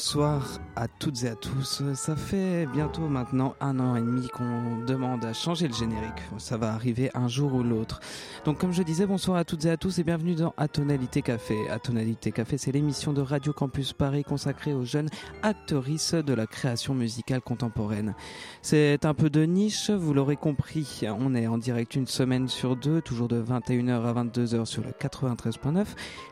Bonsoir 0.00 0.59
à 0.80 0.88
toutes 0.88 1.24
et 1.24 1.28
à 1.28 1.34
tous. 1.34 1.82
Ça 1.92 2.16
fait 2.16 2.64
bientôt 2.64 3.02
maintenant 3.02 3.54
un 3.60 3.78
an 3.80 3.96
et 3.96 4.00
demi 4.00 4.28
qu'on 4.28 4.82
demande 4.86 5.26
à 5.26 5.34
changer 5.34 5.68
le 5.68 5.74
générique. 5.74 6.22
Ça 6.38 6.56
va 6.56 6.72
arriver 6.72 7.10
un 7.12 7.28
jour 7.28 7.52
ou 7.52 7.62
l'autre. 7.62 8.00
Donc 8.46 8.56
comme 8.56 8.72
je 8.72 8.82
disais, 8.82 9.04
bonsoir 9.04 9.36
à 9.36 9.44
toutes 9.44 9.66
et 9.66 9.70
à 9.70 9.76
tous 9.76 9.98
et 9.98 10.04
bienvenue 10.04 10.34
dans 10.34 10.54
Atonalité 10.56 11.20
Café. 11.20 11.68
Atonalité 11.68 12.32
Café, 12.32 12.56
c'est 12.56 12.72
l'émission 12.72 13.12
de 13.12 13.20
Radio 13.20 13.52
Campus 13.52 13.92
Paris 13.92 14.24
consacrée 14.24 14.72
aux 14.72 14.86
jeunes 14.86 15.10
actrices 15.42 16.14
de 16.14 16.32
la 16.32 16.46
création 16.46 16.94
musicale 16.94 17.42
contemporaine. 17.42 18.14
C'est 18.62 19.04
un 19.04 19.12
peu 19.12 19.28
de 19.28 19.42
niche, 19.42 19.90
vous 19.90 20.14
l'aurez 20.14 20.36
compris. 20.36 21.02
On 21.06 21.34
est 21.34 21.46
en 21.46 21.58
direct 21.58 21.94
une 21.94 22.06
semaine 22.06 22.48
sur 22.48 22.74
deux, 22.74 23.02
toujours 23.02 23.28
de 23.28 23.42
21h 23.42 24.02
à 24.02 24.24
22h 24.24 24.64
sur 24.64 24.82
le 24.82 24.92
93.9. 24.92 25.84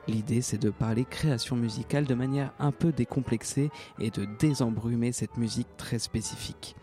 L'idée, 0.06 0.40
c'est 0.40 0.56
de 0.56 0.70
parler 0.70 1.04
création 1.04 1.54
musicale 1.54 2.06
de 2.06 2.14
manière 2.14 2.54
un 2.58 2.72
peu 2.72 2.92
décomplexée 2.92 3.68
et 3.98 4.08
de 4.08 4.26
désembrumer 4.38 5.12
cette 5.12 5.36
musique 5.36 5.68
très 5.76 5.98
spécifique. 5.98 6.76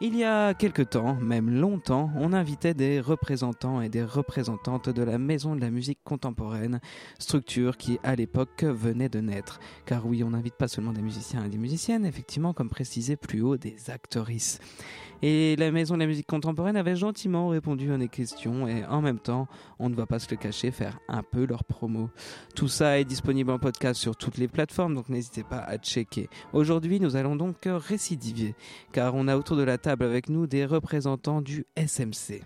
Il 0.00 0.14
y 0.14 0.22
a 0.22 0.54
quelque 0.54 0.82
temps, 0.82 1.16
même 1.16 1.50
longtemps, 1.50 2.12
on 2.14 2.32
invitait 2.32 2.72
des 2.72 3.00
représentants 3.00 3.80
et 3.80 3.88
des 3.88 4.04
représentantes 4.04 4.88
de 4.88 5.02
la 5.02 5.18
Maison 5.18 5.56
de 5.56 5.60
la 5.60 5.70
musique 5.70 5.98
contemporaine, 6.04 6.80
structure 7.18 7.76
qui 7.76 7.98
à 8.04 8.14
l'époque 8.14 8.62
venait 8.62 9.08
de 9.08 9.18
naître. 9.18 9.58
Car 9.86 10.06
oui, 10.06 10.22
on 10.22 10.30
n'invite 10.30 10.54
pas 10.54 10.68
seulement 10.68 10.92
des 10.92 11.02
musiciens 11.02 11.44
et 11.44 11.48
des 11.48 11.58
musiciennes, 11.58 12.06
effectivement, 12.06 12.52
comme 12.52 12.70
précisé 12.70 13.16
plus 13.16 13.42
haut, 13.42 13.56
des 13.56 13.90
actrices. 13.90 14.60
Et 15.22 15.56
la 15.56 15.70
Maison 15.70 15.94
de 15.94 16.00
la 16.00 16.06
musique 16.06 16.26
contemporaine 16.26 16.76
avait 16.76 16.96
gentiment 16.96 17.48
répondu 17.48 17.92
à 17.92 17.98
des 17.98 18.08
questions 18.08 18.68
et 18.68 18.84
en 18.84 19.00
même 19.00 19.18
temps, 19.18 19.48
on 19.78 19.88
ne 19.88 19.94
va 19.94 20.06
pas 20.06 20.18
se 20.18 20.30
le 20.30 20.36
cacher, 20.36 20.70
faire 20.70 20.98
un 21.08 21.22
peu 21.22 21.46
leur 21.46 21.64
promo. 21.64 22.10
Tout 22.54 22.68
ça 22.68 22.98
est 22.98 23.04
disponible 23.04 23.50
en 23.50 23.58
podcast 23.58 24.00
sur 24.00 24.16
toutes 24.16 24.38
les 24.38 24.48
plateformes, 24.48 24.94
donc 24.94 25.08
n'hésitez 25.08 25.42
pas 25.42 25.58
à 25.58 25.78
checker. 25.78 26.28
Aujourd'hui, 26.52 27.00
nous 27.00 27.16
allons 27.16 27.36
donc 27.36 27.56
récidiver, 27.66 28.54
car 28.92 29.14
on 29.14 29.28
a 29.28 29.36
autour 29.36 29.56
de 29.56 29.62
la 29.62 29.78
table 29.78 30.04
avec 30.04 30.28
nous 30.28 30.46
des 30.46 30.64
représentants 30.64 31.42
du 31.42 31.66
SMC. 31.76 32.42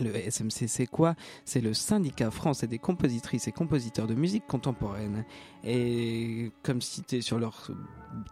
Le 0.00 0.14
SMC, 0.14 0.68
c'est 0.68 0.86
quoi? 0.86 1.14
C'est 1.44 1.60
le 1.60 1.74
syndicat 1.74 2.30
français 2.30 2.66
des 2.66 2.78
compositrices 2.78 3.46
et 3.46 3.52
compositeurs 3.52 4.06
de 4.06 4.14
musique 4.14 4.46
contemporaine. 4.46 5.24
Et 5.64 6.50
comme 6.62 6.80
cité 6.80 7.20
sur 7.20 7.38
leur 7.38 7.70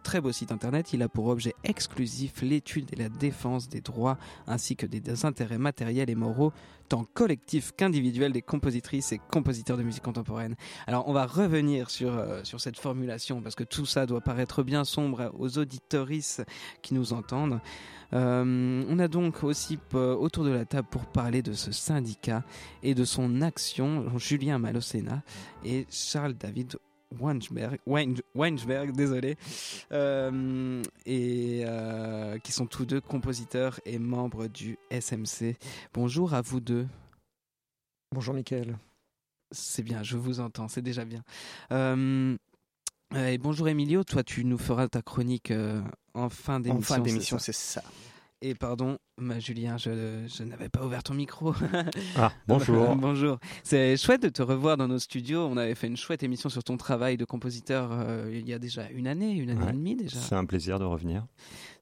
très 0.02 0.20
beau 0.20 0.32
site 0.32 0.52
internet, 0.52 0.92
il 0.92 1.02
a 1.02 1.08
pour 1.08 1.26
objet 1.26 1.54
exclusif 1.62 2.40
l'étude 2.42 2.88
et 2.92 2.96
la 2.96 3.08
défense 3.08 3.68
des 3.68 3.82
droits 3.82 4.16
ainsi 4.46 4.74
que 4.74 4.86
des 4.86 5.24
intérêts 5.24 5.58
matériels 5.58 6.08
et 6.08 6.14
moraux 6.14 6.52
tant 6.88 7.04
collectifs 7.04 7.72
qu'individuels 7.76 8.32
des 8.32 8.42
compositrices 8.42 9.12
et 9.12 9.20
compositeurs 9.30 9.76
de 9.76 9.84
musique 9.84 10.02
contemporaine. 10.02 10.56
Alors 10.86 11.08
on 11.08 11.12
va 11.12 11.24
revenir 11.24 11.88
sur, 11.88 12.16
euh, 12.16 12.42
sur 12.42 12.60
cette 12.60 12.78
formulation 12.78 13.42
parce 13.42 13.54
que 13.54 13.64
tout 13.64 13.86
ça 13.86 14.06
doit 14.06 14.20
paraître 14.20 14.62
bien 14.62 14.84
sombre 14.84 15.32
aux 15.38 15.58
auditorices 15.58 16.40
qui 16.82 16.94
nous 16.94 17.12
entendent. 17.12 17.60
Euh, 18.12 18.84
on 18.88 18.98
a 18.98 19.08
donc 19.08 19.44
aussi 19.44 19.78
euh, 19.94 20.14
autour 20.14 20.44
de 20.44 20.50
la 20.50 20.64
table 20.64 20.88
pour 20.90 21.06
parler 21.06 21.42
de 21.42 21.52
ce 21.52 21.72
syndicat 21.72 22.42
et 22.82 22.94
de 22.94 23.04
son 23.04 23.42
action 23.42 24.18
Julien 24.18 24.58
Malocena 24.58 25.22
et 25.64 25.86
Charles 25.90 26.34
David 26.34 26.76
Weinsberg, 27.12 28.92
désolé, 28.92 29.36
euh, 29.90 30.82
et 31.06 31.64
qui 32.44 32.52
sont 32.52 32.66
tous 32.66 32.84
deux 32.86 33.00
compositeurs 33.00 33.80
et 33.84 33.98
membres 33.98 34.46
du 34.46 34.78
SMC. 34.90 35.56
Bonjour 35.92 36.34
à 36.34 36.40
vous 36.40 36.60
deux. 36.60 36.86
Bonjour 38.12 38.32
Mickaël. 38.32 38.78
C'est 39.50 39.82
bien, 39.82 40.04
je 40.04 40.16
vous 40.16 40.38
entends, 40.38 40.68
c'est 40.68 40.82
déjà 40.82 41.04
bien. 41.04 41.24
et 41.72 43.38
bonjour 43.38 43.68
Emilio, 43.68 44.04
toi 44.04 44.22
tu 44.22 44.44
nous 44.44 44.58
feras 44.58 44.86
ta 44.86 45.02
chronique 45.02 45.52
en 46.14 46.28
fin 46.28 46.60
d'émission. 46.60 46.94
En 46.94 46.98
fin 46.98 47.02
d'émission, 47.02 47.38
c'est 47.38 47.54
ça. 47.54 47.82
Et 48.42 48.54
pardon, 48.54 48.96
ma 49.18 49.38
Julien, 49.38 49.76
je, 49.76 50.26
je 50.26 50.44
n'avais 50.44 50.70
pas 50.70 50.82
ouvert 50.82 51.02
ton 51.02 51.12
micro. 51.12 51.54
ah, 52.16 52.32
bonjour. 52.48 52.96
bonjour. 52.96 53.38
C'est 53.62 53.98
chouette 53.98 54.22
de 54.22 54.30
te 54.30 54.40
revoir 54.40 54.78
dans 54.78 54.88
nos 54.88 54.98
studios. 54.98 55.44
On 55.44 55.58
avait 55.58 55.74
fait 55.74 55.88
une 55.88 55.98
chouette 55.98 56.22
émission 56.22 56.48
sur 56.48 56.64
ton 56.64 56.78
travail 56.78 57.18
de 57.18 57.26
compositeur 57.26 57.90
euh, 57.92 58.30
il 58.32 58.48
y 58.48 58.54
a 58.54 58.58
déjà 58.58 58.88
une 58.88 59.06
année, 59.06 59.32
une 59.32 59.50
année 59.50 59.68
et 59.68 59.72
demie 59.72 59.94
déjà. 59.94 60.18
C'est 60.18 60.36
un 60.36 60.46
plaisir 60.46 60.78
de 60.78 60.86
revenir. 60.86 61.26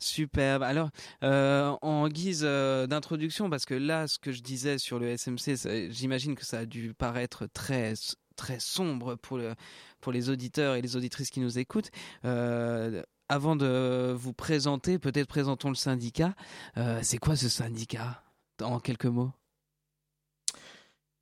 Superbe. 0.01 0.65
Alors, 0.65 0.91
euh, 1.23 1.77
en 1.81 2.09
guise 2.09 2.43
euh, 2.43 2.89
d'introduction, 2.89 3.49
parce 3.49 3.65
que 3.65 3.75
là, 3.75 4.09
ce 4.09 4.19
que 4.19 4.33
je 4.33 4.43
disais 4.43 4.79
sur 4.79 4.99
le 4.99 5.17
SMC, 5.17 5.91
j'imagine 5.91 6.35
que 6.35 6.45
ça 6.45 6.59
a 6.59 6.67
dû 6.67 6.93
paraître 6.93 7.47
très 7.47 7.95
très 8.39 8.61
sombre 8.61 9.17
pour, 9.17 9.37
le, 9.37 9.55
pour 10.01 10.13
les 10.13 10.31
auditeurs 10.31 10.77
et 10.77 10.81
les 10.81 10.97
auditrices 10.97 11.29
qui 11.29 11.41
nous 11.41 11.59
écoutent. 11.59 11.91
Euh, 12.25 13.03
avant 13.29 13.57
de 13.57 14.13
vous 14.17 14.33
présenter, 14.33 14.99
peut-être 14.99 15.29
présentons 15.29 15.69
le 15.69 15.75
syndicat. 15.75 16.35
Euh, 16.77 17.01
c'est 17.03 17.19
quoi 17.19 17.37
ce 17.37 17.49
syndicat 17.49 18.23
En 18.63 18.81
quelques 18.81 19.07
mots? 19.07 19.33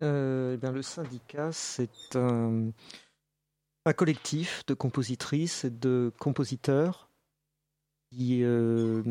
Euh, 0.02 0.54
eh 0.54 0.56
bien, 0.56 0.72
Le 0.72 0.82
syndicat, 0.82 1.50
c'est 1.52 2.16
un, 2.16 2.70
un, 3.86 3.92
collectif 3.92 4.64
de 4.66 4.74
compositrices 4.74 5.64
et 5.64 5.70
de 5.70 6.12
compositeurs 6.18 7.10
qui. 8.10 8.42
Euh... 8.42 9.02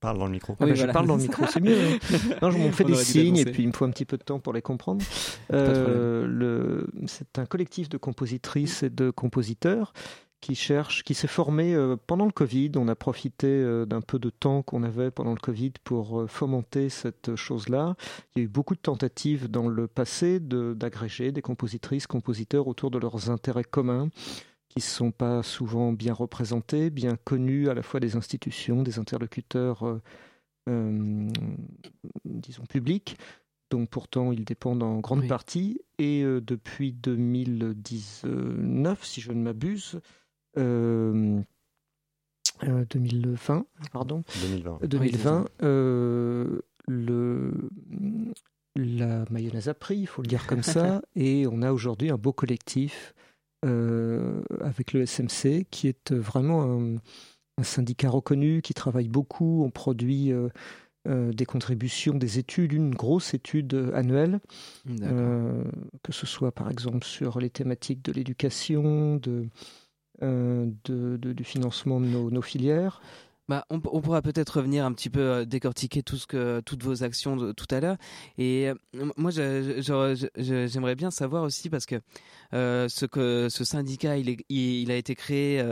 Parle 0.00 0.18
dans 0.18 0.26
le 0.26 0.32
micro. 0.32 0.54
Ah, 0.60 0.74
Je 0.74 0.86
parle 0.86 1.06
dans 1.06 1.16
le 1.16 1.22
micro, 1.22 1.46
c'est 1.46 1.60
mieux. 1.60 1.98
non, 2.42 2.50
je 2.50 2.58
m'en 2.58 2.70
fais 2.72 2.84
des 2.84 2.94
signes 2.94 3.38
et 3.38 3.46
puis 3.46 3.62
il 3.62 3.68
me 3.68 3.72
faut 3.72 3.86
un 3.86 3.90
petit 3.90 4.04
peu 4.04 4.18
de 4.18 4.22
temps 4.22 4.38
pour 4.38 4.52
les 4.52 4.62
comprendre. 4.62 5.04
Euh, 5.50 6.86
c'est 7.06 7.38
un 7.38 7.46
collectif 7.46 7.88
de 7.88 7.96
compositrices 7.96 8.82
et 8.82 8.90
de 8.90 9.10
compositeurs 9.10 9.94
qui 10.44 10.54
cherche, 10.54 11.02
qui 11.04 11.14
s'est 11.14 11.26
formé 11.26 11.74
euh, 11.74 11.96
pendant 12.06 12.26
le 12.26 12.30
Covid. 12.30 12.72
On 12.76 12.86
a 12.88 12.94
profité 12.94 13.46
euh, 13.46 13.86
d'un 13.86 14.02
peu 14.02 14.18
de 14.18 14.28
temps 14.28 14.60
qu'on 14.60 14.82
avait 14.82 15.10
pendant 15.10 15.32
le 15.32 15.40
Covid 15.40 15.72
pour 15.84 16.20
euh, 16.20 16.26
fomenter 16.26 16.90
cette 16.90 17.34
chose-là. 17.34 17.96
Il 18.36 18.40
y 18.40 18.42
a 18.42 18.44
eu 18.44 18.48
beaucoup 18.48 18.74
de 18.74 18.80
tentatives 18.80 19.50
dans 19.50 19.68
le 19.68 19.86
passé 19.86 20.40
d'agréger 20.40 21.32
des 21.32 21.40
compositrices, 21.40 22.06
compositeurs 22.06 22.68
autour 22.68 22.90
de 22.90 22.98
leurs 22.98 23.30
intérêts 23.30 23.64
communs 23.64 24.10
qui 24.68 24.80
ne 24.80 24.82
sont 24.82 25.12
pas 25.12 25.42
souvent 25.42 25.94
bien 25.94 26.12
représentés, 26.12 26.90
bien 26.90 27.16
connus 27.24 27.70
à 27.70 27.74
la 27.74 27.82
fois 27.82 28.00
des 28.00 28.16
institutions, 28.16 28.82
des 28.82 28.98
interlocuteurs, 28.98 30.00
disons, 30.66 32.64
publics, 32.68 33.16
dont 33.70 33.86
pourtant 33.86 34.32
ils 34.32 34.44
dépendent 34.44 34.82
en 34.82 34.98
grande 34.98 35.28
partie. 35.28 35.80
Et 35.98 36.24
depuis 36.24 36.92
2019, 36.92 39.04
si 39.04 39.20
je 39.20 39.30
ne 39.30 39.40
m'abuse, 39.40 40.00
2020, 40.56 41.44
euh, 42.62 42.68
euh, 42.68 43.62
pardon. 43.92 44.22
2020. 44.42 44.78
2020 44.86 45.48
euh, 45.62 46.60
le, 46.86 47.52
la 48.76 49.24
mayonnaise 49.30 49.68
a 49.68 49.74
pris, 49.74 49.98
il 49.98 50.06
faut 50.06 50.22
le 50.22 50.28
dire 50.28 50.46
comme 50.46 50.62
ça, 50.62 51.02
et 51.16 51.46
on 51.46 51.62
a 51.62 51.72
aujourd'hui 51.72 52.10
un 52.10 52.18
beau 52.18 52.32
collectif 52.32 53.14
avec 54.60 54.92
le 54.92 55.06
SMC 55.06 55.64
qui 55.70 55.88
est 55.88 56.12
vraiment 56.12 56.64
un, 57.58 57.62
syndicat 57.62 58.10
reconnu, 58.10 58.60
qui 58.60 58.74
travaille 58.74 59.08
beaucoup, 59.08 59.64
on 59.64 59.70
produit 59.70 60.34
des 61.06 61.46
contributions, 61.46 62.12
des 62.12 62.38
études, 62.38 62.74
une 62.74 62.94
grosse 62.94 63.32
étude 63.32 63.90
annuelle, 63.94 64.40
que 64.86 66.12
ce 66.12 66.26
soit 66.26 66.52
par 66.52 66.70
exemple 66.70 67.06
sur 67.06 67.40
les 67.40 67.48
thématiques 67.48 68.02
de 68.02 68.12
l'éducation, 68.12 69.16
de 69.16 69.48
euh, 70.24 70.66
de, 70.84 71.32
du 71.32 71.44
financement 71.44 72.00
de 72.00 72.06
nos, 72.06 72.42
filières. 72.42 73.00
Bah, 73.48 73.66
on, 73.68 73.80
pourra 73.80 74.22
peut-être 74.22 74.56
revenir 74.56 74.86
un 74.86 74.92
petit 74.92 75.10
peu 75.10 75.20
euh, 75.20 75.44
décortiquer 75.44 76.02
tout 76.02 76.16
ce 76.16 76.26
que, 76.26 76.60
toutes 76.64 76.82
vos 76.82 77.04
actions 77.04 77.36
de, 77.36 77.52
tout 77.52 77.66
à 77.70 77.80
l'heure. 77.80 77.96
Et 78.38 78.70
euh, 78.70 78.74
moi, 79.16 79.30
j'aimerais 79.30 80.94
bien 80.94 81.10
savoir 81.10 81.42
aussi, 81.42 81.68
parce 81.68 81.84
que, 81.84 81.96
ce, 82.52 83.04
que 83.04 83.48
ce 83.50 83.64
syndicat, 83.64 84.16
il, 84.16 84.90
a 84.90 84.96
été 84.96 85.14
créé 85.14 85.62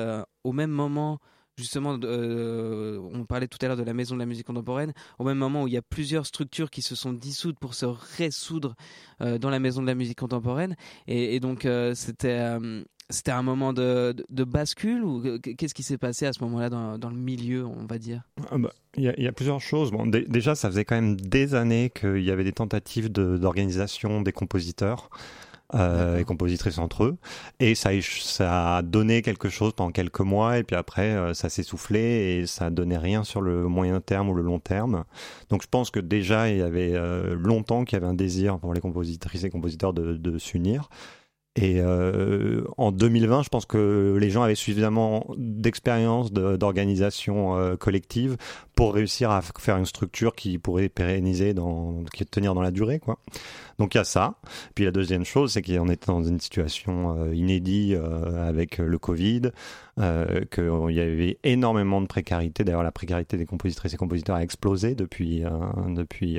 au 0.44 0.52
même 0.52 0.70
moment 0.70 1.18
justement, 1.58 1.98
on 2.02 3.24
parlait 3.26 3.46
tout 3.46 3.58
à 3.60 3.68
l'heure 3.68 3.76
de 3.76 3.82
la 3.82 3.92
Maison 3.92 4.14
de 4.14 4.20
la 4.20 4.26
musique 4.26 4.46
contemporaine, 4.46 4.92
au 5.18 5.24
même 5.24 5.36
moment 5.36 5.62
où 5.62 5.68
il 5.68 5.74
y 5.74 5.76
a 5.76 5.82
plusieurs 5.82 6.26
structures 6.26 6.70
qui 6.70 6.80
se 6.82 6.94
sont 6.96 7.12
dissoutes 7.12 7.58
pour 7.58 7.74
se 7.74 7.84
ressoudre 7.84 8.74
dans 9.20 9.50
la 9.50 9.60
Maison 9.60 9.82
de 9.82 9.86
la 9.86 9.94
musique 9.94 10.18
contemporaine. 10.18 10.76
Et 11.06 11.38
donc, 11.40 11.68
c'était 11.94 12.58
c'était 13.12 13.30
un 13.30 13.42
moment 13.42 13.72
de, 13.72 14.14
bascule 14.30 15.04
ou 15.04 15.38
qu'est-ce 15.40 15.74
qui 15.74 15.82
s'est 15.82 15.98
passé 15.98 16.26
à 16.26 16.32
ce 16.32 16.42
moment-là 16.44 16.70
dans, 16.70 17.10
le 17.10 17.16
milieu, 17.16 17.64
on 17.66 17.86
va 17.86 17.98
dire? 17.98 18.22
Ah 18.50 18.58
bah, 18.58 18.72
Il 18.96 19.04
y, 19.04 19.26
a 19.26 19.32
plusieurs 19.32 19.60
choses. 19.60 19.90
Bon, 19.90 20.06
déjà, 20.06 20.54
ça 20.54 20.68
faisait 20.68 20.84
quand 20.84 20.96
même 20.96 21.16
des 21.16 21.54
années 21.54 21.90
qu'il 21.94 22.22
y 22.22 22.30
avait 22.30 22.44
des 22.44 22.52
tentatives 22.52 23.10
d'organisation 23.10 24.22
des 24.22 24.32
compositeurs. 24.32 25.10
Euh, 25.74 26.18
et 26.18 26.24
compositrices 26.24 26.76
entre 26.76 27.04
eux. 27.04 27.16
Et 27.58 27.74
ça, 27.74 27.92
ça 28.02 28.76
a 28.76 28.82
donné 28.82 29.22
quelque 29.22 29.48
chose 29.48 29.72
pendant 29.72 29.90
quelques 29.90 30.20
mois, 30.20 30.58
et 30.58 30.64
puis 30.64 30.76
après, 30.76 31.12
euh, 31.12 31.32
ça 31.32 31.48
s'est 31.48 31.62
soufflé 31.62 32.00
et 32.42 32.46
ça 32.46 32.68
donnait 32.68 32.98
rien 32.98 33.24
sur 33.24 33.40
le 33.40 33.66
moyen 33.68 34.02
terme 34.02 34.28
ou 34.28 34.34
le 34.34 34.42
long 34.42 34.58
terme. 34.58 35.04
Donc 35.48 35.62
je 35.62 35.68
pense 35.68 35.90
que 35.90 35.98
déjà, 35.98 36.50
il 36.50 36.58
y 36.58 36.62
avait 36.62 36.92
euh, 36.92 37.34
longtemps 37.34 37.86
qu'il 37.86 37.96
y 37.96 38.02
avait 38.02 38.10
un 38.10 38.12
désir 38.12 38.58
pour 38.58 38.74
les 38.74 38.82
compositrices 38.82 39.44
et 39.44 39.50
compositeurs 39.50 39.94
de, 39.94 40.18
de 40.18 40.36
s'unir. 40.36 40.90
Et 41.54 41.80
euh, 41.80 42.64
en 42.78 42.92
2020, 42.92 43.42
je 43.42 43.48
pense 43.50 43.66
que 43.66 44.16
les 44.18 44.30
gens 44.30 44.42
avaient 44.42 44.54
suffisamment 44.54 45.26
d'expérience 45.36 46.32
d'organisation 46.32 47.56
euh, 47.58 47.76
collective 47.76 48.38
pour 48.74 48.94
réussir 48.94 49.30
à 49.30 49.42
faire 49.42 49.76
une 49.76 49.84
structure 49.84 50.34
qui 50.34 50.58
pourrait 50.58 50.88
pérenniser, 50.88 51.52
dans, 51.52 52.04
qui 52.14 52.24
tenir 52.24 52.54
dans 52.54 52.62
la 52.62 52.70
durée, 52.70 53.00
quoi. 53.00 53.18
Donc 53.78 53.94
il 53.94 53.98
y 53.98 54.00
a 54.00 54.04
ça. 54.04 54.34
Puis 54.74 54.84
la 54.84 54.92
deuxième 54.92 55.24
chose, 55.24 55.52
c'est 55.52 55.62
qu'on 55.62 55.88
était 55.88 56.06
dans 56.06 56.22
une 56.22 56.40
situation 56.40 57.16
euh, 57.18 57.34
inédite 57.34 57.94
euh, 57.94 58.48
avec 58.48 58.78
le 58.78 58.98
Covid, 58.98 59.50
euh, 60.00 60.44
qu'il 60.50 60.94
y 60.94 61.00
avait 61.00 61.38
énormément 61.44 62.00
de 62.00 62.06
précarité. 62.06 62.64
D'ailleurs, 62.64 62.82
la 62.82 62.92
précarité 62.92 63.36
des 63.36 63.46
compositrices 63.46 63.94
et 63.94 63.96
compositeurs 63.96 64.36
a 64.36 64.42
explosé 64.42 64.94
depuis, 64.94 65.42
depuis 65.88 66.38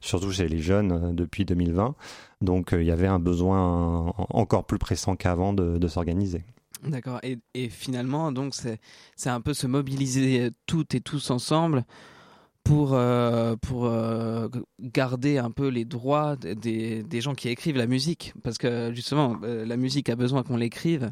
surtout 0.00 0.30
chez 0.30 0.48
les 0.48 0.58
jeunes, 0.58 1.14
depuis 1.14 1.44
2020. 1.44 1.94
Donc 2.40 2.70
il 2.72 2.84
y 2.84 2.90
avait 2.90 3.06
un 3.06 3.18
besoin 3.18 4.12
encore 4.30 4.64
plus 4.64 4.78
pressant 4.78 5.16
qu'avant 5.16 5.52
de, 5.52 5.88
s'organiser. 5.88 6.42
D'accord. 6.84 7.20
Et, 7.22 7.68
finalement, 7.68 8.32
donc 8.32 8.54
c'est 8.54 9.30
un 9.30 9.40
peu 9.40 9.54
se 9.54 9.66
mobiliser 9.66 10.50
toutes 10.66 10.94
et 10.94 11.00
tous 11.00 11.30
ensemble 11.30 11.84
pour, 12.64 12.94
euh, 12.94 13.56
pour 13.56 13.86
euh, 13.86 14.48
garder 14.80 15.38
un 15.38 15.50
peu 15.50 15.68
les 15.68 15.84
droits 15.84 16.36
des, 16.36 17.02
des, 17.02 17.20
gens 17.20 17.34
qui 17.34 17.48
écrivent 17.48 17.76
la 17.76 17.86
musique. 17.86 18.34
Parce 18.42 18.58
que 18.58 18.92
justement, 18.94 19.36
euh, 19.42 19.64
la 19.64 19.76
musique 19.76 20.08
a 20.08 20.16
besoin 20.16 20.42
qu'on 20.42 20.56
l'écrive. 20.56 21.10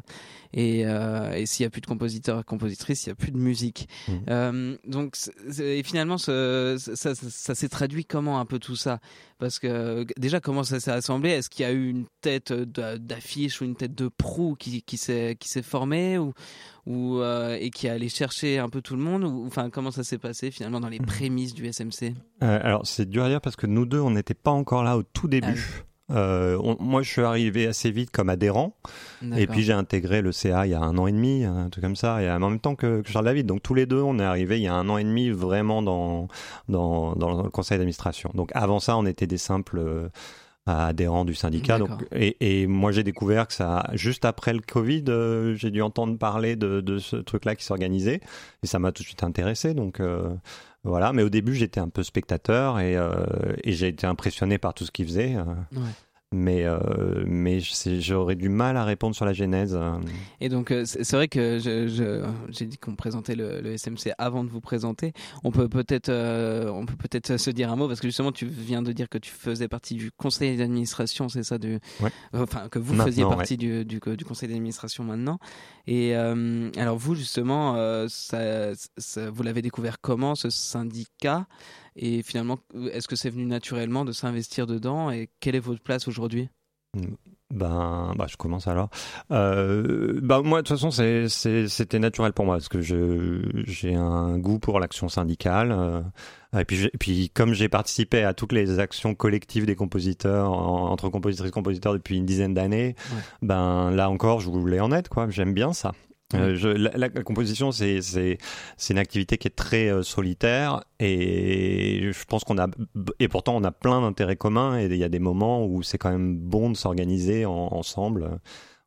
Et, 0.51 0.79
et 0.79 1.45
s'il 1.45 1.63
n'y 1.63 1.67
a 1.67 1.69
plus 1.69 1.81
de 1.81 1.85
compositeurs 1.85 2.39
et 2.39 2.43
compositrices, 2.43 3.05
il 3.05 3.09
n'y 3.09 3.11
a 3.11 3.15
plus 3.15 3.31
de 3.31 3.37
musique. 3.37 3.87
Mmh. 4.07 4.77
donc, 4.87 5.15
et 5.59 5.83
finalement, 5.83 6.17
ça, 6.17 6.79
ça, 6.79 7.13
ça 7.13 7.53
s'est 7.53 7.69
traduit 7.69 8.03
comment 8.03 8.39
un 8.39 8.45
peu 8.45 8.57
tout 8.57 8.75
ça? 8.75 8.99
Parce 9.37 9.59
que 9.59 10.07
déjà, 10.17 10.39
comment 10.39 10.63
ça 10.63 10.79
s'est 10.79 10.89
assemblé? 10.89 11.29
Est-ce 11.29 11.51
qu'il 11.51 11.63
y 11.63 11.69
a 11.69 11.71
eu 11.71 11.87
une 11.87 12.05
tête 12.21 12.51
d'affiche 12.51 13.61
ou 13.61 13.65
une 13.65 13.75
tête 13.75 13.93
de 13.93 14.07
proue 14.07 14.55
qui, 14.55 14.81
qui 14.81 14.97
s'est 14.97 15.37
formée? 15.61 16.17
Ou, 16.17 16.33
ou, 16.87 17.21
et 17.21 17.69
qui 17.69 17.85
est 17.85 17.91
allé 17.91 18.09
chercher 18.09 18.57
un 18.57 18.69
peu 18.69 18.81
tout 18.81 18.95
le 18.95 19.03
monde? 19.03 19.23
Ou, 19.23 19.45
Enfin, 19.45 19.69
comment 19.69 19.91
ça 19.91 20.03
s'est 20.03 20.17
passé 20.17 20.51
finalement 20.51 20.79
dans 20.79 20.89
les 20.89 20.99
mmh. 20.99 21.05
prémices 21.05 21.53
du 21.53 21.71
SMC 21.71 22.13
Alors, 22.41 22.85
c'est 22.85 23.07
dur 23.07 23.23
à 23.23 23.29
dire 23.29 23.41
parce 23.41 23.55
que 23.55 23.58
nous 23.67 23.85
deux, 23.85 23.99
on 23.99 24.11
n'était 24.11 24.33
pas 24.33 24.51
encore 24.51 24.83
là 24.83 24.97
au 24.97 25.03
tout 25.03 25.27
début. 25.27 25.83
Ah 25.83 25.89
euh, 26.11 26.75
moi, 26.79 27.03
je 27.03 27.09
suis 27.09 27.21
arrivé 27.21 27.67
assez 27.67 27.91
vite 27.91 28.09
comme 28.11 28.29
adhérent, 28.29 28.75
et 29.35 29.47
puis 29.47 29.61
j'ai 29.61 29.73
intégré 29.73 30.21
le 30.21 30.31
CA 30.31 30.65
il 30.65 30.71
y 30.71 30.73
a 30.73 30.81
un 30.81 30.97
an 30.97 31.07
et 31.07 31.11
demi, 31.11 31.43
un 31.43 31.69
truc 31.69 31.83
comme 31.83 31.95
ça, 31.95 32.21
et 32.21 32.31
en 32.31 32.39
même 32.39 32.59
temps 32.59 32.75
que, 32.75 33.03
Charles 33.05 33.25
David. 33.25 33.45
Donc 33.45 33.61
tous 33.61 33.73
les 33.73 33.85
deux, 33.85 34.01
on 34.01 34.17
est 34.19 34.23
arrivé 34.23 34.57
il 34.57 34.63
y 34.63 34.67
a 34.67 34.73
un 34.73 34.89
an 34.89 34.97
et 34.97 35.03
demi 35.03 35.29
vraiment 35.29 35.81
dans 35.81 36.27
dans, 36.67 37.15
dans 37.15 37.43
le 37.43 37.49
conseil 37.49 37.77
d'administration. 37.77 38.31
Donc 38.33 38.51
avant 38.55 38.79
ça, 38.79 38.97
on 38.97 39.05
était 39.05 39.27
des 39.27 39.37
simples 39.37 39.79
euh, 39.79 40.09
adhérents 40.65 41.25
du 41.25 41.35
syndicat. 41.35 41.77
Donc, 41.77 41.91
et, 42.11 42.61
et, 42.61 42.67
moi, 42.67 42.91
j'ai 42.91 43.03
découvert 43.03 43.47
que 43.47 43.53
ça, 43.53 43.89
juste 43.93 44.25
après 44.25 44.53
le 44.53 44.61
Covid, 44.61 45.05
euh, 45.09 45.55
j'ai 45.55 45.71
dû 45.71 45.81
entendre 45.81 46.17
parler 46.17 46.55
de, 46.55 46.81
de 46.81 46.97
ce 46.99 47.15
truc-là 47.17 47.55
qui 47.55 47.63
s'organisait, 47.63 48.21
et 48.63 48.67
ça 48.67 48.79
m'a 48.79 48.91
tout 48.91 49.03
de 49.03 49.07
suite 49.07 49.23
intéressé. 49.23 49.73
Donc 49.73 50.01
voilà, 50.83 51.11
mais 51.13 51.23
au 51.23 51.29
début 51.29 51.55
j'étais 51.55 51.79
un 51.79 51.89
peu 51.89 52.03
spectateur 52.03 52.79
et, 52.79 52.95
euh, 52.95 53.25
j'ai 53.65 53.89
été 53.89 54.07
impressionné 54.07 54.57
par 54.57 54.73
tout 54.73 54.85
ce 54.85 54.91
qu'il 54.91 55.05
faisait. 55.05 55.35
Euh. 55.35 55.79
Mais 56.31 56.63
euh, 56.63 57.23
mais 57.25 57.59
j'aurais 57.59 58.35
du 58.35 58.49
mal 58.49 58.77
à 58.77 58.83
répondre 58.83 59.15
sur 59.15 59.25
la 59.25 59.33
genèse. 59.33 59.77
Et 60.39 60.49
donc 60.49 60.69
euh, 60.69 60.83
c'est 60.85 61.13
vrai 61.13 61.27
que 61.27 61.57
j'ai 61.59 62.65
dit 62.65 62.77
qu'on 62.77 62.95
présentait 62.95 63.35
le, 63.35 63.61
le, 63.61 63.77
SMC 63.77 64.13
avant 64.19 64.43
de 64.43 64.49
vous 64.49 64.61
présenter. 64.61 65.13
On 65.43 65.51
peut 65.51 65.67
peut-être 65.67 66.09
euh, 66.09 66.69
on 66.69 66.85
peut 66.85 66.95
peut-être 66.95 67.37
se 67.37 67.49
dire 67.49 67.71
un 67.71 67.75
mot 67.75 67.87
parce 67.87 67.99
que 67.99 68.07
justement 68.07 68.31
tu 68.31 68.45
viens 68.45 68.83
de 68.83 68.91
dire 68.91 69.09
que 69.09 69.17
tu 69.17 69.31
faisais 69.31 69.67
partie 69.67 69.95
du 69.95 70.11
conseil 70.11 70.55
d'administration, 70.55 71.29
c'est 71.29 71.43
ça 71.43 71.57
du 71.57 71.79
enfin 72.33 72.69
que 72.69 72.77
vous 72.77 72.93
faisiez 72.95 73.23
partie 73.23 73.57
du, 73.57 73.83
du, 73.83 73.99
du, 73.99 74.25
conseil 74.25 74.49
d'administration 74.49 75.03
maintenant. 75.03 75.39
Et 75.87 76.15
euh, 76.15 76.69
alors 76.77 76.97
vous 76.97 77.15
justement 77.15 77.73
ça, 78.07 78.75
ça, 78.97 79.31
vous 79.31 79.41
l'avez 79.41 79.63
découvert 79.63 79.99
comment 79.99 80.35
ce 80.35 80.51
syndicat? 80.51 81.47
Et 82.01 82.23
finalement, 82.23 82.59
est-ce 82.93 83.09
que 83.09 83.17
c'est 83.17 83.29
venu 83.29 83.45
naturellement 83.45 84.05
de 84.05 84.13
s'investir 84.13 84.67
dedans 84.67 85.11
Et 85.11 85.29
quelle 85.41 85.55
est 85.55 85.59
votre 85.59 85.81
place 85.81 86.07
aujourd'hui? 86.07 86.47
Ben, 87.51 88.13
bah, 88.15 88.25
je 88.29 88.37
commence 88.37 88.67
alors. 88.67 88.89
Euh, 89.31 90.19
bah, 90.23 90.41
moi, 90.41 90.61
de 90.61 90.67
toute 90.67 90.79
façon, 90.79 90.91
c'était 90.91 91.99
naturel 91.99 92.31
pour 92.31 92.45
moi 92.45 92.55
parce 92.55 92.69
que 92.69 92.79
j'ai 92.79 93.95
un 93.95 94.37
goût 94.37 94.59
pour 94.59 94.79
l'action 94.79 95.09
syndicale. 95.09 95.73
Euh, 95.73 96.01
et 96.57 96.63
puis, 96.63 96.89
puis, 96.99 97.29
comme 97.31 97.53
j'ai 97.53 97.67
participé 97.67 98.23
à 98.23 98.33
toutes 98.33 98.53
les 98.53 98.79
actions 98.79 99.13
collectives 99.13 99.65
des 99.65 99.75
compositeurs 99.75 100.51
entre 100.53 101.09
compositrices 101.09 101.49
et 101.49 101.51
compositeurs 101.51 101.93
depuis 101.93 102.15
une 102.15 102.25
dizaine 102.25 102.53
d'années, 102.53 102.95
ben 103.41 103.91
là 103.91 104.09
encore, 104.09 104.39
je 104.39 104.49
voulais 104.49 104.79
en 104.79 104.93
être. 104.93 105.09
Quoi, 105.09 105.29
j'aime 105.29 105.53
bien 105.53 105.73
ça. 105.73 105.91
Euh, 106.35 106.55
je, 106.55 106.67
la, 106.67 107.09
composition, 107.09 107.71
c'est 107.71 108.37
une 108.89 108.97
activité 108.99 109.37
qui 109.37 109.47
est 109.47 109.55
très 109.55 109.89
euh, 109.89 110.03
solitaire 110.03 110.83
et 110.99 112.11
je 112.11 112.25
pense 112.25 112.43
qu'on 112.43 112.59
a 112.59 112.67
et 113.19 113.27
pourtant 113.27 113.55
on 113.55 113.63
a 113.63 113.71
plein 113.71 114.01
d'intérêts 114.01 114.35
communs 114.35 114.77
et 114.77 114.85
il 114.85 114.95
y 114.95 115.03
a 115.03 115.09
des 115.09 115.19
moments 115.19 115.65
où 115.65 115.81
c'est 115.81 115.97
quand 115.97 116.11
même 116.11 116.37
bon 116.37 116.69
de 116.69 116.77
s'organiser 116.77 117.47
ensemble, 117.47 118.39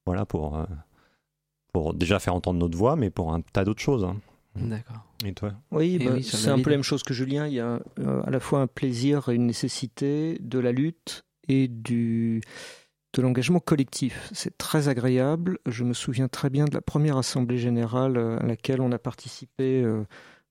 voilà 0.06 0.24
pour 0.24 0.56
euh, 0.56 0.64
pour 1.72 1.94
déjà 1.94 2.20
faire 2.20 2.34
entendre 2.34 2.60
notre 2.60 2.78
voix, 2.78 2.94
mais 2.94 3.10
pour 3.10 3.34
un 3.34 3.40
tas 3.40 3.64
d'autres 3.64 3.82
choses. 3.82 4.04
Hein. 4.04 4.18
D'accord. 4.54 5.04
Et 5.24 5.32
toi? 5.32 5.52
Oui, 5.72 5.98
bah, 5.98 6.22
c'est 6.22 6.50
un 6.50 6.60
peu 6.60 6.70
la 6.70 6.76
même 6.76 6.84
chose 6.84 7.02
que 7.02 7.14
Julien. 7.14 7.48
Il 7.48 7.54
y 7.54 7.60
a 7.60 7.80
à 8.24 8.30
la 8.30 8.38
fois 8.38 8.60
un 8.60 8.66
plaisir 8.68 9.30
et 9.30 9.34
une 9.34 9.46
nécessité 9.46 10.38
de 10.40 10.58
la 10.60 10.70
lutte 10.70 11.24
et 11.48 11.66
du 11.66 12.40
de 13.12 13.22
l'engagement 13.22 13.60
collectif. 13.60 14.30
C'est 14.32 14.56
très 14.56 14.88
agréable. 14.88 15.58
Je 15.66 15.84
me 15.84 15.92
souviens 15.92 16.28
très 16.28 16.50
bien 16.50 16.64
de 16.64 16.74
la 16.74 16.80
première 16.80 17.18
assemblée 17.18 17.58
générale 17.58 18.16
euh, 18.16 18.38
à 18.38 18.46
laquelle 18.46 18.80
on 18.80 18.92
a 18.92 18.98
participé 18.98 19.82
euh, 19.82 20.04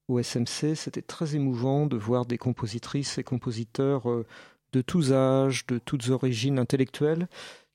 au 0.07 0.19
SMC. 0.19 0.75
C'était 0.75 1.01
très 1.01 1.35
émouvant 1.35 1.87
de 1.87 1.97
voir 1.97 2.25
des 2.25 2.37
compositrices 2.37 3.17
et 3.17 3.23
compositeurs 3.23 4.09
euh, 4.09 4.25
de 4.73 4.81
tous 4.81 5.11
âges, 5.11 5.65
de 5.65 5.79
toutes 5.79 6.09
origines 6.09 6.59
intellectuelles, 6.59 7.27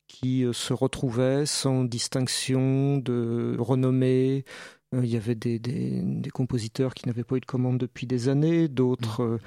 qui 0.08 0.46
se 0.52 0.72
retrouvaient 0.72 1.44
sans 1.46 1.84
distinction 1.84 2.96
de 2.96 3.56
renommée. 3.58 4.44
Il 4.92 5.06
y 5.06 5.16
avait 5.16 5.34
des, 5.34 5.58
des 5.58 6.30
compositeurs 6.30 6.94
qui 6.94 7.06
n'avaient 7.06 7.24
pas 7.24 7.36
eu 7.36 7.40
de 7.40 7.44
commande 7.44 7.76
depuis 7.76 8.06
des 8.06 8.28
années, 8.28 8.68
d'autres 8.68 9.24
mmh. 9.24 9.38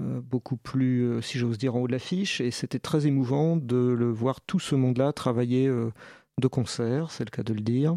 Beaucoup 0.00 0.56
plus, 0.56 1.02
euh, 1.02 1.20
si 1.20 1.38
j'ose 1.38 1.58
dire, 1.58 1.74
en 1.74 1.80
haut 1.80 1.86
de 1.86 1.92
l'affiche. 1.92 2.40
Et 2.40 2.50
c'était 2.50 2.78
très 2.78 3.06
émouvant 3.06 3.56
de 3.56 3.76
le 3.76 4.10
voir 4.10 4.40
tout 4.40 4.60
ce 4.60 4.74
monde-là 4.74 5.12
travailler 5.12 5.66
euh, 5.66 5.90
de 6.40 6.46
concert, 6.46 7.10
c'est 7.10 7.24
le 7.24 7.30
cas 7.30 7.42
de 7.42 7.52
le 7.52 7.60
dire, 7.60 7.96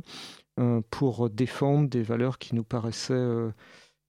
pour 0.90 1.30
défendre 1.30 1.90
des 1.90 2.02
valeurs 2.04 2.38
qui 2.40 2.56
nous 2.56 2.64
paraissaient, 2.64 3.30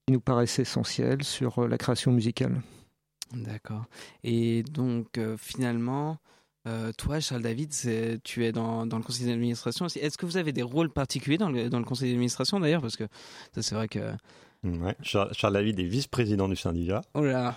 qui 0.06 0.12
nous 0.12 0.20
paraissaient 0.20 0.62
essentielles 0.62 1.22
sur 1.22 1.68
la 1.68 1.78
création 1.78 2.12
musicale. 2.12 2.62
D'accord. 3.34 3.84
Et 4.24 4.62
donc, 4.62 5.20
finalement, 5.38 6.18
toi, 6.96 7.20
Charles 7.20 7.42
David, 7.42 7.72
tu 8.24 8.44
es 8.44 8.52
dans, 8.52 8.84
le 8.84 9.02
conseil 9.02 9.26
d'administration. 9.26 9.86
Est-ce 9.86 10.16
que 10.16 10.24
vous 10.24 10.38
avez 10.38 10.52
des 10.52 10.62
rôles 10.62 10.90
particuliers 10.90 11.38
dans 11.38 11.50
le, 11.50 11.68
dans 11.68 11.78
le 11.78 11.84
conseil 11.84 12.10
d'administration 12.10 12.58
d'ailleurs? 12.58 12.82
Parce 12.82 12.96
que 12.96 13.04
c'est 13.60 13.74
vrai 13.74 13.88
que 13.88 14.00
Ouais. 14.64 14.94
Charles 15.02 15.52
David 15.52 15.80
est 15.80 15.84
vice-président 15.84 16.48
du 16.48 16.54
syndicat. 16.54 17.02
Oh 17.14 17.24
là, 17.24 17.56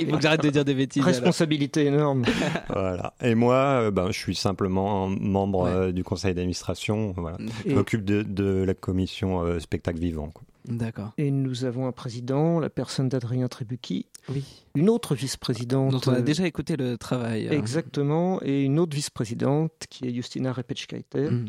il 0.00 0.08
faut 0.08 0.16
que 0.16 0.22
j'arrête 0.22 0.42
de 0.42 0.48
dire 0.48 0.64
des 0.64 0.74
bêtises. 0.74 1.04
Responsabilité 1.04 1.84
énorme. 1.84 2.24
voilà. 2.70 3.12
Et 3.20 3.34
moi, 3.34 3.54
euh, 3.54 3.90
ben, 3.90 4.06
je 4.10 4.18
suis 4.18 4.34
simplement 4.34 5.08
membre 5.08 5.66
euh, 5.66 5.92
du 5.92 6.04
conseil 6.04 6.34
d'administration. 6.34 7.12
Voilà. 7.18 7.36
Je 7.66 7.74
m'occupe 7.74 8.04
de, 8.04 8.22
de, 8.22 8.64
la 8.64 8.72
commission 8.72 9.42
euh, 9.42 9.58
spectacle 9.58 9.98
vivant. 9.98 10.32
D'accord. 10.64 11.12
Et 11.18 11.30
nous 11.30 11.64
avons 11.64 11.86
un 11.86 11.92
président, 11.92 12.60
la 12.60 12.70
personne 12.70 13.08
d'Adrien 13.10 13.48
Trébucchi. 13.48 14.06
Oui. 14.30 14.44
Une 14.74 14.88
autre 14.88 15.14
vice-présidente. 15.14 15.92
Dont 15.92 16.10
on 16.10 16.14
a 16.14 16.22
déjà 16.22 16.46
écouté 16.46 16.76
le 16.76 16.96
travail. 16.96 17.48
Exactement. 17.50 18.40
Et 18.42 18.62
une 18.62 18.78
autre 18.78 18.94
vice-présidente 18.94 19.72
qui 19.90 20.06
est 20.06 20.14
Justina 20.14 20.52
Repechkaite. 20.52 21.14
Mm. 21.14 21.46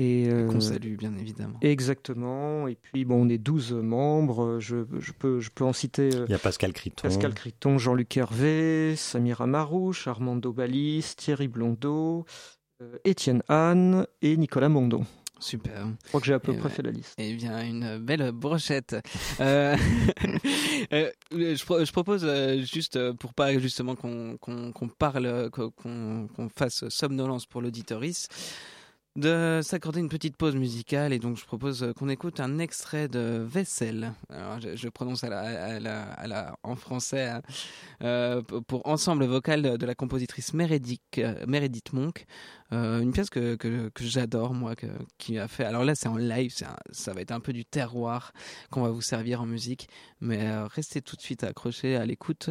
Et, 0.00 0.28
euh, 0.30 0.46
Qu'on 0.46 0.60
salue, 0.60 0.94
bien 0.94 1.12
évidemment. 1.16 1.58
Exactement. 1.60 2.68
Et 2.68 2.76
puis, 2.76 3.04
bon, 3.04 3.26
on 3.26 3.28
est 3.28 3.36
12 3.36 3.72
membres. 3.72 4.60
Je, 4.60 4.84
je 5.00 5.10
peux, 5.10 5.40
je 5.40 5.50
peux 5.50 5.64
en 5.64 5.72
citer. 5.72 6.14
Euh, 6.14 6.24
Il 6.28 6.30
y 6.30 6.34
a 6.34 6.38
Pascal 6.38 6.72
Criton. 6.72 7.02
Pascal 7.02 7.34
Criton, 7.34 7.78
Jean-Luc 7.78 8.16
Hervé, 8.16 8.94
Samira 8.94 9.48
Marouche, 9.48 10.06
Armando 10.06 10.52
Balis, 10.52 11.14
Thierry 11.16 11.48
Blondeau, 11.48 12.26
euh, 12.80 12.96
Étienne 13.04 13.42
Anne 13.48 14.06
et 14.22 14.36
Nicolas 14.36 14.68
Mondon. 14.68 15.04
Super. 15.40 15.88
Je 16.04 16.08
crois 16.08 16.20
que 16.20 16.26
j'ai 16.26 16.34
à 16.34 16.38
peu 16.38 16.52
près 16.52 16.68
fait 16.68 16.82
la 16.82 16.92
liste. 16.92 17.14
Eh 17.18 17.34
bien, 17.34 17.60
une 17.64 17.98
belle 17.98 18.30
brochette. 18.30 18.94
euh, 19.40 19.76
je, 20.92 21.10
je, 21.32 21.92
propose 21.92 22.24
juste 22.70 23.12
pour 23.14 23.34
pas 23.34 23.58
justement 23.58 23.96
qu'on 23.96 24.36
qu'on 24.38 24.88
parle, 24.96 25.50
qu'on 25.50 26.48
fasse 26.56 26.88
somnolence 26.88 27.46
pour 27.46 27.62
l'auditoris 27.62 28.28
de 29.18 29.60
s'accorder 29.62 29.98
une 29.98 30.08
petite 30.08 30.36
pause 30.36 30.54
musicale 30.54 31.12
et 31.12 31.18
donc 31.18 31.36
je 31.36 31.44
propose 31.44 31.92
qu'on 31.98 32.08
écoute 32.08 32.38
un 32.38 32.58
extrait 32.58 33.08
de 33.08 33.44
Vaisselle. 33.44 34.12
Je, 34.60 34.88
prononce 34.88 35.24
à 35.24 35.28
la, 35.28 36.10
à 36.12 36.26
la, 36.26 36.56
en 36.62 36.76
français 36.76 37.26
hein. 37.26 37.42
euh, 38.02 38.42
pour 38.42 38.86
ensemble 38.86 39.24
vocal 39.24 39.76
de, 39.76 39.86
la 39.86 39.94
compositrice 39.94 40.54
Meredith, 40.54 41.20
Meredith 41.46 41.92
Monk. 41.92 42.26
Une 42.70 43.12
pièce 43.12 43.30
que, 43.30 43.56
que, 43.56 43.90
j'adore, 44.00 44.54
moi, 44.54 44.74
qui 45.18 45.38
a 45.38 45.48
fait. 45.48 45.64
Alors 45.64 45.84
là, 45.84 45.94
c'est 45.94 46.08
en 46.08 46.16
live, 46.16 46.52
ça 46.90 47.12
va 47.12 47.20
être 47.20 47.32
un 47.32 47.40
peu 47.40 47.52
du 47.52 47.64
terroir 47.64 48.32
qu'on 48.70 48.82
va 48.82 48.90
vous 48.90 49.00
servir 49.00 49.40
en 49.40 49.46
musique, 49.46 49.88
mais 50.20 50.50
restez 50.66 51.00
tout 51.00 51.16
de 51.16 51.22
suite 51.22 51.44
accrochés 51.44 51.96
à 51.96 52.04
l'écoute. 52.04 52.50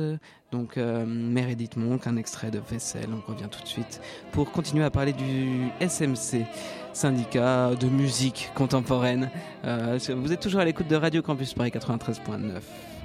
Donc, 0.51 0.77
Meredith 0.77 1.77
Monk, 1.77 2.07
un 2.07 2.15
extrait 2.15 2.51
de 2.51 2.59
Vaisselle, 2.59 3.09
on 3.11 3.31
revient 3.31 3.49
tout 3.49 3.61
de 3.61 3.67
suite 3.67 4.01
pour 4.31 4.51
continuer 4.51 4.83
à 4.83 4.89
parler 4.89 5.13
du 5.13 5.67
SMC 5.81 6.45
syndicat 6.93 7.75
de 7.75 7.87
musique 7.87 8.51
contemporaine. 8.55 9.29
vous 9.63 10.33
êtes 10.33 10.41
toujours 10.41 10.61
à 10.61 10.65
l'écoute 10.65 10.87
de 10.87 10.95
Radio 10.95 11.21
Campus 11.21 11.53
Paris 11.53 11.71
93.9. 11.71 12.96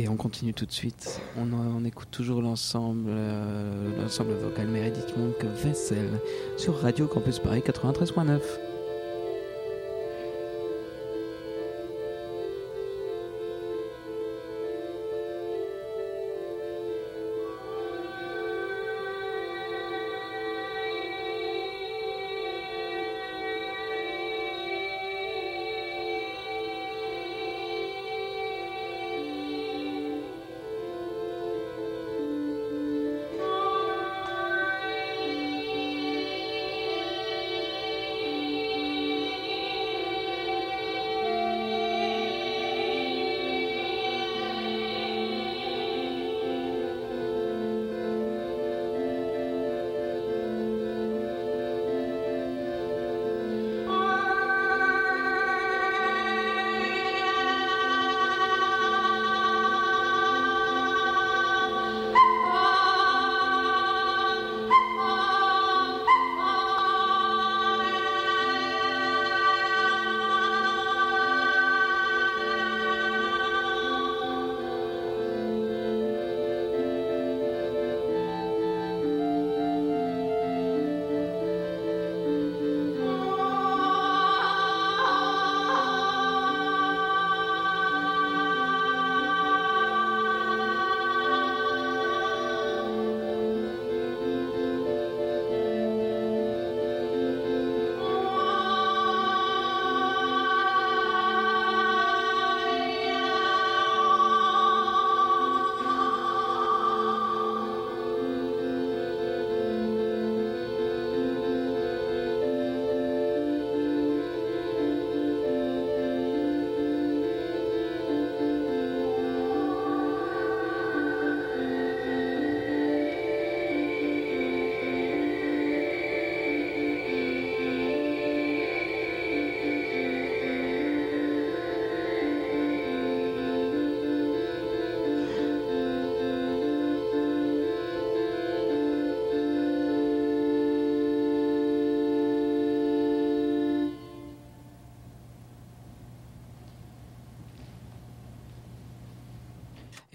Et 0.00 0.08
on 0.08 0.14
continue 0.16 0.54
tout 0.54 0.64
de 0.64 0.70
suite. 0.70 1.20
On, 1.36 1.84
écoute 1.84 2.06
toujours 2.12 2.40
l'ensemble, 2.40 3.10
euh, 3.10 4.00
l'ensemble 4.00 4.32
vocal 4.34 4.68
Meredith 4.68 5.16
Monk 5.16 5.44
Vessel 5.44 6.20
sur 6.56 6.80
Radio 6.80 7.08
Campus 7.08 7.40
Paris 7.40 7.64
93.9. 7.66 8.38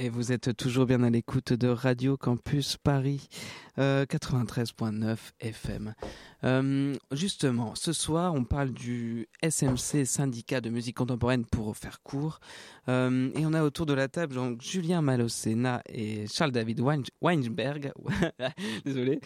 Et 0.03 0.09
vous 0.09 0.33
êtes 0.33 0.57
toujours 0.57 0.85
bien 0.85 1.01
à 1.01 1.09
l'écoute 1.09 1.53
de 1.53 1.69
Radio 1.69 2.17
Campus 2.17 2.75
Paris 2.75 3.29
93.9 3.77 5.05
euh, 5.05 5.15
FM. 5.39 5.93
Euh, 6.43 6.93
justement, 7.13 7.73
ce 7.75 7.93
soir, 7.93 8.33
on 8.33 8.43
parle 8.43 8.71
du 8.71 9.29
SMC, 9.41 10.03
syndicat 10.03 10.59
de 10.59 10.69
musique 10.69 10.97
contemporaine 10.97 11.45
pour 11.45 11.77
faire 11.77 12.01
court. 12.03 12.41
Euh, 12.89 13.31
et 13.37 13.45
on 13.45 13.53
a 13.53 13.63
autour 13.63 13.85
de 13.85 13.93
la 13.93 14.09
table 14.09 14.35
donc, 14.35 14.61
Julien 14.61 15.01
Malocena 15.01 15.81
et 15.87 16.27
Charles-David 16.27 16.81
Weinberg. 17.21 17.93
Désolé. 18.85 19.21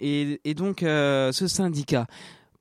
Et, 0.00 0.54
donc, 0.54 0.78
ce 0.80 1.46
syndicat 1.46 2.06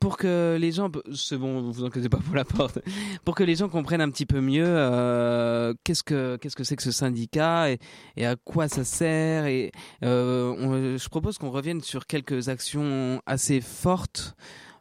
pour 0.01 0.17
que 0.17 0.57
les 0.59 0.71
gens, 0.71 0.89
c'est 1.13 1.37
bon, 1.37 1.69
vous 1.69 1.85
inquiétez 1.85 2.09
pas 2.09 2.17
pour 2.17 2.35
la 2.35 2.43
porte, 2.43 2.79
pour 3.23 3.35
que 3.35 3.43
les 3.43 3.55
gens 3.55 3.69
comprennent 3.69 4.01
un 4.01 4.09
petit 4.09 4.25
peu 4.25 4.41
mieux 4.41 4.65
euh, 4.65 5.75
qu'est-ce 5.83 6.03
que 6.03 6.37
qu'est-ce 6.37 6.55
que 6.55 6.63
c'est 6.63 6.75
que 6.75 6.81
ce 6.81 6.91
syndicat 6.91 7.69
et, 7.69 7.77
et, 8.17 8.25
à 8.25 8.35
quoi 8.35 8.67
ça 8.67 8.83
sert. 8.83 9.45
Et 9.45 9.71
euh, 10.03 10.97
je 10.97 11.07
propose 11.07 11.37
qu'on 11.37 11.51
revienne 11.51 11.81
sur 11.81 12.07
quelques 12.07 12.49
actions 12.49 13.21
assez 13.27 13.61
fortes 13.61 14.35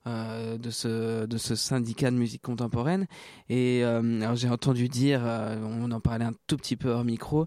euh, 0.07 0.57
de, 0.57 0.71
ce, 0.71 1.27
de 1.27 1.37
ce 1.37 1.55
syndicat 1.55 2.11
de 2.11 2.17
musique 2.17 2.41
contemporaine. 2.41 3.07
Et 3.51 3.85
euh, 3.85 4.35
j'ai 4.35 4.49
entendu 4.49 4.89
dire, 4.89 5.21
euh, 5.23 5.59
on 5.63 5.91
en 5.93 6.01
parlait 6.01 6.25
un 6.25 6.33
tout 6.47 6.57
petit 6.57 6.77
peu 6.77 6.89
hors 6.89 7.05
micro, 7.05 7.47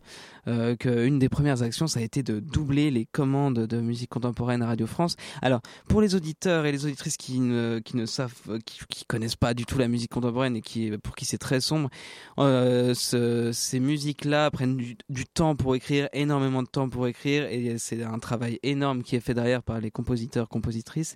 qu'une 0.79 1.17
des 1.17 1.29
premières 1.29 1.63
actions, 1.63 1.87
ça 1.87 1.99
a 1.99 2.03
été 2.03 2.21
de 2.21 2.39
doubler 2.39 2.91
les 2.91 3.05
commandes 3.05 3.65
de 3.65 3.81
musique 3.81 4.11
contemporaine 4.11 4.61
à 4.61 4.67
Radio 4.67 4.85
France. 4.85 5.15
Alors, 5.41 5.61
pour 5.87 5.99
les 5.99 6.13
auditeurs 6.13 6.67
et 6.67 6.71
les 6.71 6.85
auditrices 6.85 7.17
qui 7.17 7.39
ne, 7.39 7.79
qui 7.79 7.97
ne 7.97 8.05
savent, 8.05 8.59
qui, 8.65 9.05
connaissent 9.05 9.35
pas 9.35 9.55
du 9.55 9.65
tout 9.65 9.79
la 9.79 9.87
musique 9.87 10.11
contemporaine 10.11 10.55
et 10.55 10.61
qui, 10.61 10.91
pour 10.97 11.15
qui 11.15 11.25
c'est 11.25 11.39
très 11.39 11.59
sombre, 11.59 11.89
ce, 12.37 13.51
ces 13.51 13.79
musiques-là 13.79 14.51
prennent 14.51 14.77
du, 14.77 14.95
du 15.09 15.25
temps 15.25 15.55
pour 15.55 15.75
écrire, 15.75 16.07
énormément 16.13 16.61
de 16.61 16.67
temps 16.67 16.89
pour 16.89 17.07
écrire, 17.07 17.45
et 17.45 17.77
c'est 17.79 18.03
un 18.03 18.19
travail 18.19 18.59
énorme 18.61 19.01
qui 19.01 19.15
est 19.15 19.21
fait 19.21 19.33
derrière 19.33 19.63
par 19.63 19.79
les 19.79 19.89
compositeurs, 19.89 20.49
compositrices. 20.49 21.15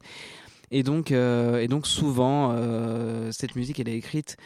Et 0.71 0.83
donc, 0.83 1.11
euh, 1.11 1.59
et 1.59 1.67
donc 1.67 1.87
souvent, 1.87 2.51
euh, 2.53 3.31
cette 3.31 3.55
musique, 3.55 3.79
elle 3.79 3.89
est 3.89 3.97
écrite 3.97 4.37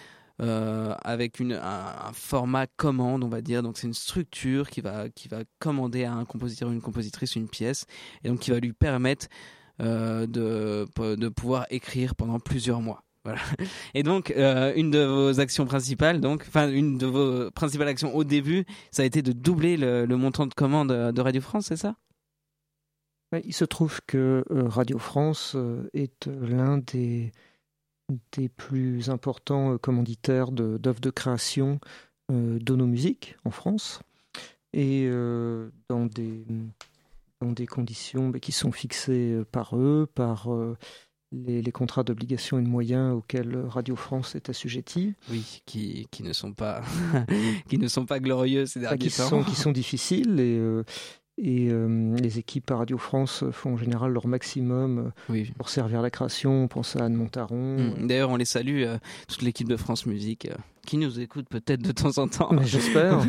euh, 0.42 0.94
avec 1.04 1.40
une, 1.40 1.54
un, 1.54 2.12
format 2.14 2.68
commande, 2.68 3.24
on 3.24 3.30
va 3.30 3.42
dire. 3.42 3.64
Donc 3.64 3.78
c'est 3.78 3.88
une 3.88 3.94
structure 3.94 4.70
qui 4.70 4.82
va, 4.82 5.10
qui 5.10 5.28
va 5.28 5.44
commander 5.60 6.04
à 6.04 6.14
un 6.14 6.26
compositeur 6.26 6.70
ou 6.70 6.74
une 6.74 6.82
compositrice 6.82 7.36
une 7.36 7.50
pièce, 7.50 7.86
et 8.24 8.30
donc 8.30 8.40
qui 8.40 8.52
va 8.52 8.60
lui 8.60 8.74
permettre 8.74 9.28
de, 9.80 10.26
de 11.16 11.30
pouvoir 11.30 11.66
écrire 11.72 12.16
pendant 12.16 12.40
plusieurs 12.40 12.82
mois. 12.82 13.04
Voilà. 13.24 13.40
Et 13.94 14.02
donc, 14.02 14.34
une 14.36 14.90
de 14.90 15.04
vos 15.04 15.40
actions 15.40 15.66
principales, 15.66 16.22
donc, 16.22 16.44
enfin, 16.48 16.72
une 16.72 16.98
de 16.98 17.06
vos 17.06 17.52
principales 17.52 17.88
actions 17.88 18.16
au 18.16 18.24
début, 18.24 18.66
ça 18.90 19.04
a 19.04 19.06
été 19.06 19.22
de 19.22 19.32
doubler 19.32 19.78
le, 19.78 20.08
le 20.08 20.18
montant 20.18 20.48
de 20.48 20.56
commande 20.56 20.90
de 20.90 21.22
Radio 21.22 21.40
France, 21.40 21.68
c'est 21.68 21.78
ça? 21.78 21.96
Il 23.39 23.54
se 23.54 23.65
trouve 23.65 24.02
que 24.06 24.44
euh, 24.52 24.67
Radio 24.67 24.98
France 24.98 25.54
euh, 25.56 25.89
est 25.94 26.28
euh, 26.28 26.48
l'un 26.48 26.78
des, 26.78 27.32
des 28.34 28.50
plus 28.50 29.10
importants 29.10 29.78
commanditaires 29.78 30.52
d'œuvres 30.52 31.00
de, 31.00 31.10
création 31.10 31.80
de 32.30 32.76
nos 32.76 32.88
musiques 32.88 33.36
en 33.46 33.52
France. 33.52 34.02
Et 34.74 35.10
dans, 35.89 36.06
des, 36.06 36.46
dans 37.41 37.52
des 37.52 37.67
conditions 37.67 38.30
bah, 38.30 38.39
qui 38.39 38.54
sont 38.54 38.72
fixées 38.72 39.41
par 39.52 39.76
eux, 39.76 40.08
par 40.13 40.48
les, 41.34 41.62
les, 41.62 41.72
contrats 41.74 42.04
d'obligation 42.04 42.58
et 42.58 42.62
de 42.62 42.70
moyens 42.70 43.13
auxquels 43.13 43.58
Radio 43.67 43.98
France 43.98 44.36
est 44.36 44.50
assujettie. 44.50 45.13
Oui, 45.30 45.62
qui, 45.65 46.08
qui 46.10 46.24
ne 46.24 46.32
sont 46.32 46.54
pas 46.54 46.82
qui 47.67 47.78
ne 47.78 47.89
sont 47.89 48.06
pas 48.06 48.22
glorieux 48.22 48.65
ces 48.65 48.80
derniers 48.80 48.98
qui 48.98 49.10
Sont, 49.10 49.44
qui 49.44 49.56
sont 49.56 49.74
difficiles. 49.74 50.39
Et, 50.39 50.58
et 51.44 51.70
euh, 51.72 52.16
les 52.18 52.38
équipes 52.38 52.70
à 52.70 52.76
Radio 52.76 53.00
France 53.00 53.44
font 53.52 53.74
en 53.74 53.78
général 53.78 54.14
leur 54.14 54.28
maximum 54.28 55.12
euh, 55.30 55.44
pour 55.58 55.70
servir 55.70 56.04
la 56.04 56.12
création. 56.12 56.64
On 56.64 56.68
pense 56.68 56.96
à 56.96 57.06
Anne 57.06 57.16
Montaron. 57.16 57.78
Mm. 57.78 58.08
D'ailleurs, 58.08 58.30
on 58.30 58.36
les 58.36 58.46
salue, 58.46 58.84
euh, 58.84 59.00
toute 59.28 59.42
l'équipe 59.42 59.68
de 59.68 59.76
France 59.76 60.06
Musique, 60.06 60.48
qui 60.86 60.98
nous 60.98 61.20
écoute 61.20 61.48
peut-être 61.50 61.82
de 61.82 61.92
temps 61.92 62.20
en 62.20 62.28
temps. 62.28 62.52
J'espère. 62.62 63.26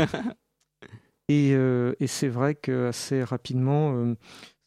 et, 1.29 1.53
et 1.53 2.07
c'est 2.07 2.29
vrai 2.29 2.55
que 2.55 2.89
assez 2.89 3.25
rapidement, 3.25 4.15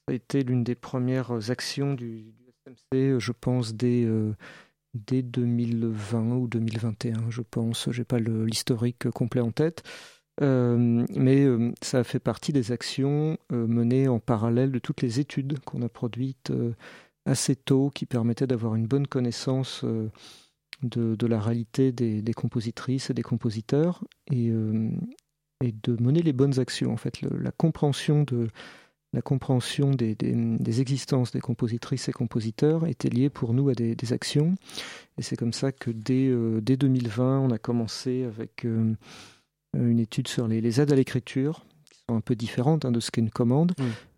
ça 0.07 0.11
a 0.11 0.13
été 0.13 0.43
l'une 0.43 0.63
des 0.63 0.75
premières 0.75 1.51
actions 1.51 1.93
du, 1.93 2.33
SMC, 2.65 3.19
je 3.19 3.31
pense, 3.31 3.75
dès, 3.75 4.07
dès 4.95 5.21
2020 5.21 6.35
ou 6.35 6.47
2021, 6.47 7.29
je 7.29 7.41
pense. 7.43 7.91
J'ai 7.91 8.05
pas 8.05 8.17
l'historique 8.17 9.07
complet 9.11 9.41
en 9.41 9.51
tête. 9.51 9.83
Euh, 10.41 11.05
mais 11.15 11.45
euh, 11.45 11.71
ça 11.81 12.03
fait 12.03 12.19
partie 12.19 12.51
des 12.51 12.71
actions 12.71 13.37
euh, 13.53 13.67
menées 13.67 14.09
en 14.09 14.19
parallèle 14.19 14.71
de 14.71 14.79
toutes 14.79 15.01
les 15.01 15.19
études 15.19 15.59
qu'on 15.59 15.81
a 15.81 15.89
produites 15.89 16.51
assez 17.25 17.55
tôt 17.55 17.89
qui 17.93 18.05
permettaient 18.05 18.47
d'avoir 18.47 18.75
une 18.75 18.87
bonne 18.87 19.07
connaissance 19.07 19.83
de, 20.83 21.27
la 21.27 21.39
réalité 21.39 21.91
des, 21.91 22.33
compositrices 22.33 23.09
et 23.09 23.13
des 23.13 23.23
compositeurs 23.23 24.03
et, 24.31 24.51
de 24.51 26.01
mener 26.01 26.21
les 26.21 26.33
bonnes 26.33 26.59
actions. 26.59 26.91
En 26.91 26.97
fait, 26.97 27.21
la 27.21 27.51
compréhension 27.51 28.23
de 28.23 28.47
la 29.13 29.21
compréhension 29.21 29.91
des, 29.91 30.81
existences 30.81 31.31
des 31.31 31.39
compositrices 31.39 32.09
et 32.09 32.11
compositeurs 32.11 32.85
était 32.85 33.09
liée 33.09 33.29
pour 33.29 33.53
nous 33.53 33.69
à 33.69 33.73
des, 33.73 34.13
actions. 34.13 34.55
Et 35.17 35.21
c'est 35.21 35.37
comme 35.37 35.53
ça 35.53 35.71
que 35.71 35.89
dès, 35.89 36.29
dès 36.61 36.77
2020, 36.77 37.39
on 37.39 37.49
a 37.49 37.57
commencé 37.57 38.23
avec 38.23 38.65
euh, 38.65 38.93
une 39.75 39.99
étude 39.99 40.27
sur 40.27 40.47
les, 40.47 40.81
aides 40.81 40.91
à 40.91 40.95
l'écriture, 40.95 41.65
qui 41.91 41.99
sont 42.07 42.15
un 42.15 42.21
peu 42.21 42.35
différentes 42.35 42.85
hein, 42.85 42.91
de 42.91 42.99
ce 42.99 43.11
qu'est 43.11 43.21
une 43.21 43.29
commande. 43.29 43.73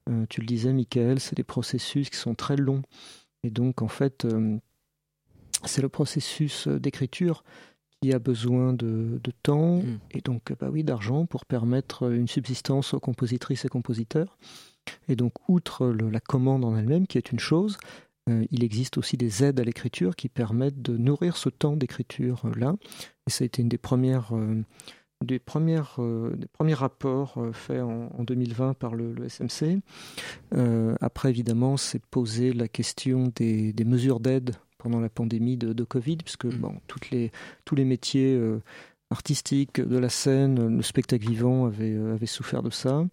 Euh, 0.09 0.25
tu 0.29 0.41
le 0.41 0.47
disais, 0.47 0.73
Michael, 0.73 1.19
c'est 1.19 1.35
des 1.35 1.43
processus 1.43 2.09
qui 2.09 2.17
sont 2.17 2.35
très 2.35 2.55
longs. 2.55 2.81
Et 3.43 3.49
donc, 3.49 3.81
en 3.81 3.87
fait, 3.87 4.25
euh, 4.25 4.57
c'est 5.65 5.81
le 5.81 5.89
processus 5.89 6.67
d'écriture 6.67 7.43
qui 8.01 8.13
a 8.13 8.19
besoin 8.19 8.73
de, 8.73 9.19
temps 9.41 9.77
mm. 9.77 9.99
et 10.11 10.21
donc 10.21 10.53
bah 10.59 10.69
oui, 10.71 10.83
d'argent 10.83 11.25
pour 11.25 11.45
permettre 11.45 12.11
une 12.11 12.27
subsistance 12.27 12.93
aux 12.93 12.99
compositrices 12.99 13.65
et 13.65 13.69
compositeurs. 13.69 14.37
Et 15.09 15.15
donc, 15.15 15.33
outre 15.49 15.87
la 15.87 16.19
commande 16.19 16.63
en 16.63 16.77
elle-même, 16.77 17.07
qui 17.07 17.17
est 17.17 17.31
une 17.31 17.39
chose, 17.39 17.77
il 18.51 18.63
existe 18.63 18.97
aussi 18.97 19.17
des 19.17 19.43
aides 19.43 19.59
à 19.59 19.63
l'écriture 19.63 20.15
qui 20.15 20.27
permettent 20.27 20.81
de 20.81 20.97
nourrir 20.97 21.37
ce 21.37 21.49
temps 21.49 21.77
d'écriture-là. 21.77 22.75
Et 23.25 23.29
ça 23.29 23.43
a 23.43 23.45
été 23.45 23.61
une 23.61 23.69
des 23.69 23.77
premières 23.77 24.33
des, 25.23 25.39
premières, 25.39 25.95
euh, 25.99 26.35
des 26.35 26.47
premiers 26.47 26.73
rapports 26.73 27.35
euh, 27.37 27.51
faits 27.51 27.81
en, 27.81 28.23
2020 28.23 28.73
par 28.75 28.95
le, 28.95 29.15
SMC. 29.27 29.79
Euh, 30.53 30.95
après, 31.01 31.29
évidemment, 31.29 31.77
c'est 31.77 32.03
posé 32.05 32.53
la 32.53 32.67
question 32.67 33.31
des, 33.35 33.73
des 33.73 33.85
mesures 33.85 34.19
d'aide 34.19 34.55
pendant 34.77 34.99
la 34.99 35.09
pandémie 35.09 35.57
de, 35.57 35.83
Covid, 35.83 36.17
puisque 36.17 36.45
mm. 36.45 36.57
bon, 36.57 36.75
toutes 36.87 37.09
les, 37.09 37.31
tous 37.65 37.75
les 37.75 37.85
métiers 37.85 38.39
artistiques 39.09 39.81
de 39.81 39.97
la 39.97 40.09
scène, 40.09 40.75
le 40.77 40.83
spectacle 40.83 41.27
vivant 41.27 41.65
avaient, 41.65 41.95
avait 41.95 42.25
souffert 42.25 42.61
de 42.61 42.69
ça. 42.69 43.05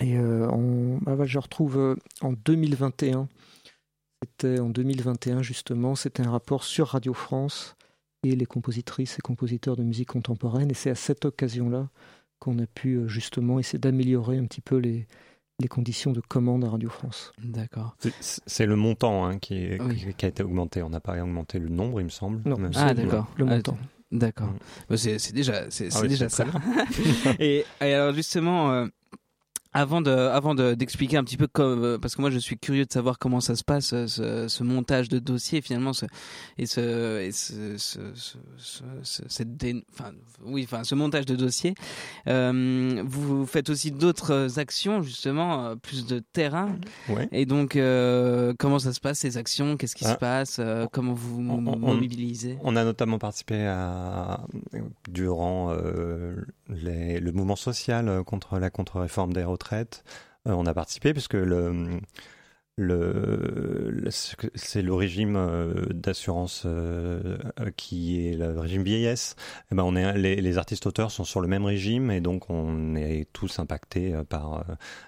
Et 0.00 0.18
on, 0.18 1.00
ah 1.06 1.16
je 1.24 1.38
retrouve 1.38 1.96
en 2.22 2.32
2021, 2.32 3.28
c'était 4.22 4.58
en 4.58 4.70
2021 4.70 5.42
justement, 5.42 5.96
c'était 5.96 6.22
un 6.22 6.30
rapport 6.30 6.64
sur 6.64 6.88
Radio 6.88 7.12
France 7.12 7.76
et 8.22 8.36
les 8.36 8.46
compositrices 8.46 9.18
et 9.18 9.22
compositeurs 9.22 9.76
de 9.76 9.82
musique 9.82 10.08
contemporaine. 10.08 10.70
Et 10.70 10.74
c'est 10.74 10.90
à 10.90 10.94
cette 10.94 11.24
occasion-là 11.24 11.88
qu'on 12.38 12.58
a 12.58 12.66
pu 12.66 12.94
euh, 12.94 13.08
justement 13.08 13.58
essayer 13.58 13.78
d'améliorer 13.78 14.38
un 14.38 14.44
petit 14.44 14.60
peu 14.60 14.76
les, 14.76 15.06
les 15.60 15.68
conditions 15.68 16.12
de 16.12 16.20
commande 16.20 16.64
à 16.64 16.70
Radio 16.70 16.90
France. 16.90 17.32
D'accord. 17.42 17.96
C'est 18.20 18.66
le 18.66 18.76
montant 18.76 19.24
hein, 19.24 19.38
qui, 19.38 19.70
qui, 20.16 20.24
a 20.24 20.28
été 20.28 20.42
augmenté. 20.42 20.82
On 20.82 20.90
n'a 20.90 21.00
pas 21.00 21.20
augmenté 21.22 21.58
le 21.58 21.68
nombre, 21.68 22.00
il 22.00 22.04
me 22.04 22.10
semble. 22.10 22.42
Non, 22.48 22.56
ah, 22.74 22.94
d'accord. 22.94 23.30
Le 23.36 23.44
montant. 23.44 23.78
D'accord. 24.10 24.48
Mm. 24.48 24.58
Bah, 24.90 24.96
c'est 24.96 25.32
déjà, 25.32 25.70
c'est 25.70 25.88
ah 25.94 26.06
déjà 26.06 26.28
ça. 26.28 26.46
et, 27.38 27.64
et, 27.80 27.94
alors 27.94 28.12
justement, 28.14 28.72
euh, 28.72 28.86
avant 29.74 30.02
de, 30.02 30.10
avant 30.10 30.54
d'expliquer 30.54 31.16
un 31.16 31.24
petit 31.24 31.38
peu 31.38 31.46
comme, 31.46 31.82
euh, 31.82 31.98
parce 31.98 32.14
que 32.14 32.20
moi 32.20 32.30
je 32.30 32.38
suis 32.38 32.58
curieux 32.58 32.84
de 32.84 32.92
savoir 32.92 33.18
comment 33.18 33.40
ça 33.40 33.56
se 33.56 33.64
passe, 33.64 33.94
euh, 33.94 34.06
ce, 34.06 34.48
ce 34.48 34.62
montage 34.62 35.08
de 35.08 35.18
dossier 35.18 35.62
finalement, 35.62 35.94
ce, 35.94 36.04
et 36.58 36.66
ce, 36.66 37.20
et 37.20 37.32
ce, 37.32 37.78
ce, 37.78 37.98
ce 38.58 39.22
cette 39.28 39.48
enfin, 39.92 40.12
oui, 40.44 40.64
enfin, 40.64 40.84
ce 40.84 40.94
montage 40.94 41.24
de 41.24 41.36
dossier. 41.36 41.74
Euh, 42.28 43.02
vous 43.06 43.46
faites 43.46 43.70
aussi 43.70 43.92
d'autres 43.92 44.58
actions 44.58 45.02
justement, 45.02 45.74
plus 45.76 46.06
de 46.06 46.18
terrain. 46.18 46.76
Ouais. 47.08 47.28
Et 47.32 47.46
donc, 47.46 47.76
euh, 47.76 48.52
comment 48.58 48.78
ça 48.78 48.92
se 48.92 49.00
passe 49.00 49.20
ces 49.20 49.38
actions? 49.38 49.76
Qu'est-ce 49.78 49.96
qui 49.96 50.04
se 50.04 50.10
ah. 50.10 50.16
passe 50.16 50.60
Comment 50.92 51.14
vous 51.14 51.40
on, 51.40 51.60
mobilisez? 51.60 52.58
On 52.62 52.76
a 52.76 52.84
notamment 52.84 53.18
participé 53.18 53.66
à 53.66 54.40
durant 55.08 55.74
les, 56.68 57.20
le 57.20 57.32
mouvement 57.32 57.56
social 57.56 58.22
contre 58.24 58.58
la 58.58 58.68
contre-réforme 58.68 59.32
des 59.32 59.44
retraites. 59.44 59.61
On 60.44 60.66
a 60.66 60.74
participé 60.74 61.12
puisque 61.12 61.34
le 61.34 62.00
le, 62.82 64.08
c'est 64.54 64.82
le 64.82 64.94
régime 64.94 65.36
euh, 65.36 65.86
d'assurance 65.92 66.64
euh, 66.66 67.38
qui 67.76 68.26
est 68.26 68.34
le 68.34 68.58
régime 68.58 68.82
vieillesse. 68.82 69.36
Et 69.38 69.64
eh 69.72 69.74
ben 69.74 69.84
on 69.84 69.96
est 69.96 70.18
les, 70.18 70.36
les, 70.36 70.58
artistes 70.58 70.86
auteurs 70.86 71.10
sont 71.10 71.24
sur 71.24 71.40
le 71.40 71.48
même 71.48 71.64
régime 71.64 72.10
et 72.10 72.20
donc 72.20 72.50
on 72.50 72.94
est 72.96 73.26
tous 73.32 73.58
impactés 73.58 74.14
euh, 74.14 74.24
par 74.24 74.64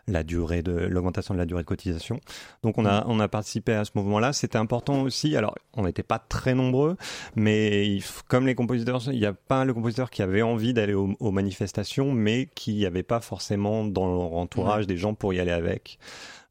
la 0.06 0.22
durée 0.22 0.62
de 0.62 0.72
l'augmentation 0.72 1.34
de 1.34 1.38
la 1.38 1.46
durée 1.46 1.62
de 1.62 1.68
cotisation. 1.68 2.20
Donc 2.62 2.78
on 2.78 2.86
a 2.86 3.04
on 3.08 3.20
a 3.20 3.28
participé 3.28 3.72
à 3.72 3.84
ce 3.84 3.92
mouvement-là. 3.94 4.32
C'était 4.32 4.58
important 4.58 5.02
aussi. 5.02 5.36
Alors 5.36 5.54
on 5.74 5.84
n'était 5.84 6.02
pas 6.02 6.18
très 6.18 6.54
nombreux, 6.54 6.96
mais 7.36 7.98
comme 8.28 8.46
les 8.46 8.54
compositeurs, 8.54 9.02
il 9.08 9.18
y 9.18 9.26
a 9.26 9.32
pas 9.32 9.64
le 9.64 9.74
compositeur 9.74 10.10
qui 10.10 10.22
avait 10.22 10.42
envie 10.42 10.72
d'aller 10.72 10.94
aux, 10.94 11.30
manifestations, 11.30 12.12
mais 12.12 12.48
qui 12.54 12.74
n'y 12.74 12.86
avait 12.86 13.02
pas 13.02 13.20
forcément 13.20 13.84
dans 13.84 14.06
leur 14.06 14.34
entourage 14.34 14.86
des 14.86 14.96
gens 14.96 15.14
pour 15.14 15.34
y 15.34 15.40
aller 15.40 15.50
avec. 15.50 15.98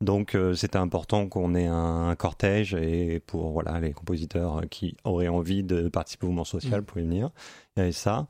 Donc 0.01 0.36
euh, 0.36 0.53
c'était 0.53 0.77
important 0.77 1.27
qu'on 1.27 1.56
ait 1.56 1.67
un, 1.67 2.15
cortège 2.15 2.73
et 2.73 3.19
pour 3.25 3.51
voilà 3.51 3.79
les 3.79 3.93
compositeurs 3.93 4.62
qui 4.69 4.95
auraient 5.03 5.27
envie 5.27 5.63
de 5.63 5.88
participer 5.89 6.25
au 6.25 6.29
mouvement 6.29 6.43
social 6.43 6.82
mmh. 6.82 6.86
pouvaient 6.86 7.03
venir. 7.03 7.29
Il 7.75 7.79
y 7.79 7.84
avait 7.84 7.91
ça. 7.91 8.27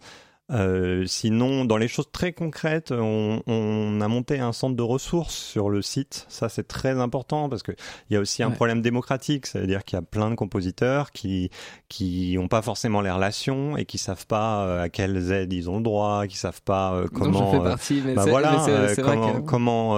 Euh, 0.51 1.05
sinon, 1.05 1.63
dans 1.63 1.77
les 1.77 1.87
choses 1.87 2.11
très 2.11 2.33
concrètes, 2.33 2.91
on, 2.91 3.41
on, 3.47 4.01
a 4.01 4.07
monté 4.09 4.39
un 4.39 4.51
centre 4.51 4.75
de 4.75 4.81
ressources 4.81 5.35
sur 5.35 5.69
le 5.69 5.81
site. 5.81 6.25
Ça, 6.27 6.49
c'est 6.49 6.67
très 6.67 6.99
important 6.99 7.47
parce 7.47 7.63
que 7.63 7.71
il 8.09 8.13
y 8.13 8.17
a 8.17 8.19
aussi 8.19 8.43
un 8.43 8.51
problème 8.51 8.81
démocratique, 8.81 9.45
c'est-à-dire 9.45 9.85
qu'il 9.85 9.95
y 9.95 9.99
a 9.99 10.03
plein 10.03 10.29
de 10.29 10.35
compositeurs 10.35 11.11
qui 11.11 11.49
qui 11.87 12.37
ont 12.39 12.49
pas 12.49 12.61
forcément 12.61 12.99
les 12.99 13.09
relations 13.09 13.77
et 13.77 13.85
qui 13.85 13.97
savent 13.97 14.27
pas 14.27 14.65
euh, 14.65 14.83
à 14.83 14.89
quelles 14.89 15.31
aides 15.31 15.53
ils 15.53 15.69
ont 15.69 15.77
le 15.77 15.83
droit, 15.83 16.27
qui 16.27 16.37
savent 16.37 16.61
pas 16.61 16.93
euh, 16.93 17.07
comment. 17.07 17.53
Non, 17.53 17.63
partie, 17.63 18.01
mais 18.05 18.13
bah 18.13 18.25
voilà, 18.27 18.65
comment, 19.01 19.41
comment 19.41 19.97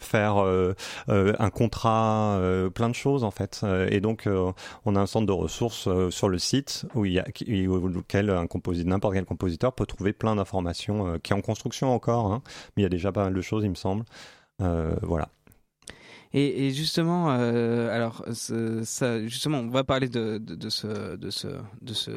faire 0.00 0.36
un 1.08 1.50
contrat, 1.50 2.40
plein 2.74 2.88
de 2.88 2.94
choses 2.94 3.22
en 3.22 3.30
fait. 3.30 3.64
Et 3.88 4.00
donc, 4.00 4.28
on 4.84 4.96
a 4.96 5.00
un 5.00 5.06
centre 5.06 5.26
de 5.26 5.32
ressources 5.32 5.88
sur 6.10 6.28
le 6.28 6.38
site 6.38 6.86
où 6.94 7.04
il 7.04 7.12
y 7.12 7.20
a 7.20 7.26
auquel 7.68 8.30
un 8.30 8.46
compositeur, 8.46 8.90
n'importe 8.90 9.14
quel 9.14 9.24
compositeur 9.24 9.44
peut 9.58 9.86
trouver 9.86 10.12
plein 10.12 10.36
d'informations 10.36 11.06
euh, 11.06 11.18
qui 11.18 11.32
est 11.32 11.36
en 11.36 11.40
construction 11.40 11.92
encore, 11.94 12.32
hein, 12.32 12.42
mais 12.76 12.82
il 12.82 12.84
y 12.84 12.86
a 12.86 12.90
déjà 12.90 13.12
pas 13.12 13.24
mal 13.24 13.34
de 13.34 13.40
choses, 13.40 13.64
il 13.64 13.70
me 13.70 13.74
semble. 13.74 14.04
Euh, 14.60 14.94
voilà. 15.02 15.28
Et, 16.36 16.72
justement, 16.72 17.30
euh, 17.30 17.94
alors 17.94 18.24
ça, 18.32 19.24
justement, 19.24 19.58
on 19.58 19.68
va 19.68 19.84
parler 19.84 20.08
de, 20.08 20.38
de, 20.38 20.68
ce, 20.68 21.14
de 21.14 21.30
ce, 21.30 21.46
de 21.80 21.94
ce, 21.94 22.10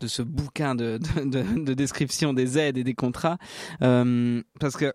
de 0.00 0.06
ce 0.06 0.22
bouquin 0.22 0.76
de, 0.76 1.00
de, 1.24 1.74
description 1.74 2.32
des 2.32 2.58
aides 2.58 2.78
et 2.78 2.84
des 2.84 2.94
contrats, 2.94 3.38
parce 3.80 4.76
que 4.76 4.92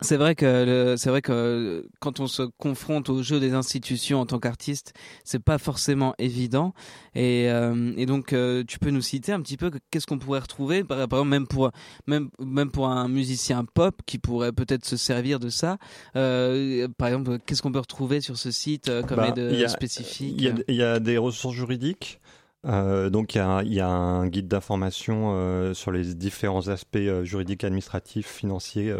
c'est 0.00 0.16
vrai 0.16 0.34
que 0.34 0.96
c'est 0.98 1.08
vrai 1.08 1.22
que 1.22 1.88
quand 2.00 2.18
on 2.18 2.26
se 2.26 2.42
confronte 2.42 3.08
au 3.10 3.22
jeu 3.22 3.38
des 3.38 3.54
institutions 3.54 4.20
en 4.20 4.26
tant 4.26 4.40
qu'artiste, 4.40 4.92
c'est 5.24 5.42
pas 5.42 5.58
forcément 5.58 6.14
évident. 6.18 6.74
Et, 7.14 7.48
euh, 7.48 7.92
et 7.96 8.04
donc 8.04 8.32
euh, 8.32 8.64
tu 8.66 8.80
peux 8.80 8.90
nous 8.90 9.00
citer 9.00 9.30
un 9.32 9.40
petit 9.40 9.56
peu 9.56 9.70
qu'est-ce 9.90 10.06
qu'on 10.06 10.18
pourrait 10.18 10.40
retrouver, 10.40 10.82
par, 10.82 11.00
exemple 11.00 11.28
même 11.28 11.46
pour 11.46 11.70
même 12.08 12.28
même 12.40 12.70
pour 12.70 12.88
un 12.88 13.06
musicien 13.06 13.64
pop 13.64 13.94
qui 14.04 14.18
pourrait 14.18 14.52
peut-être 14.52 14.84
se 14.84 14.96
servir 14.96 15.38
de 15.38 15.48
ça. 15.48 15.78
Euh, 16.16 16.88
par 16.98 17.08
exemple, 17.08 17.38
qu'est-ce 17.46 17.62
qu'on 17.62 17.72
peut 17.72 17.78
retrouver 17.78 18.20
sur 18.20 18.36
ce 18.36 18.50
site 18.50 18.90
comme 19.06 19.18
bah, 19.18 19.34
aide 19.36 19.68
spécifique 19.68 20.34
Il 20.68 20.74
y, 20.74 20.82
a 20.82 20.98
des 20.98 21.18
ressources 21.18 21.54
juridiques. 21.54 22.20
Euh, 22.66 23.10
donc 23.10 23.34
il 23.34 23.38
y, 23.64 23.74
y, 23.74 23.80
a 23.80 23.88
un 23.88 24.26
guide 24.28 24.48
d'information 24.48 25.32
euh, 25.34 25.74
sur 25.74 25.90
les 25.90 26.14
différents 26.14 26.68
aspects 26.68 26.96
euh, 26.96 27.24
juridiques, 27.24 27.64
administratifs, 27.64 28.26
financiers 28.26 28.94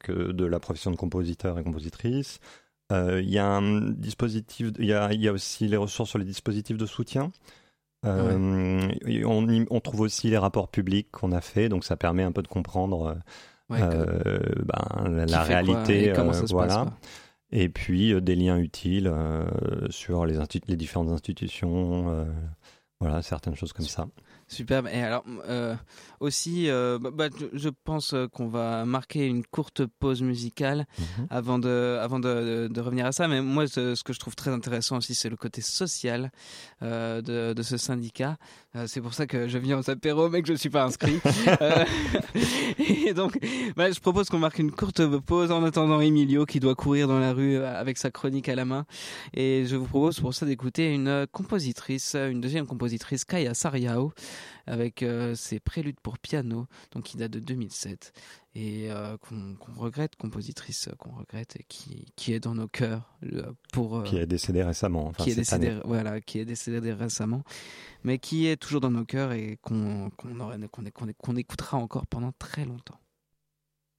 que 0.00 0.32
de 0.32 0.44
la 0.44 0.60
profession 0.60 0.90
de 0.90 0.96
compositeur 0.96 1.58
et 1.58 1.64
compositrice. 1.64 2.40
Il 2.90 3.28
y 3.28 3.38
a 3.38 3.46
un 3.46 3.90
dispositif, 3.90 4.68
il 4.78 4.84
y 4.84 4.92
a, 4.92 5.12
y 5.12 5.26
a, 5.26 5.32
aussi 5.32 5.66
les 5.66 5.76
ressources 5.76 6.10
sur 6.10 6.18
les 6.18 6.24
dispositifs 6.24 6.76
de 6.76 6.86
soutien. 6.86 7.32
on, 8.04 8.88
on, 9.24 9.80
trouve 9.80 10.02
aussi 10.02 10.30
les 10.30 10.38
rapports 10.38 10.68
publics 10.68 11.10
qu'on 11.10 11.32
a 11.32 11.40
fait, 11.40 11.68
donc 11.68 11.84
ça 11.84 11.96
permet 11.96 12.22
un 12.22 12.30
peu 12.30 12.42
de 12.42 12.48
comprendre 12.48 13.16
ben, 13.68 15.26
la 15.26 15.42
réalité, 15.42 16.12
voilà. 16.50 16.86
et 17.50 17.68
puis 17.68 18.20
des 18.22 18.36
liens 18.36 18.58
utiles 18.58 19.12
sur 19.90 20.24
les, 20.24 20.38
les 20.68 20.76
différentes 20.76 21.08
institutions. 21.08 22.24
Voilà, 23.00 23.22
certaines 23.22 23.54
choses 23.54 23.72
comme 23.72 23.86
ça. 23.86 24.06
Superbe. 24.48 24.88
Et 24.92 25.02
alors, 25.02 25.24
euh, 25.48 25.74
aussi, 26.20 26.70
euh, 26.70 26.98
bah, 27.00 27.10
bah 27.12 27.28
je 27.52 27.68
pense 27.84 28.14
euh, 28.14 28.28
qu'on 28.28 28.46
va 28.46 28.84
marquer 28.84 29.26
une 29.26 29.44
courte 29.44 29.84
pause 29.98 30.22
musicale 30.22 30.86
mhm. 30.98 31.26
avant, 31.30 31.58
de, 31.58 31.98
avant 32.00 32.20
de, 32.20 32.68
de, 32.70 32.80
revenir 32.80 33.06
à 33.06 33.12
ça. 33.12 33.26
Mais 33.26 33.42
moi, 33.42 33.66
ce, 33.66 34.02
que 34.04 34.12
je 34.12 34.18
trouve 34.20 34.36
très 34.36 34.52
intéressant 34.52 34.98
aussi, 34.98 35.14
c'est 35.14 35.28
le 35.28 35.36
côté 35.36 35.62
social 35.62 36.30
euh, 36.82 37.20
de, 37.22 37.54
de, 37.54 37.62
ce 37.62 37.76
syndicat. 37.76 38.36
Euh, 38.76 38.86
c'est 38.86 39.00
pour 39.00 39.14
ça 39.14 39.26
que 39.26 39.48
je 39.48 39.58
viens 39.58 39.78
aux 39.78 39.90
apéros, 39.90 40.28
mais 40.28 40.42
que 40.42 40.48
je 40.48 40.52
ne 40.52 40.58
suis 40.58 40.70
pas 40.70 40.84
inscrit. 40.84 41.18
et 42.78 43.12
donc, 43.14 43.38
bah, 43.76 43.90
je 43.90 43.98
propose 43.98 44.28
qu'on 44.28 44.38
marque 44.38 44.60
une 44.60 44.70
courte 44.70 45.04
pause 45.18 45.50
en 45.50 45.64
attendant 45.64 46.00
Emilio 46.00 46.46
qui 46.46 46.60
doit 46.60 46.76
courir 46.76 47.08
dans 47.08 47.18
la 47.18 47.32
rue 47.32 47.56
avec 47.56 47.98
sa 47.98 48.12
chronique 48.12 48.48
à 48.48 48.54
la 48.54 48.64
main. 48.64 48.86
Et 49.34 49.64
je 49.66 49.74
vous 49.74 49.86
propose 49.86 50.20
pour 50.20 50.34
ça 50.34 50.46
d'écouter 50.46 50.92
une 50.94 51.26
compositrice, 51.32 52.14
une 52.14 52.40
deuxième 52.40 52.66
compositrice, 52.66 53.24
Kaya 53.24 53.54
Sariao 53.54 54.12
avec 54.66 55.02
euh, 55.02 55.34
ses 55.34 55.60
préludes 55.60 56.00
pour 56.00 56.18
piano, 56.18 56.66
donc 56.92 57.04
qui 57.04 57.16
date 57.16 57.30
de 57.32 57.40
2007 57.40 58.12
et 58.54 58.90
euh, 58.90 59.16
qu'on 59.18 59.56
regrette, 59.76 60.16
compositrice 60.16 60.88
qu'on 60.98 61.10
regrette 61.10 61.56
et 61.56 61.64
qui, 61.68 62.06
qui 62.16 62.32
est 62.32 62.40
dans 62.40 62.54
nos 62.54 62.68
cœurs 62.68 63.18
pour 63.72 63.98
euh, 63.98 64.02
qui 64.04 64.16
est 64.16 64.26
décédée 64.26 64.62
récemment, 64.62 65.12
qui 65.12 65.30
est 65.30 65.34
décédé 65.34 65.78
voilà, 65.84 66.20
qui 66.20 66.38
est 66.38 66.44
décédé 66.44 66.92
récemment, 66.92 67.42
mais 68.02 68.18
qui 68.18 68.46
est 68.46 68.56
toujours 68.56 68.80
dans 68.80 68.90
nos 68.90 69.04
cœurs 69.04 69.32
et 69.32 69.58
qu'on 69.60 70.10
qu'on 70.10 71.36
écoutera 71.36 71.76
encore 71.76 72.06
pendant 72.06 72.32
très 72.32 72.64
longtemps. 72.64 73.00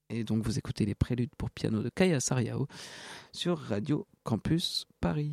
Et 0.09 0.23
donc 0.23 0.43
vous 0.43 0.57
écoutez 0.57 0.85
les 0.85 0.95
préludes 0.95 1.35
pour 1.37 1.51
piano 1.51 1.83
de 1.83 1.89
Kaya 1.89 2.19
Sariao 2.19 2.67
sur 3.33 3.59
Radio 3.59 4.07
Campus 4.23 4.85
Paris. 5.01 5.31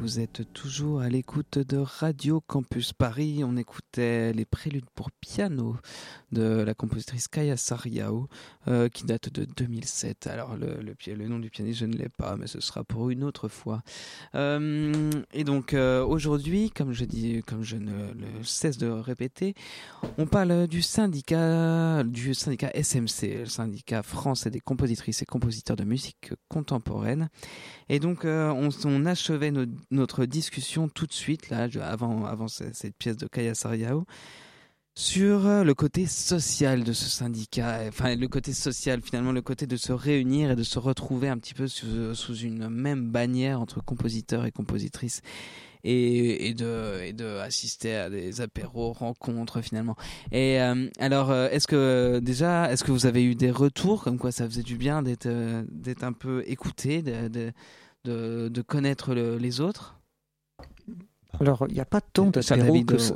Vous 0.00 0.18
êtes 0.18 0.50
toujours 0.54 1.02
à 1.02 1.10
l'écoute 1.10 1.58
de 1.58 1.76
Radio 1.76 2.40
Campus 2.40 2.94
Paris. 2.94 3.42
On 3.44 3.58
les 3.96 4.44
préludes 4.44 4.88
pour 4.94 5.10
piano 5.10 5.76
de 6.32 6.62
la 6.62 6.74
compositrice 6.74 7.26
Kaya 7.26 7.56
Sariao, 7.56 8.28
euh, 8.68 8.88
qui 8.88 9.04
date 9.04 9.32
de 9.32 9.44
2007. 9.44 10.26
Alors 10.26 10.56
le, 10.56 10.80
le, 10.80 11.28
nom 11.28 11.38
du 11.38 11.50
pianiste, 11.50 11.80
je 11.80 11.86
ne 11.86 11.96
l'ai 11.96 12.08
pas, 12.08 12.36
mais 12.36 12.46
ce 12.46 12.60
sera 12.60 12.84
pour 12.84 13.10
une 13.10 13.24
autre 13.24 13.48
fois. 13.48 13.82
Euh, 14.34 15.10
et 15.32 15.44
donc 15.44 15.74
euh, 15.74 16.04
aujourd'hui, 16.04 16.70
comme 16.70 16.92
je 16.92 17.04
dis, 17.04 17.42
comme 17.46 17.62
je 17.62 17.76
ne 17.76 17.90
cesse 18.42 18.78
de 18.78 18.88
répéter, 18.88 19.54
on 20.18 20.26
parle 20.26 20.68
du 20.68 20.82
syndicat, 20.82 22.04
du 22.04 22.34
syndicat 22.34 22.70
SMC, 22.74 23.40
le 23.40 23.46
syndicat 23.46 24.02
français 24.02 24.50
des 24.50 24.60
compositrices 24.60 25.22
et 25.22 25.26
compositeurs 25.26 25.76
de 25.76 25.84
musique 25.84 26.32
contemporaine. 26.48 27.28
Et 27.88 27.98
donc 27.98 28.24
on, 28.24 28.68
on, 28.84 29.06
achevait 29.06 29.52
notre 29.90 30.24
discussion 30.26 30.88
tout 30.88 31.06
de 31.06 31.12
suite 31.12 31.48
là, 31.50 31.66
avant, 31.82 32.24
avant 32.24 32.46
cette 32.46 32.96
pièce 32.96 33.16
de 33.16 33.26
Kaya 33.26 33.54
Sariao 33.54 33.79
sur 34.94 35.46
euh, 35.46 35.64
le 35.64 35.72
côté 35.74 36.04
social 36.06 36.84
de 36.84 36.92
ce 36.92 37.08
syndicat, 37.08 37.84
enfin 37.88 38.16
le 38.16 38.28
côté 38.28 38.52
social 38.52 39.00
finalement, 39.00 39.32
le 39.32 39.40
côté 39.40 39.66
de 39.66 39.76
se 39.76 39.92
réunir 39.92 40.50
et 40.50 40.56
de 40.56 40.62
se 40.62 40.78
retrouver 40.78 41.28
un 41.28 41.38
petit 41.38 41.54
peu 41.54 41.68
sous, 41.68 42.34
une 42.34 42.68
même 42.68 43.10
bannière 43.10 43.60
entre 43.60 43.82
compositeurs 43.82 44.44
et 44.44 44.52
compositrices. 44.52 45.22
Et, 45.82 46.48
et 46.48 46.52
de 46.52 47.38
assister 47.38 47.96
à 47.96 48.10
des 48.10 48.42
apéros, 48.42 48.92
rencontres 48.92 49.62
finalement. 49.62 49.96
Et 50.30 50.60
euh, 50.60 50.90
alors, 50.98 51.30
euh, 51.30 51.48
est-ce 51.48 51.66
que 51.66 52.20
déjà, 52.22 52.70
est-ce 52.70 52.84
que 52.84 52.92
vous 52.92 53.06
avez 53.06 53.24
eu 53.24 53.34
des 53.34 53.50
retours 53.50 54.04
comme 54.04 54.18
quoi 54.18 54.30
ça 54.30 54.44
faisait 54.44 54.62
du 54.62 54.76
bien 54.76 55.02
d'être 55.02 56.04
un 56.04 56.12
peu 56.12 56.44
écouté, 56.46 57.00
de 57.00 58.60
connaître 58.60 59.14
les 59.14 59.60
autres? 59.62 59.99
Alors, 61.38 61.64
il 61.68 61.74
n'y 61.74 61.80
a 61.80 61.84
pas 61.84 62.00
tant 62.00 62.26
d'apéros 62.26 62.82
que 62.84 62.98
ça. 62.98 63.14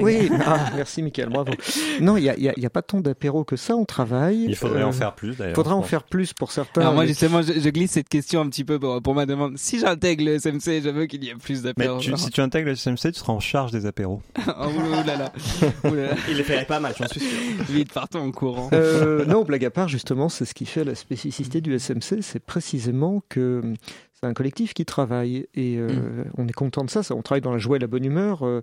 Oui, 0.00 0.30
ah, 0.46 0.70
merci 0.74 1.02
Michael, 1.02 1.28
bravo. 1.30 1.52
Non, 2.00 2.16
il 2.16 2.22
n'y 2.38 2.48
a, 2.48 2.52
a, 2.52 2.70
pas 2.70 2.82
tant 2.82 3.00
d'apéros 3.00 3.44
que 3.44 3.56
ça, 3.56 3.76
on 3.76 3.84
travaille. 3.84 4.44
Il 4.48 4.56
faudrait 4.56 4.82
en 4.82 4.88
euh, 4.88 4.92
faire 4.92 5.14
plus 5.14 5.36
d'ailleurs. 5.36 5.52
Il 5.52 5.56
faudrait 5.56 5.74
en 5.74 5.82
faire 5.82 6.02
plus 6.02 6.32
pour 6.32 6.52
certains. 6.52 6.82
Alors 6.82 6.94
moi 6.94 7.06
justement, 7.06 7.42
je, 7.42 7.68
glisse 7.70 7.92
cette 7.92 8.08
question 8.08 8.40
un 8.40 8.48
petit 8.48 8.64
peu 8.64 8.78
pour, 8.78 9.14
ma 9.14 9.26
demande. 9.26 9.56
Si 9.58 9.78
j'intègre 9.78 10.24
le 10.24 10.38
SMC, 10.38 10.82
je 10.82 10.90
veux 10.90 11.06
qu'il 11.06 11.22
y 11.24 11.30
ait 11.30 11.34
plus 11.34 11.62
d'apéros. 11.62 12.00
Mais 12.08 12.16
si 12.16 12.30
tu 12.30 12.40
intègres 12.40 12.68
le 12.68 12.76
SMC, 12.76 13.12
tu 13.12 13.20
seras 13.20 13.32
en 13.32 13.40
charge 13.40 13.70
des 13.70 13.86
apéros. 13.86 14.20
oh, 14.46 14.68
oulala. 15.02 15.32
Il 16.28 16.36
les 16.36 16.42
ferait 16.42 16.64
pas 16.64 16.80
mal, 16.80 16.94
j'en 16.98 17.06
suis 17.06 17.20
sûr. 17.20 17.38
Vite, 17.68 17.92
partons 17.92 18.20
en 18.20 18.30
courant. 18.30 18.70
Euh, 18.72 19.24
non, 19.26 19.42
blague 19.42 19.64
à 19.64 19.70
part, 19.70 19.88
justement, 19.88 20.28
c'est 20.28 20.44
ce 20.44 20.54
qui 20.54 20.66
fait 20.66 20.84
la 20.84 20.94
spécificité 20.94 21.60
du 21.60 21.78
SMC, 21.78 22.22
c'est 22.22 22.40
précisément 22.40 23.22
que 23.28 23.62
c'est 24.24 24.30
un 24.30 24.34
collectif 24.34 24.72
qui 24.72 24.86
travaille 24.86 25.46
et 25.54 25.76
euh, 25.76 25.88
mm. 25.88 26.30
on 26.38 26.48
est 26.48 26.52
content 26.52 26.82
de 26.82 26.88
ça, 26.88 27.02
On 27.14 27.20
travaille 27.20 27.42
dans 27.42 27.52
la 27.52 27.58
joie 27.58 27.76
et 27.76 27.80
la 27.80 27.86
bonne 27.86 28.04
humeur. 28.04 28.42
Euh, 28.42 28.62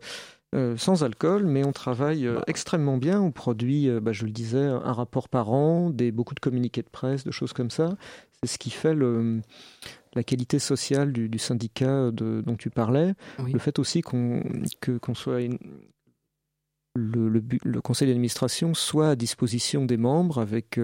euh, 0.53 0.75
sans 0.75 1.05
alcool, 1.05 1.45
mais 1.45 1.63
on 1.63 1.71
travaille 1.71 2.25
bah. 2.25 2.43
extrêmement 2.47 2.97
bien. 2.97 3.21
On 3.21 3.31
produit, 3.31 3.89
bah, 4.01 4.11
je 4.11 4.25
le 4.25 4.31
disais, 4.31 4.65
un 4.65 4.91
rapport 4.91 5.29
par 5.29 5.53
an, 5.53 5.89
des, 5.89 6.11
beaucoup 6.11 6.33
de 6.33 6.41
communiqués 6.41 6.81
de 6.81 6.89
presse, 6.89 7.23
de 7.23 7.31
choses 7.31 7.53
comme 7.53 7.69
ça. 7.69 7.95
C'est 8.43 8.49
ce 8.51 8.57
qui 8.57 8.69
fait 8.69 8.93
le, 8.93 9.39
la 10.13 10.23
qualité 10.23 10.59
sociale 10.59 11.13
du, 11.13 11.39
syndicat 11.39 12.11
de, 12.11 12.41
dont 12.45 12.57
tu 12.57 12.69
parlais. 12.69 13.13
Le 13.39 13.59
fait 13.59 13.79
aussi 13.79 14.01
qu'on 14.01 14.43
qu'on 15.01 15.15
soit 15.15 15.39
le, 16.95 17.29
le, 17.63 17.81
conseil 17.81 18.09
d'administration 18.09 18.73
soit 18.73 19.11
à 19.11 19.15
disposition 19.15 19.85
des 19.85 19.95
membres 19.95 20.39
avec 20.39 20.77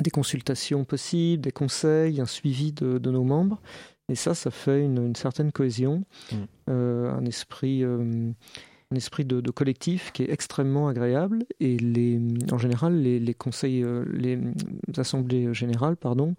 des 0.00 0.10
consultations 0.10 0.84
possibles, 0.84 1.42
des 1.42 1.52
conseils, 1.52 2.20
un 2.20 2.26
suivi 2.26 2.72
de, 2.72 2.98
nos 3.10 3.24
membres. 3.24 3.60
Et 4.08 4.14
ça, 4.14 4.34
ça 4.34 4.50
fait 4.50 4.82
une, 4.82 5.14
certaine 5.14 5.52
cohésion, 5.52 6.04
mm. 6.32 6.36
euh, 6.70 7.12
un 7.12 7.24
esprit, 7.24 7.84
euh, 7.84 8.32
un 8.90 8.96
esprit 8.96 9.24
de, 9.24 9.50
collectif 9.50 10.12
qui 10.12 10.22
est 10.22 10.30
extrêmement 10.30 10.88
agréable. 10.88 11.44
Et 11.60 11.76
les, 11.76 12.20
en 12.50 12.58
général, 12.58 13.00
les, 13.00 13.34
conseils, 13.34 13.82
euh, 13.82 14.04
les 14.12 14.38
assemblées 14.96 15.52
générales, 15.54 15.96
pardon, 15.96 16.34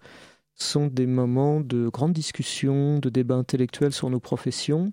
sont 0.56 0.86
des 0.86 1.06
moments 1.06 1.60
de 1.60 1.88
grande 1.88 2.12
discussion, 2.12 2.98
de 2.98 3.08
débat 3.08 3.36
intellectuel 3.36 3.92
sur 3.92 4.10
nos 4.10 4.20
professions. 4.20 4.92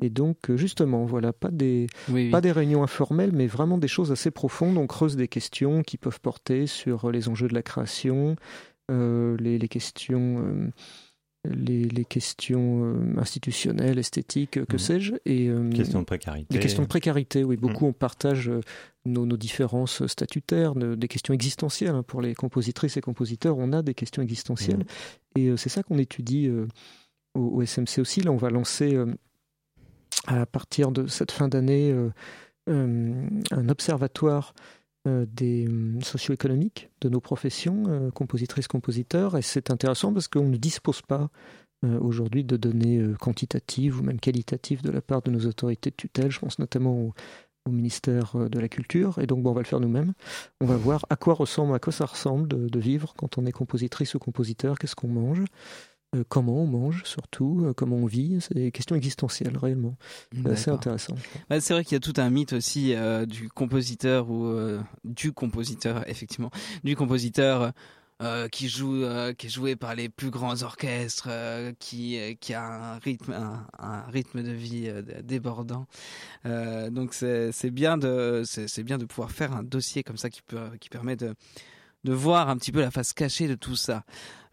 Et 0.00 0.10
donc, 0.10 0.50
euh, 0.50 0.56
justement, 0.56 1.04
voilà, 1.04 1.32
pas 1.32 1.50
des, 1.50 1.86
pas 2.30 2.40
des 2.40 2.52
réunions 2.52 2.82
informelles, 2.82 3.32
mais 3.32 3.46
vraiment 3.46 3.78
des 3.78 3.88
choses 3.88 4.10
assez 4.10 4.30
profondes. 4.30 4.78
On 4.78 4.86
creuse 4.86 5.16
des 5.16 5.28
questions 5.28 5.82
qui 5.82 5.98
peuvent 5.98 6.20
porter 6.20 6.66
sur 6.66 7.10
les 7.10 7.28
enjeux 7.28 7.48
de 7.48 7.54
la 7.54 7.62
création, 7.62 8.36
euh, 8.90 9.36
les, 9.38 9.58
les, 9.58 9.68
questions, 9.68 10.38
euh, 10.38 10.70
les, 11.44 11.84
les, 11.84 12.04
questions 12.06 12.96
institutionnelles, 13.18 13.98
esthétiques, 13.98 14.64
que 14.64 14.76
mmh. 14.76 14.78
sais-je. 14.78 15.14
Et, 15.26 15.50
questions 15.74 16.00
de 16.00 16.06
précarité. 16.06 16.54
Les 16.54 16.60
questions 16.60 16.82
de 16.82 16.88
précarité, 16.88 17.44
oui. 17.44 17.56
Beaucoup, 17.56 17.84
mmh. 17.84 17.88
on 17.88 17.92
partage 17.92 18.50
nos, 19.04 19.26
nos, 19.26 19.36
différences 19.36 20.06
statutaires, 20.06 20.74
des 20.74 21.08
questions 21.08 21.34
existentielles. 21.34 21.94
Hein. 21.94 22.02
Pour 22.02 22.22
les 22.22 22.34
compositrices 22.34 22.96
et 22.96 23.02
compositeurs, 23.02 23.58
on 23.58 23.74
a 23.74 23.82
des 23.82 23.94
questions 23.94 24.22
existentielles. 24.22 24.86
Mmh. 25.36 25.38
Et 25.38 25.56
c'est 25.58 25.68
ça 25.68 25.82
qu'on 25.82 25.98
étudie 25.98 26.50
au, 27.34 27.40
au, 27.40 27.62
SMC 27.62 27.98
aussi. 27.98 28.22
Là, 28.22 28.32
on 28.32 28.36
va 28.36 28.48
lancer 28.48 28.96
à 30.26 30.46
partir 30.46 30.90
de 30.90 31.06
cette 31.06 31.32
fin 31.32 31.48
d'année 31.48 31.90
euh, 31.90 32.10
euh, 32.68 33.28
un 33.50 33.68
observatoire 33.68 34.54
euh, 35.08 35.26
des 35.28 35.68
socio-économiques 36.02 36.90
de 37.00 37.08
nos 37.08 37.20
professions, 37.20 38.10
compositrices, 38.14 38.68
compositeurs, 38.68 39.36
et 39.36 39.42
c'est 39.42 39.70
intéressant 39.70 40.12
parce 40.12 40.28
qu'on 40.28 40.48
ne 40.48 40.56
dispose 40.56 41.02
pas 41.02 41.28
aujourd'hui 42.00 42.44
de 42.44 42.56
données 42.56 43.04
quantitatives 43.18 43.98
ou 43.98 44.04
même 44.04 44.20
qualitatives 44.20 44.82
de 44.82 44.92
la 44.92 45.00
part 45.00 45.20
de 45.20 45.32
nos 45.32 45.46
autorités 45.46 45.90
de 45.90 45.96
tutelle, 45.96 46.30
je 46.30 46.38
pense 46.38 46.60
notamment 46.60 47.12
au, 47.66 47.70
ministère 47.70 48.36
de 48.36 48.58
la 48.60 48.68
Culture, 48.68 49.18
et 49.18 49.26
donc 49.26 49.42
bon, 49.42 49.50
on 49.50 49.54
va 49.54 49.62
le 49.62 49.66
faire 49.66 49.80
nous-mêmes. 49.80 50.14
On 50.60 50.66
va 50.66 50.76
voir 50.76 51.06
à 51.10 51.16
quoi 51.16 51.34
ressemble, 51.34 51.74
à 51.74 51.80
quoi 51.80 51.92
ça 51.92 52.06
ressemble 52.06 52.48
de 52.48 52.80
vivre 52.80 53.14
quand 53.16 53.38
on 53.38 53.46
est 53.46 53.52
compositrice 53.52 54.14
ou 54.14 54.20
compositeur, 54.20 54.78
qu'est-ce 54.78 54.94
qu'on 54.94 55.08
mange, 55.08 55.44
euh, 56.14 56.24
comment 56.28 56.62
on 56.62 56.66
mange 56.66 57.04
surtout, 57.04 57.64
euh, 57.64 57.72
comment 57.72 57.96
on 57.96 58.04
vit, 58.04 58.38
c'est 58.42 58.52
des 58.52 58.70
questions 58.70 58.94
existentielles 58.96 59.56
réellement. 59.56 59.96
C'est 60.56 60.70
intéressant. 60.70 61.14
Bah, 61.48 61.58
c'est 61.60 61.72
vrai 61.72 61.84
qu'il 61.84 61.94
y 61.94 61.96
a 61.96 62.00
tout 62.00 62.12
un 62.18 62.28
mythe 62.28 62.52
aussi 62.52 62.94
euh, 62.94 63.24
du 63.24 63.48
compositeur 63.48 64.28
ou 64.28 64.54
du 65.04 65.32
compositeur 65.32 66.04
effectivement, 66.08 66.50
du 66.84 66.96
compositeur 66.96 67.72
qui 68.52 68.68
joue, 68.68 69.04
qui 69.36 69.48
est 69.48 69.50
joué 69.50 69.74
par 69.74 69.96
les 69.96 70.08
plus 70.08 70.30
grands 70.30 70.62
orchestres, 70.62 71.28
qui 71.80 72.36
qui 72.40 72.54
a 72.54 72.92
un 72.92 72.98
rythme, 72.98 73.32
un, 73.32 74.02
rythme 74.12 74.44
de 74.44 74.52
vie 74.52 74.92
débordant. 75.24 75.86
donc 76.44 77.14
c'est 77.14 77.70
bien 77.70 77.98
de 77.98 78.42
c'est 78.44 78.84
bien 78.84 78.98
de 78.98 79.06
pouvoir 79.06 79.32
faire 79.32 79.52
un 79.56 79.64
dossier 79.64 80.04
comme 80.04 80.18
ça 80.18 80.30
qui 80.30 80.42
peut 80.42 80.68
qui 80.78 80.88
permet 80.88 81.16
de 81.16 81.34
de 82.04 82.12
voir 82.12 82.48
un 82.48 82.56
petit 82.56 82.72
peu 82.72 82.80
la 82.80 82.90
face 82.90 83.12
cachée 83.12 83.48
de 83.48 83.54
tout 83.54 83.76
ça. 83.76 84.04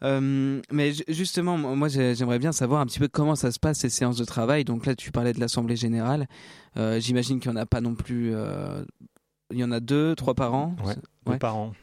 Euh, 0.04 0.62
mais 0.72 0.94
justement, 1.08 1.58
moi 1.58 1.88
j'aimerais 1.90 2.40
bien 2.40 2.52
savoir 2.52 2.82
un 2.82 2.86
petit 2.86 3.00
peu 3.00 3.08
comment 3.08 3.36
ça 3.36 3.52
se 3.52 3.60
passe 3.60 3.80
ces 3.80 3.90
séances 3.90 4.18
de 4.18 4.26
travail. 4.26 4.64
Donc 4.64 4.86
là, 4.86 4.96
tu 4.96 5.12
parlais 5.12 5.34
de 5.34 5.40
l'Assemblée 5.40 5.76
générale. 5.76 6.28
Euh, 6.78 7.00
j'imagine 7.00 7.40
qu'il 7.40 7.52
n'y 7.52 7.58
en 7.58 7.62
a 7.62 7.66
pas 7.66 7.82
non 7.82 7.96
plus. 7.96 8.34
Euh, 8.34 8.84
il 9.52 9.58
y 9.58 9.64
en 9.64 9.72
a 9.72 9.80
deux, 9.80 10.16
trois 10.16 10.36
par 10.36 10.54
an. 10.54 10.76
Ouais, 10.86 10.96
deux 11.26 11.38
par 11.38 11.58
an. 11.58 11.74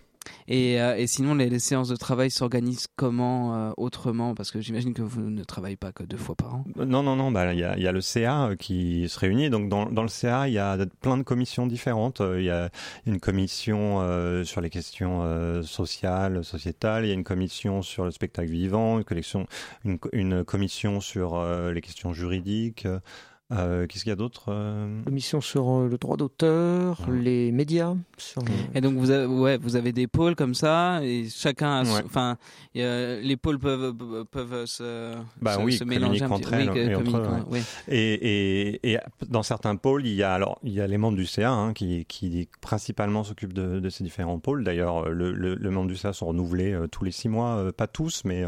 Et, 0.48 0.80
euh, 0.80 0.96
et 0.96 1.06
sinon, 1.06 1.34
les, 1.34 1.58
séances 1.58 1.88
de 1.88 1.96
travail 1.96 2.30
s'organisent 2.30 2.86
comment 2.96 3.54
euh, 3.54 3.72
autrement? 3.76 4.34
Parce 4.34 4.50
que 4.50 4.60
j'imagine 4.60 4.94
que 4.94 5.02
vous 5.02 5.22
ne 5.22 5.44
travaillez 5.44 5.76
pas 5.76 5.92
que 5.92 6.02
deux 6.02 6.16
fois 6.16 6.34
par 6.34 6.54
an. 6.54 6.64
Non, 6.76 7.02
non, 7.02 7.16
non. 7.16 7.30
Bah, 7.30 7.52
il 7.52 7.58
y, 7.58 7.64
a, 7.64 7.78
y, 7.78 7.86
a, 7.86 7.92
le 7.92 8.00
CA 8.00 8.48
euh, 8.48 8.56
qui 8.56 9.08
se 9.08 9.18
réunit. 9.18 9.50
Donc, 9.50 9.68
dans, 9.68 10.02
le 10.02 10.08
CA, 10.08 10.48
il 10.48 10.54
y 10.54 10.58
a 10.58 10.78
plein 11.00 11.16
de 11.16 11.22
commissions 11.22 11.66
différentes. 11.66 12.20
Il 12.20 12.44
y 12.44 12.50
a 12.50 12.70
une 13.06 13.20
commission 13.20 13.96
sur 14.44 14.60
les 14.60 14.70
questions 14.70 15.62
sociales, 15.62 16.44
sociétales. 16.44 17.04
Il 17.04 17.08
y 17.08 17.10
a 17.10 17.14
une 17.14 17.24
commission 17.24 17.82
sur 17.82 18.04
le 18.04 18.10
spectacle 18.10 18.50
vivant, 18.50 19.00
une 20.12 20.44
commission 20.44 21.00
sur 21.00 21.42
les 21.72 21.80
questions 21.80 22.12
juridiques. 22.12 22.86
Euh, 23.52 23.86
qu'est-ce 23.86 24.02
qu'il 24.02 24.10
y 24.10 24.12
a 24.12 24.16
d'autre 24.16 24.46
euh 24.48 25.02
Mission 25.08 25.40
sur 25.40 25.70
euh, 25.70 25.88
le 25.88 25.98
droit 25.98 26.16
d'auteur, 26.16 26.98
les 27.08 27.52
médias. 27.52 27.94
Et 28.74 28.80
donc 28.80 28.96
vous 28.96 29.10
avez, 29.10 29.26
ouais, 29.26 29.56
vous 29.56 29.76
avez 29.76 29.92
des 29.92 30.08
pôles 30.08 30.34
comme 30.34 30.54
ça 30.54 31.00
et 31.04 31.28
chacun, 31.28 31.82
enfin, 32.04 32.38
les 32.74 33.36
pôles 33.40 33.60
peuvent 33.60 33.94
peuvent 34.32 34.66
se, 34.66 35.14
bah 35.40 35.58
oui, 35.60 35.78
mélanger 35.86 36.24
entre 36.24 36.54
elles, 36.54 36.70
et, 37.86 38.92
et, 38.92 38.98
dans 39.28 39.44
certains 39.44 39.76
pôles, 39.76 40.06
il 40.06 40.14
y 40.14 40.24
a 40.24 40.32
alors 40.32 40.58
il 40.64 40.72
y 40.72 40.80
a 40.80 40.88
les 40.88 40.98
membres 40.98 41.16
du 41.16 41.26
CA 41.26 41.52
hein, 41.52 41.72
qui, 41.72 42.04
qui 42.06 42.48
principalement 42.60 43.22
s'occupent 43.22 43.52
de, 43.52 43.78
de, 43.78 43.88
ces 43.90 44.02
différents 44.02 44.40
pôles. 44.40 44.64
D'ailleurs, 44.64 45.08
le, 45.08 45.32
le, 45.32 45.54
le 45.54 45.70
membre 45.70 45.88
du 45.88 45.96
CA 45.96 46.12
sont 46.12 46.26
renouvelés 46.26 46.76
tous 46.90 47.04
les 47.04 47.12
six 47.12 47.28
mois, 47.28 47.72
pas 47.76 47.86
tous, 47.86 48.24
mais 48.24 48.44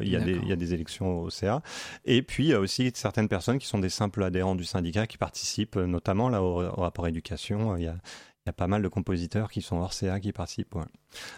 il 0.00 0.08
y 0.08 0.14
a 0.14 0.20
des 0.20 0.38
il 0.40 0.48
y 0.48 0.52
a 0.52 0.56
des 0.56 0.74
élections 0.74 1.22
au 1.22 1.30
CA. 1.30 1.60
Et 2.04 2.22
puis 2.22 2.44
il 2.44 2.50
y 2.50 2.54
a 2.54 2.60
aussi 2.60 2.92
certaines 2.94 3.28
personnes 3.28 3.58
qui 3.58 3.66
sont 3.66 3.80
des 3.80 3.88
simples 3.88 4.27
adhérents 4.28 4.54
du 4.54 4.64
syndicat 4.64 5.06
qui 5.06 5.18
participent, 5.18 5.76
euh, 5.76 5.86
notamment 5.86 6.28
là 6.28 6.42
au, 6.42 6.80
rapport 6.80 7.08
éducation. 7.08 7.74
Euh, 7.74 7.92
y 8.48 8.50
a 8.50 8.54
pas 8.54 8.66
mal 8.66 8.82
de 8.82 8.88
compositeurs 8.88 9.50
qui 9.50 9.62
sont 9.62 9.76
hors 9.76 9.92
CA 9.92 10.20
qui 10.20 10.32
participent. 10.32 10.74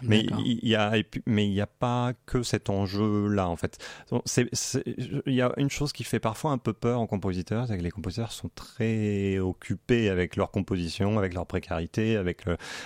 Mais 0.01 0.25
il 0.45 0.67
y 0.67 0.75
a, 0.75 0.93
mais 1.25 1.45
il 1.45 1.51
n'y 1.51 1.61
a 1.61 1.67
pas 1.67 2.13
que 2.25 2.43
cet 2.43 2.69
enjeu-là, 2.69 3.47
en 3.47 3.55
fait. 3.55 3.77
Il 5.25 5.33
y 5.33 5.41
a 5.41 5.51
une 5.57 5.69
chose 5.69 5.93
qui 5.93 6.03
fait 6.03 6.19
parfois 6.19 6.51
un 6.51 6.57
peu 6.57 6.73
peur 6.73 6.99
aux 6.99 7.07
compositeurs, 7.07 7.67
c'est 7.67 7.77
que 7.77 7.83
les 7.83 7.91
compositeurs 7.91 8.31
sont 8.31 8.49
très 8.53 9.39
occupés 9.39 10.09
avec 10.09 10.35
leur 10.35 10.51
composition, 10.51 11.17
avec 11.17 11.33
leur 11.33 11.45
précarité, 11.45 12.17
avec 12.17 12.43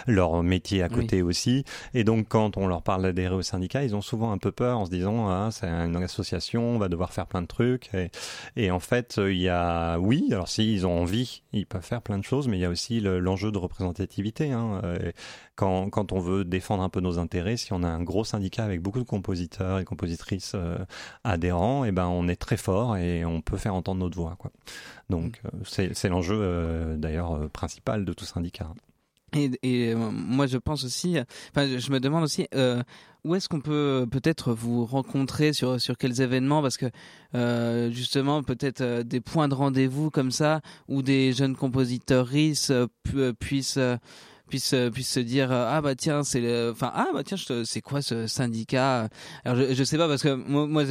leur 0.07 0.43
métier 0.43 0.83
à 0.83 0.89
côté 0.89 1.21
aussi. 1.21 1.63
Et 1.93 2.03
donc, 2.03 2.27
quand 2.29 2.57
on 2.57 2.67
leur 2.67 2.83
parle 2.83 3.03
d'adhérer 3.03 3.35
au 3.35 3.41
syndicat, 3.41 3.83
ils 3.83 3.95
ont 3.95 4.01
souvent 4.01 4.31
un 4.31 4.37
peu 4.37 4.51
peur 4.51 4.79
en 4.79 4.85
se 4.85 4.91
disant, 4.91 5.27
ah, 5.29 5.49
c'est 5.51 5.67
une 5.67 5.95
association, 5.97 6.75
on 6.75 6.77
va 6.77 6.89
devoir 6.89 7.13
faire 7.13 7.27
plein 7.27 7.41
de 7.41 7.47
trucs. 7.47 7.89
Et, 7.93 8.11
et 8.55 8.71
en 8.71 8.79
fait, 8.79 9.15
il 9.17 9.41
y 9.41 9.49
a, 9.49 9.97
oui, 9.97 10.27
alors 10.31 10.47
s'ils 10.47 10.85
ont 10.85 11.01
envie, 11.01 11.43
ils 11.51 11.65
peuvent 11.65 11.83
faire 11.83 12.01
plein 12.01 12.19
de 12.19 12.23
choses, 12.23 12.47
mais 12.47 12.57
il 12.57 12.61
y 12.61 12.65
a 12.65 12.69
aussi 12.69 12.99
l'enjeu 12.99 13.51
de 13.51 13.57
représentativité. 13.57 14.14
Hein. 14.51 14.81
Quand, 15.55 15.89
quand, 15.89 16.11
on 16.11 16.19
veut 16.19 16.43
défendre 16.43 16.83
un 16.83 16.89
peu 16.89 16.99
nos 16.99 17.19
intérêts, 17.19 17.57
si 17.57 17.73
on 17.73 17.83
a 17.83 17.87
un 17.87 18.03
gros 18.03 18.23
syndicat 18.23 18.63
avec 18.63 18.81
beaucoup 18.81 18.99
de 18.99 19.05
compositeurs 19.05 19.79
et 19.79 19.85
compositrices 19.85 20.53
euh, 20.55 20.77
adhérents, 21.23 21.85
et 21.85 21.89
eh 21.89 21.91
ben 21.91 22.07
on 22.07 22.27
est 22.27 22.35
très 22.35 22.57
fort 22.57 22.97
et 22.97 23.25
on 23.25 23.41
peut 23.41 23.57
faire 23.57 23.75
entendre 23.75 24.01
notre 24.01 24.17
voix. 24.17 24.35
Quoi. 24.37 24.51
Donc 25.09 25.41
mm. 25.43 25.79
euh, 25.79 25.89
c'est 25.93 26.09
l'enjeu 26.09 26.37
euh, 26.39 26.97
d'ailleurs 26.97 27.49
principal 27.51 28.05
de 28.05 28.13
tout 28.13 28.25
syndicat. 28.25 28.69
Et, 29.33 29.51
et 29.63 29.95
moi, 29.95 30.47
je 30.47 30.57
pense 30.57 30.85
aussi, 30.85 31.17
enfin, 31.51 31.77
je 31.77 31.91
me 31.91 31.99
demande 31.99 32.23
aussi, 32.23 32.47
euh, 32.55 32.81
où 33.25 33.33
est-ce 33.33 33.49
qu'on 33.49 33.59
peut 33.59 34.05
peut-être 34.09 34.53
vous 34.53 34.85
rencontrer 34.85 35.51
sur 35.51 35.81
sur 35.81 35.97
quels 35.97 36.21
événements? 36.21 36.61
Parce 36.61 36.77
que 36.77 36.85
euh, 37.33 37.89
justement, 37.91 38.43
peut-être 38.43 38.81
euh, 38.81 39.03
des 39.03 39.19
points 39.19 39.47
de 39.47 39.55
rendez-vous 39.55 40.11
comme 40.11 40.29
ça, 40.29 40.61
où 40.87 41.01
des 41.01 41.33
jeunes 41.33 41.55
compositeurs 41.55 42.29
puissent 43.39 43.79
puisse 44.47 44.73
euh, 44.73 44.89
puisse 44.89 45.09
se 45.09 45.19
dire 45.19 45.51
euh, 45.51 45.67
ah 45.69 45.81
bah 45.81 45.95
tiens 45.95 46.23
c'est 46.23 46.41
le 46.41 46.71
enfin 46.71 46.91
ah 46.93 47.07
bah 47.13 47.23
tiens 47.23 47.37
c'est 47.63 47.81
quoi 47.81 48.01
ce 48.01 48.27
syndicat? 48.27 49.09
Alors 49.43 49.57
je, 49.57 49.73
je 49.73 49.83
sais 49.83 49.97
pas 49.97 50.07
parce 50.07 50.23
que 50.23 50.33
moi, 50.33 50.67
moi 50.67 50.83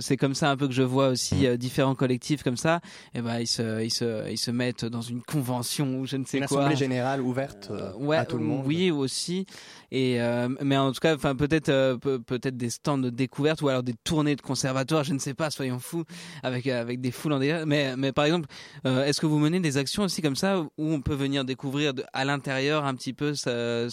c'est 0.00 0.16
comme 0.16 0.34
ça 0.34 0.50
un 0.50 0.56
peu 0.56 0.66
que 0.68 0.74
je 0.74 0.82
vois 0.82 1.08
aussi 1.08 1.34
mmh. 1.34 1.44
euh, 1.46 1.56
différents 1.56 1.94
collectifs 1.94 2.42
comme 2.42 2.56
ça. 2.56 2.80
Et 3.14 3.22
ben 3.22 3.38
ils 3.38 3.46
se 3.46 3.82
ils 3.82 3.90
se 3.90 4.30
ils 4.30 4.38
se 4.38 4.50
mettent 4.50 4.84
dans 4.84 5.02
une 5.02 5.22
convention 5.22 6.00
ou 6.00 6.06
je 6.06 6.16
ne 6.16 6.24
sais 6.24 6.38
une 6.38 6.46
quoi. 6.46 6.58
assemblée 6.58 6.76
générale 6.76 7.20
ouverte 7.20 7.70
ouais, 7.98 8.16
à 8.16 8.24
tout 8.24 8.38
le 8.38 8.44
monde. 8.44 8.64
oui 8.66 8.90
aussi. 8.90 9.46
Et 9.92 10.18
mais 10.60 10.76
en 10.76 10.92
tout 10.92 11.00
cas 11.00 11.16
enfin 11.16 11.34
peut-être 11.34 11.96
peut-être 11.96 12.56
des 12.56 12.70
stands 12.70 12.98
de 12.98 13.10
découverte 13.10 13.62
ou 13.62 13.68
alors 13.68 13.82
des 13.82 13.94
tournées 14.04 14.36
de 14.36 14.40
conservatoire 14.40 15.04
je 15.04 15.12
ne 15.12 15.18
sais 15.18 15.34
pas 15.34 15.50
soyons 15.50 15.78
fous 15.80 16.04
avec 16.42 16.66
avec 16.66 17.00
des 17.00 17.10
foules 17.10 17.32
en 17.32 17.38
délire. 17.38 17.66
Mais 17.66 17.96
mais 17.96 18.12
par 18.12 18.24
exemple 18.24 18.48
est-ce 18.84 19.20
que 19.20 19.26
vous 19.26 19.38
menez 19.38 19.60
des 19.60 19.76
actions 19.76 20.04
aussi 20.04 20.22
comme 20.22 20.36
ça 20.36 20.60
où 20.60 20.68
on 20.78 21.00
peut 21.00 21.14
venir 21.14 21.44
découvrir 21.44 21.92
à 22.12 22.24
l'intérieur 22.24 22.84
un 22.84 22.94
petit 22.94 23.09
peu 23.12 23.34
ce, 23.34 23.88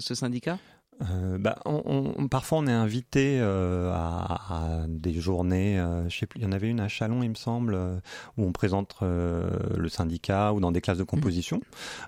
ce 0.00 0.14
syndicat? 0.14 0.58
Euh, 1.02 1.38
bah, 1.38 1.58
on, 1.64 2.28
parfois, 2.28 2.58
on 2.58 2.66
est 2.66 2.72
invité 2.72 3.38
euh, 3.40 3.90
à, 3.92 4.84
des 4.88 5.14
journées. 5.14 5.78
Euh, 5.78 6.08
je 6.08 6.18
sais 6.18 6.26
plus, 6.26 6.40
il 6.40 6.44
y 6.44 6.46
en 6.46 6.52
avait 6.52 6.68
une 6.68 6.80
à 6.80 6.88
Chalon, 6.88 7.22
il 7.22 7.30
me 7.30 7.34
semble, 7.34 7.78
où 8.36 8.44
on 8.44 8.52
présente 8.52 8.96
le 9.00 9.88
syndicat 9.88 10.52
ou 10.52 10.60
dans 10.60 10.72
des 10.72 10.80
classes 10.80 10.98
de 10.98 11.04
composition. 11.04 11.60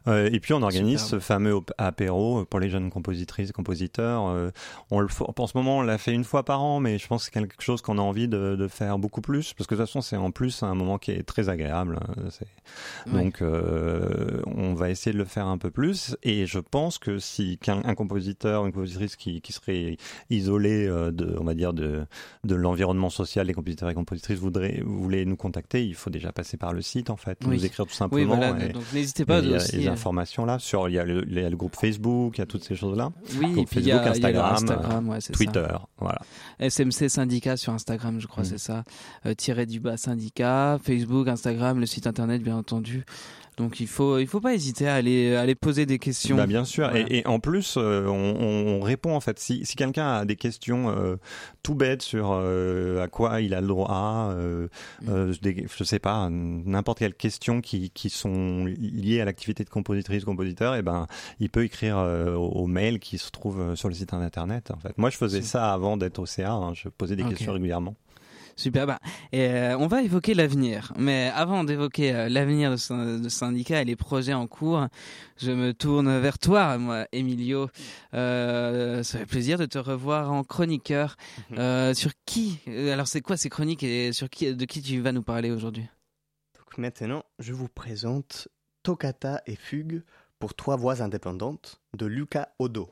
et 0.07 0.40
puis, 0.40 0.53
on 0.53 0.62
organise 0.62 1.01
ce 1.01 1.18
fameux 1.18 1.61
apéro 1.78 2.45
pour 2.45 2.61
les 2.61 2.68
jeunes 2.68 2.90
compositrices 2.90 3.51
et 3.51 3.53
compositeurs. 3.53 4.22
on 4.90 5.01
le, 5.01 5.09
en 5.36 5.47
ce 5.47 5.57
moment, 5.57 5.78
on 5.78 5.82
l'a 5.82 5.99
fait 5.99 6.12
une 6.12 6.24
fois 6.24 6.45
par 6.45 6.62
an, 6.62 6.80
mais 6.80 6.99
je 6.99 7.07
pense 7.07 7.22
que 7.22 7.24
c'est 7.26 7.40
quelque 7.40 7.62
chose 7.62 7.82
qu'on 7.82 7.99
a 7.99 8.03
envie 8.03 8.28
de, 8.28 8.68
faire 8.68 8.99
beaucoup 8.99 9.20
plus, 9.20 9.55
parce 9.55 9.66
que 9.66 9.74
de 9.74 9.80
toute 9.80 9.88
façon, 9.88 10.01
c'est 10.01 10.16
en 10.16 10.30
plus 10.30 10.62
un 10.62 10.74
moment 10.74 10.99
qui 10.99 11.11
est 11.11 11.22
très 11.22 11.49
agréable. 11.49 11.99
Donc, 13.07 13.43
on 13.43 14.74
va 14.74 14.90
essayer 14.90 15.12
de 15.12 15.18
le 15.18 15.24
faire 15.24 15.47
un 15.47 15.59
peu 15.59 15.70
plus. 15.70 16.16
Et 16.22 16.47
je 16.47 16.59
pense 16.59 16.99
que 16.99 17.18
si 17.18 17.59
un, 17.68 17.95
compositeur, 17.95 18.66
une 18.66 18.72
qui, 19.18 19.41
qui 19.41 19.53
seraient 19.53 19.97
isolées 20.30 20.87
euh, 20.87 21.11
de, 21.11 21.37
on 21.39 21.45
va 21.45 21.55
dire, 21.55 21.72
de, 21.72 22.05
de 22.45 22.55
l'environnement 22.55 23.11
social, 23.11 23.47
les 23.47 23.55
compositeurs 23.55 23.91
et 23.91 23.95
compositrices 23.95 24.39
voudraient, 24.39 24.83
voulaient 24.85 25.24
nous 25.24 25.37
contacter, 25.37 25.85
il 25.85 25.95
faut 25.95 26.11
déjà 26.11 26.33
passer 26.33 26.57
par 26.57 26.72
le 26.72 26.83
site, 26.83 27.11
en 27.11 27.16
fait, 27.16 27.45
nous 27.47 27.64
écrire 27.64 27.87
tout 27.87 27.95
simplement. 27.95 28.37
donc 28.37 28.93
n'hésitez 28.93 29.24
pas. 29.24 29.41
Il 29.41 29.51
y 29.51 29.55
a 29.55 29.59
les 29.72 29.89
euh, 29.89 29.93
informations 29.93 30.45
là, 30.45 30.59
sur, 30.59 30.89
il 30.89 30.95
y, 30.95 30.99
a 30.99 31.05
le, 31.05 31.22
le 31.22 31.57
groupe 31.57 31.76
Facebook, 31.76 32.39
il 32.39 32.41
y 32.41 32.43
a 32.43 32.47
toutes 32.47 32.64
ces 32.64 32.74
choses-là. 32.74 33.11
Oui, 33.39 33.61
et 33.61 33.64
puis 33.64 33.80
il 33.80 33.87
y 33.87 33.93
a, 33.93 34.03
Instagram, 34.09 35.18
Twitter, 35.33 35.68
voilà. 35.99 36.20
SMC 36.61 37.09
Syndicat 37.09 37.57
sur 37.57 37.72
Instagram, 37.72 38.20
je 38.20 38.26
crois, 38.26 38.43
mm. 38.43 38.47
c'est 38.47 38.59
ça. 38.59 38.85
Euh, 39.26 39.35
tiré 39.35 39.66
du 39.66 39.80
bas 39.80 39.97
syndicat, 39.97 40.78
Facebook, 40.83 41.28
Instagram, 41.28 41.78
le 41.78 41.87
site 41.87 42.07
internet, 42.07 42.43
bien 42.43 42.57
entendu. 42.57 43.05
Donc 43.59 43.80
il 43.80 43.86
faut 43.86 44.18
il 44.18 44.26
faut 44.26 44.40
pas 44.40 44.55
hésiter 44.55 44.88
à 44.88 44.94
aller 44.94 45.36
aller 45.36 45.55
poser 45.55 45.84
des 45.84 45.98
questions. 45.98 46.36
Bah, 46.36 46.46
bien 46.46 46.64
sûr. 46.64 46.94
Et, 46.96 47.22
en 47.26 47.38
plus, 47.38 47.74
euh, 47.76 48.07
on, 48.07 48.80
répond 48.80 49.14
en 49.14 49.20
fait. 49.20 49.38
Si, 49.38 49.64
si 49.66 49.76
quelqu'un 49.76 50.09
a 50.09 50.24
des 50.24 50.36
questions 50.36 50.88
euh, 50.90 51.16
tout 51.62 51.74
bêtes 51.74 52.03
sur 52.03 52.30
euh, 52.32 53.03
à 53.03 53.09
quoi 53.09 53.40
il 53.40 53.55
a 53.55 53.61
le 53.61 53.66
droit, 53.66 54.34
mm. 54.34 55.32
je 55.32 55.84
sais 55.84 55.98
pas, 55.98 56.28
n'importe 56.30 56.98
quelle 56.98 57.14
question 57.14 57.61
qui, 57.61 57.90
qui 57.90 58.11
sont 58.11 58.64
liées 58.64 59.20
à 59.20 59.24
l'activité 59.24 59.64
de 59.64 59.70
compositrice 59.70 60.24
compositeur, 60.24 60.74
et 60.74 60.78
eh 60.78 60.82
ben 60.82 61.07
il 61.38 61.50
peut 61.50 61.64
écrire 61.64 61.96
au, 62.36 62.66
mail 62.66 63.00
qui 63.00 63.18
se 63.18 63.30
trouve 63.30 63.74
sur 63.74 63.88
le 63.88 63.94
site 63.94 64.14
internet. 64.14 64.70
En 64.70 64.78
fait, 64.78 64.96
moi 64.96 65.11
je 65.11 65.16
faisais 65.16 65.42
ça 65.42 65.72
avant 65.72 65.96
d'être 65.96 66.18
au 66.18 66.26
CA. 66.26 66.53
Hein. 66.53 66.72
je 66.74 66.88
posais 66.88 67.16
des 67.16 67.24
questions 67.24 67.53
régulièrement. 67.53 67.94
Super. 68.63 68.87
Bah, 68.87 69.01
euh, 69.35 69.75
on 69.81 69.89
va 69.89 70.03
évoquer 70.03 70.35
l'avenir. 70.35 70.93
Mais 70.97 71.33
avant 71.35 71.65
d'évoquer 71.65 72.15
euh, 72.15 72.29
l'avenir 72.29 72.71
de 72.71 72.77
ce 72.77 73.29
syndicat 73.29 73.83
et 73.83 73.85
les 73.85 73.97
projets 73.97 74.35
en 74.35 74.47
cours, 74.47 74.87
je 75.37 75.51
me 75.51 75.75
tourne 75.75 76.21
vers 76.21 76.39
toi, 76.39 76.79
moi, 76.79 77.09
Emilio. 77.11 77.69
Euh, 78.15 79.03
ça 79.03 79.19
fait 79.19 79.27
plaisir 79.27 79.59
de 79.59 79.67
te 79.67 79.79
revoir 79.79 80.31
en 80.31 80.45
chroniqueur. 80.45 81.17
Mhm. 81.51 81.95
Sur 81.95 82.13
qui 82.25 82.61
Alors, 82.69 83.09
c'est 83.09 83.21
quoi 83.21 83.37
ces 83.37 83.49
chroniques 83.49 83.83
et 83.83 84.13
sur 84.13 84.31
qui, 84.31 84.55
de 84.55 84.65
qui 84.65 84.81
tu 84.81 85.01
vas 85.01 85.11
nous 85.11 85.23
parler 85.23 85.51
aujourd'hui? 85.51 85.89
Donc 86.55 86.79
maintenant, 86.79 87.25
je 87.41 87.53
vous 87.53 87.69
présente 87.69 88.47
Toccata 88.85 89.43
et 89.47 89.57
Fugue 89.57 90.05
pour 90.39 90.55
trois 90.55 90.77
voix 90.77 91.03
indépendantes 91.03 91.81
de 91.97 92.07
Luca 92.07 92.55
Odo. 92.61 92.89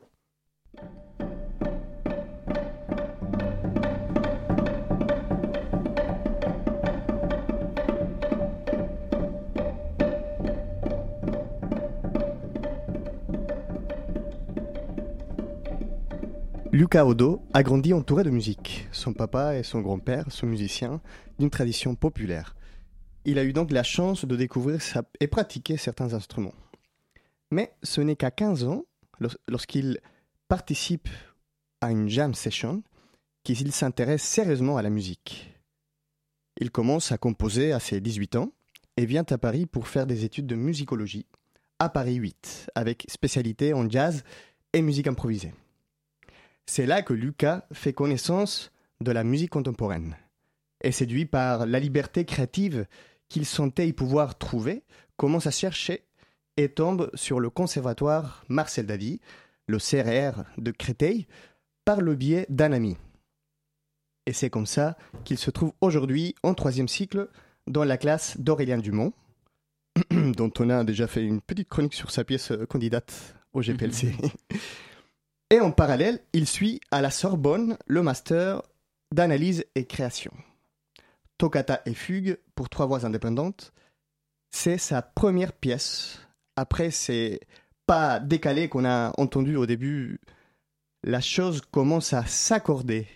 Luca 16.72 17.04
Odo 17.04 17.42
a 17.52 17.64
grandi 17.64 17.92
entouré 17.92 18.22
de 18.22 18.30
musique. 18.30 18.86
Son 18.92 19.12
papa 19.12 19.56
et 19.56 19.64
son 19.64 19.80
grand-père 19.80 20.30
sont 20.30 20.46
musiciens 20.46 21.00
d'une 21.40 21.50
tradition 21.50 21.96
populaire. 21.96 22.54
Il 23.24 23.40
a 23.40 23.44
eu 23.44 23.52
donc 23.52 23.72
la 23.72 23.82
chance 23.82 24.24
de 24.24 24.36
découvrir 24.36 24.78
et 25.18 25.26
pratiquer 25.26 25.76
certains 25.76 26.14
instruments. 26.14 26.54
Mais 27.50 27.72
ce 27.82 28.00
n'est 28.00 28.14
qu'à 28.14 28.30
15 28.30 28.64
ans, 28.64 28.84
lorsqu'il 29.48 29.98
participe 30.46 31.08
à 31.80 31.90
une 31.90 32.08
jam 32.08 32.34
session, 32.34 32.84
qu'il 33.42 33.72
s'intéresse 33.72 34.22
sérieusement 34.22 34.76
à 34.76 34.82
la 34.82 34.90
musique. 34.90 35.52
Il 36.60 36.70
commence 36.70 37.10
à 37.10 37.18
composer 37.18 37.72
à 37.72 37.80
ses 37.80 38.00
18 38.00 38.36
ans 38.36 38.52
et 38.96 39.06
vient 39.06 39.26
à 39.28 39.38
Paris 39.38 39.66
pour 39.66 39.88
faire 39.88 40.06
des 40.06 40.24
études 40.24 40.46
de 40.46 40.54
musicologie 40.54 41.26
à 41.80 41.88
Paris 41.88 42.14
8, 42.14 42.70
avec 42.76 43.06
spécialité 43.08 43.74
en 43.74 43.90
jazz 43.90 44.22
et 44.72 44.82
musique 44.82 45.08
improvisée. 45.08 45.52
C'est 46.72 46.86
là 46.86 47.02
que 47.02 47.12
Lucas 47.12 47.64
fait 47.72 47.92
connaissance 47.92 48.70
de 49.00 49.10
la 49.10 49.24
musique 49.24 49.50
contemporaine. 49.50 50.16
Et 50.84 50.92
séduit 50.92 51.26
par 51.26 51.66
la 51.66 51.80
liberté 51.80 52.24
créative 52.24 52.86
qu'il 53.28 53.44
sentait 53.44 53.88
y 53.88 53.92
pouvoir 53.92 54.38
trouver, 54.38 54.84
commence 55.16 55.48
à 55.48 55.50
chercher 55.50 56.04
et 56.56 56.68
tombe 56.68 57.10
sur 57.14 57.40
le 57.40 57.50
conservatoire 57.50 58.44
Marcel 58.48 58.86
Davy, 58.86 59.20
le 59.66 59.78
CRR 59.78 60.44
de 60.58 60.70
Créteil, 60.70 61.26
par 61.84 62.00
le 62.00 62.14
biais 62.14 62.46
d'un 62.50 62.70
ami. 62.70 62.96
Et 64.26 64.32
c'est 64.32 64.48
comme 64.48 64.66
ça 64.66 64.96
qu'il 65.24 65.38
se 65.38 65.50
trouve 65.50 65.72
aujourd'hui 65.80 66.36
en 66.44 66.54
troisième 66.54 66.86
cycle 66.86 67.30
dans 67.66 67.82
la 67.82 67.96
classe 67.96 68.38
d'Aurélien 68.38 68.78
Dumont, 68.78 69.12
dont 70.12 70.52
on 70.60 70.70
a 70.70 70.84
déjà 70.84 71.08
fait 71.08 71.24
une 71.24 71.40
petite 71.40 71.68
chronique 71.68 71.94
sur 71.94 72.12
sa 72.12 72.22
pièce 72.22 72.52
candidate 72.68 73.34
au 73.54 73.60
GPLC. 73.60 74.14
Et 75.50 75.60
en 75.60 75.72
parallèle, 75.72 76.20
il 76.32 76.46
suit 76.46 76.80
à 76.92 77.00
la 77.00 77.10
Sorbonne 77.10 77.76
le 77.86 78.02
master 78.02 78.62
d'analyse 79.12 79.64
et 79.74 79.84
création. 79.84 80.32
Toccata 81.38 81.82
et 81.86 81.94
fugue 81.94 82.38
pour 82.54 82.68
trois 82.68 82.86
voix 82.86 83.04
indépendantes, 83.04 83.72
c'est 84.50 84.78
sa 84.78 85.02
première 85.02 85.52
pièce. 85.52 86.20
Après, 86.54 86.92
c'est 86.92 87.40
pas 87.86 88.20
décalé 88.20 88.68
qu'on 88.68 88.84
a 88.84 89.12
entendu 89.18 89.56
au 89.56 89.66
début. 89.66 90.20
La 91.02 91.20
chose 91.20 91.62
commence 91.72 92.12
à 92.12 92.26
s'accorder. 92.26 93.08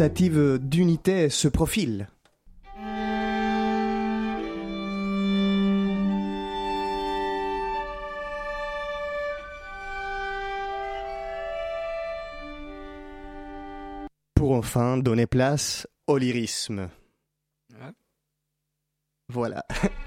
Tentative 0.00 0.58
d'unité 0.58 1.28
se 1.28 1.46
profile. 1.46 2.08
Pour 14.34 14.52
enfin 14.52 14.96
donner 14.96 15.26
place 15.26 15.86
au 16.06 16.16
lyrisme. 16.16 16.88
Voilà. 19.28 19.66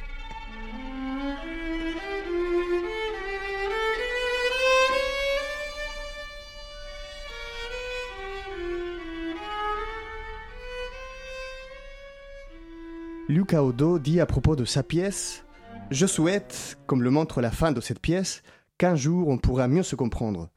Luca 13.29 13.63
Odo 13.63 13.99
dit 13.99 14.19
à 14.19 14.25
propos 14.25 14.55
de 14.55 14.65
sa 14.65 14.83
pièce 14.83 15.45
Je 15.91 16.05
souhaite, 16.05 16.77
comme 16.87 17.03
le 17.03 17.09
montre 17.09 17.41
la 17.41 17.51
fin 17.51 17.71
de 17.71 17.79
cette 17.79 18.01
pièce, 18.01 18.43
qu'un 18.77 18.95
jour 18.95 19.29
on 19.29 19.37
pourra 19.37 19.69
mieux 19.69 19.83
se 19.83 19.95
comprendre, 19.95 20.49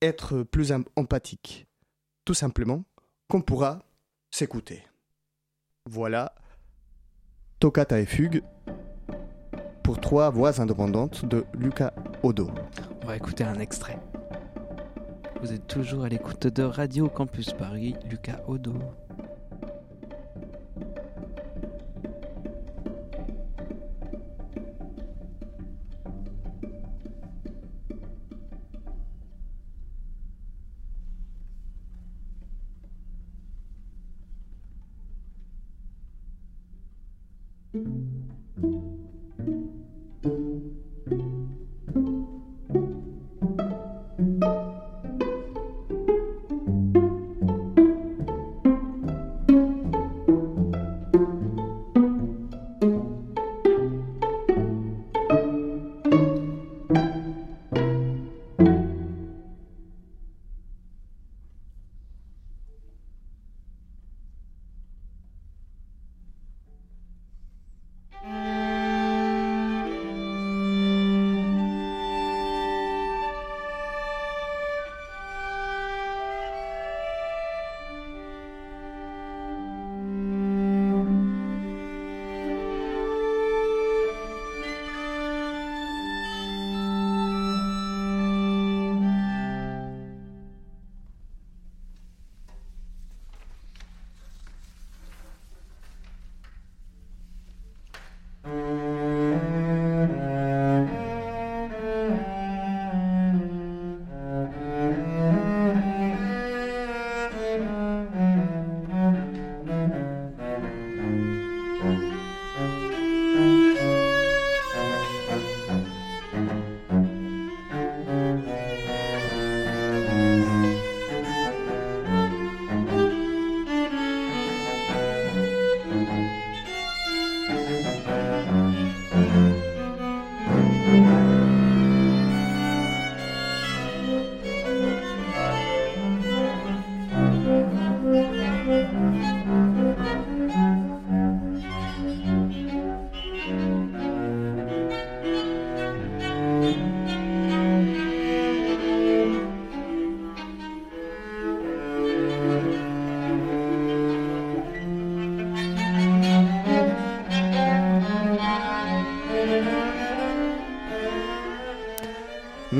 être 0.00 0.42
plus 0.42 0.72
empathique. 0.96 1.66
Tout 2.24 2.32
simplement, 2.32 2.84
qu'on 3.28 3.42
pourra 3.42 3.80
s'écouter. 4.30 4.82
Voilà, 5.84 6.34
Toccata 7.60 8.00
et 8.00 8.06
Fugue 8.06 8.42
pour 9.82 10.00
trois 10.00 10.30
voix 10.30 10.62
indépendantes 10.62 11.26
de 11.26 11.44
Luca 11.52 11.92
Odo. 12.22 12.50
On 13.02 13.06
va 13.06 13.16
écouter 13.16 13.44
un 13.44 13.58
extrait. 13.58 13.98
Vous 15.42 15.52
êtes 15.52 15.66
toujours 15.66 16.04
à 16.04 16.08
l'écoute 16.08 16.46
de 16.46 16.62
Radio 16.62 17.10
Campus 17.10 17.52
Paris, 17.52 17.94
Luca 18.08 18.42
Odo. 18.48 18.72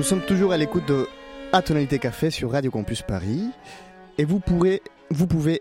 Nous 0.04 0.10
sommes 0.10 0.26
toujours 0.26 0.52
à 0.52 0.58
l'écoute 0.58 0.86
de 0.86 1.08
Atonalité 1.54 1.98
Café 1.98 2.28
sur 2.28 2.52
Radio 2.52 2.70
Campus 2.70 3.00
Paris. 3.00 3.48
Et 4.18 4.26
vous, 4.26 4.38
pouvez 4.38 4.82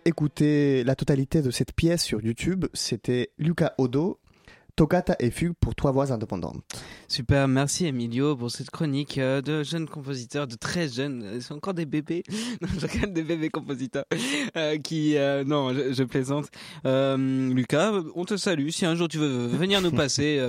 écouter 0.04 0.84
la 0.84 0.96
totalité 0.96 1.42
de 1.42 1.50
cette 1.50 1.72
pièce 1.72 2.04
sur 2.04 2.22
YouTube. 2.22 2.66
C'était 2.74 3.30
Luca 3.38 3.74
Odo 3.78 4.20
Toccata 4.76 5.16
et 5.20 5.30
Fugue 5.30 5.54
pour 5.60 5.76
trois 5.76 5.92
voix 5.92 6.12
indépendantes. 6.12 6.64
Super, 7.08 7.48
merci 7.48 7.86
Emilio 7.86 8.36
pour 8.36 8.50
cette 8.50 8.72
chronique 8.72 9.20
euh, 9.20 9.42
de 9.42 9.62
jeunes 9.62 9.88
compositeurs, 9.88 10.48
de 10.48 10.56
très 10.56 10.90
jeunes, 10.90 11.30
ils 11.36 11.44
sont 11.44 11.56
encore 11.56 11.76
des 11.76 11.86
bébés, 11.86 12.24
non, 12.62 12.68
je 12.80 13.06
des 13.06 13.22
bébés 13.22 13.50
compositeurs, 13.50 14.06
euh, 14.58 14.80
qui, 14.80 15.16
euh, 15.18 15.44
non, 15.44 15.74
je, 15.74 16.04
plaisante. 16.04 16.50
Lucas, 16.84 17.92
on 18.16 18.26
te 18.26 18.36
salue, 18.36 18.70
si 18.70 18.86
un 18.86 18.96
jour 18.96 19.08
tu 19.08 19.20
veux 19.20 19.48
venir 19.48 19.80
nous 19.82 19.92
passer, 20.04 20.44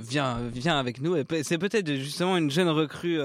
viens, 0.00 0.38
viens 0.52 0.78
avec 0.78 1.00
nous, 1.00 1.16
c'est 1.42 1.58
peut-être 1.58 1.92
justement 1.96 2.36
une 2.36 2.50
jeune 2.50 2.68
recrue 2.68 3.18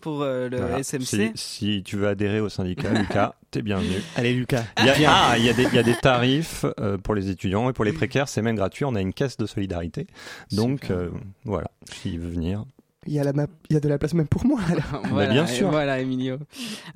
pour 0.00 0.22
euh, 0.22 0.48
le 0.48 0.82
SMC. 0.82 1.32
Si, 1.34 1.82
tu 1.84 1.96
veux 1.96 2.08
adhérer 2.08 2.40
au 2.40 2.48
syndicat, 2.48 2.90
Lucas, 2.94 3.34
t'es 3.50 3.62
bienvenu. 3.62 3.96
Allez, 4.16 4.34
Lucas. 4.34 4.64
Il 4.78 4.86
y 4.86 5.04
a, 5.04 5.12
ah, 5.12 5.38
il 5.38 5.44
y 5.44 5.48
a, 5.48 5.52
des, 5.52 5.64
il 5.64 5.74
y 5.74 5.78
a 5.78 5.82
des 5.82 5.96
tarifs 5.96 6.64
euh, 6.80 6.98
pour 6.98 7.14
les 7.14 7.30
étudiants 7.30 7.68
et 7.68 7.72
pour 7.72 7.84
les 7.84 7.92
précaires, 7.92 8.28
c'est 8.28 8.42
même 8.42 8.56
gratuit. 8.56 8.84
On 8.84 8.94
a 8.94 9.00
une 9.00 9.12
caisse 9.12 9.36
de 9.36 9.46
solidarité. 9.46 10.06
Donc, 10.52 10.90
euh, 10.90 11.10
voilà, 11.44 11.70
s'il 11.84 12.20
veut 12.20 12.30
venir 12.30 12.64
il 13.08 13.14
y, 13.14 13.18
a 13.18 13.24
la 13.24 13.32
il 13.70 13.74
y 13.74 13.76
a 13.76 13.80
de 13.80 13.88
la 13.88 13.98
place 13.98 14.12
même 14.12 14.28
pour 14.28 14.44
moi. 14.44 14.60
voilà, 15.10 15.32
bien 15.32 15.46
sûr. 15.46 15.70
Voilà, 15.70 15.98
Emilio. 16.00 16.36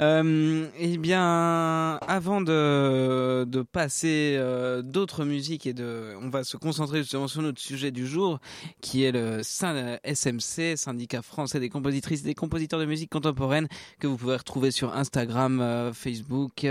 Euh, 0.01 0.67
eh 0.79 0.99
bien, 0.99 1.97
avant 2.07 2.43
de, 2.43 3.45
de 3.45 3.63
passer 3.63 4.37
euh, 4.39 4.83
d'autres 4.83 5.25
musiques 5.25 5.67
et 5.67 5.73
de, 5.73 6.13
on 6.21 6.29
va 6.29 6.45
se 6.45 6.59
concentrer 6.59 6.99
justement 6.99 7.29
sur 7.29 7.41
notre 7.41 7.61
sujet 7.61 7.91
du 7.91 8.07
jour, 8.07 8.41
qui 8.83 9.05
est 9.05 9.13
le 9.13 9.41
SMC, 9.43 10.77
Syndicat 10.77 11.23
français 11.23 11.61
des 11.61 11.71
compositrices 11.71 12.21
et 12.21 12.25
des 12.25 12.35
compositeurs 12.35 12.79
de 12.81 12.85
musique 12.85 13.11
contemporaine, 13.11 13.69
que 13.99 14.07
vous 14.07 14.19
pouvez 14.19 14.37
retrouver 14.37 14.71
sur 14.71 14.95
Instagram, 14.95 15.61
euh, 15.61 15.93
Facebook 15.95 16.67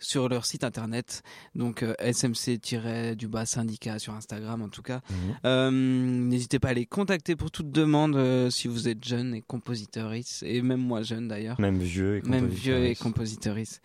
sur 0.00 0.28
leur 0.28 0.46
site 0.46 0.64
internet, 0.64 1.22
donc 1.54 1.82
euh, 1.82 1.94
smc-du-bas 2.00 3.46
syndicat 3.46 3.98
sur 3.98 4.14
Instagram 4.14 4.62
en 4.62 4.68
tout 4.68 4.82
cas. 4.82 5.00
Mhm. 5.10 5.16
Euh, 5.44 5.70
n'hésitez 5.70 6.58
pas 6.58 6.70
à 6.70 6.72
les 6.74 6.86
contacter 6.86 7.36
pour 7.36 7.50
toute 7.50 7.70
demande 7.70 8.16
euh, 8.16 8.50
si 8.50 8.66
vous 8.66 8.88
êtes 8.88 9.04
jeune 9.04 9.34
et 9.34 9.42
compositeur 9.42 10.12
et 10.42 10.62
même 10.62 10.80
moi 10.80 11.02
jeune 11.02 11.28
d'ailleurs. 11.28 11.60
Même 11.60 11.78
vieux 11.78 12.16
et 12.16 12.22
Même 12.28 12.46
vieux 12.46 12.86
et 12.86 12.94
compositrice. 12.94 13.80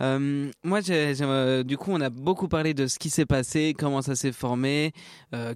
moi, 0.00 0.80
du 0.80 1.76
coup, 1.76 1.90
on 1.92 2.00
a 2.00 2.10
beaucoup 2.10 2.48
parlé 2.48 2.74
de 2.74 2.86
ce 2.86 2.98
qui 2.98 3.10
s'est 3.10 3.26
passé, 3.26 3.74
comment 3.78 4.02
ça 4.02 4.16
s'est 4.16 4.32
formé, 4.32 4.92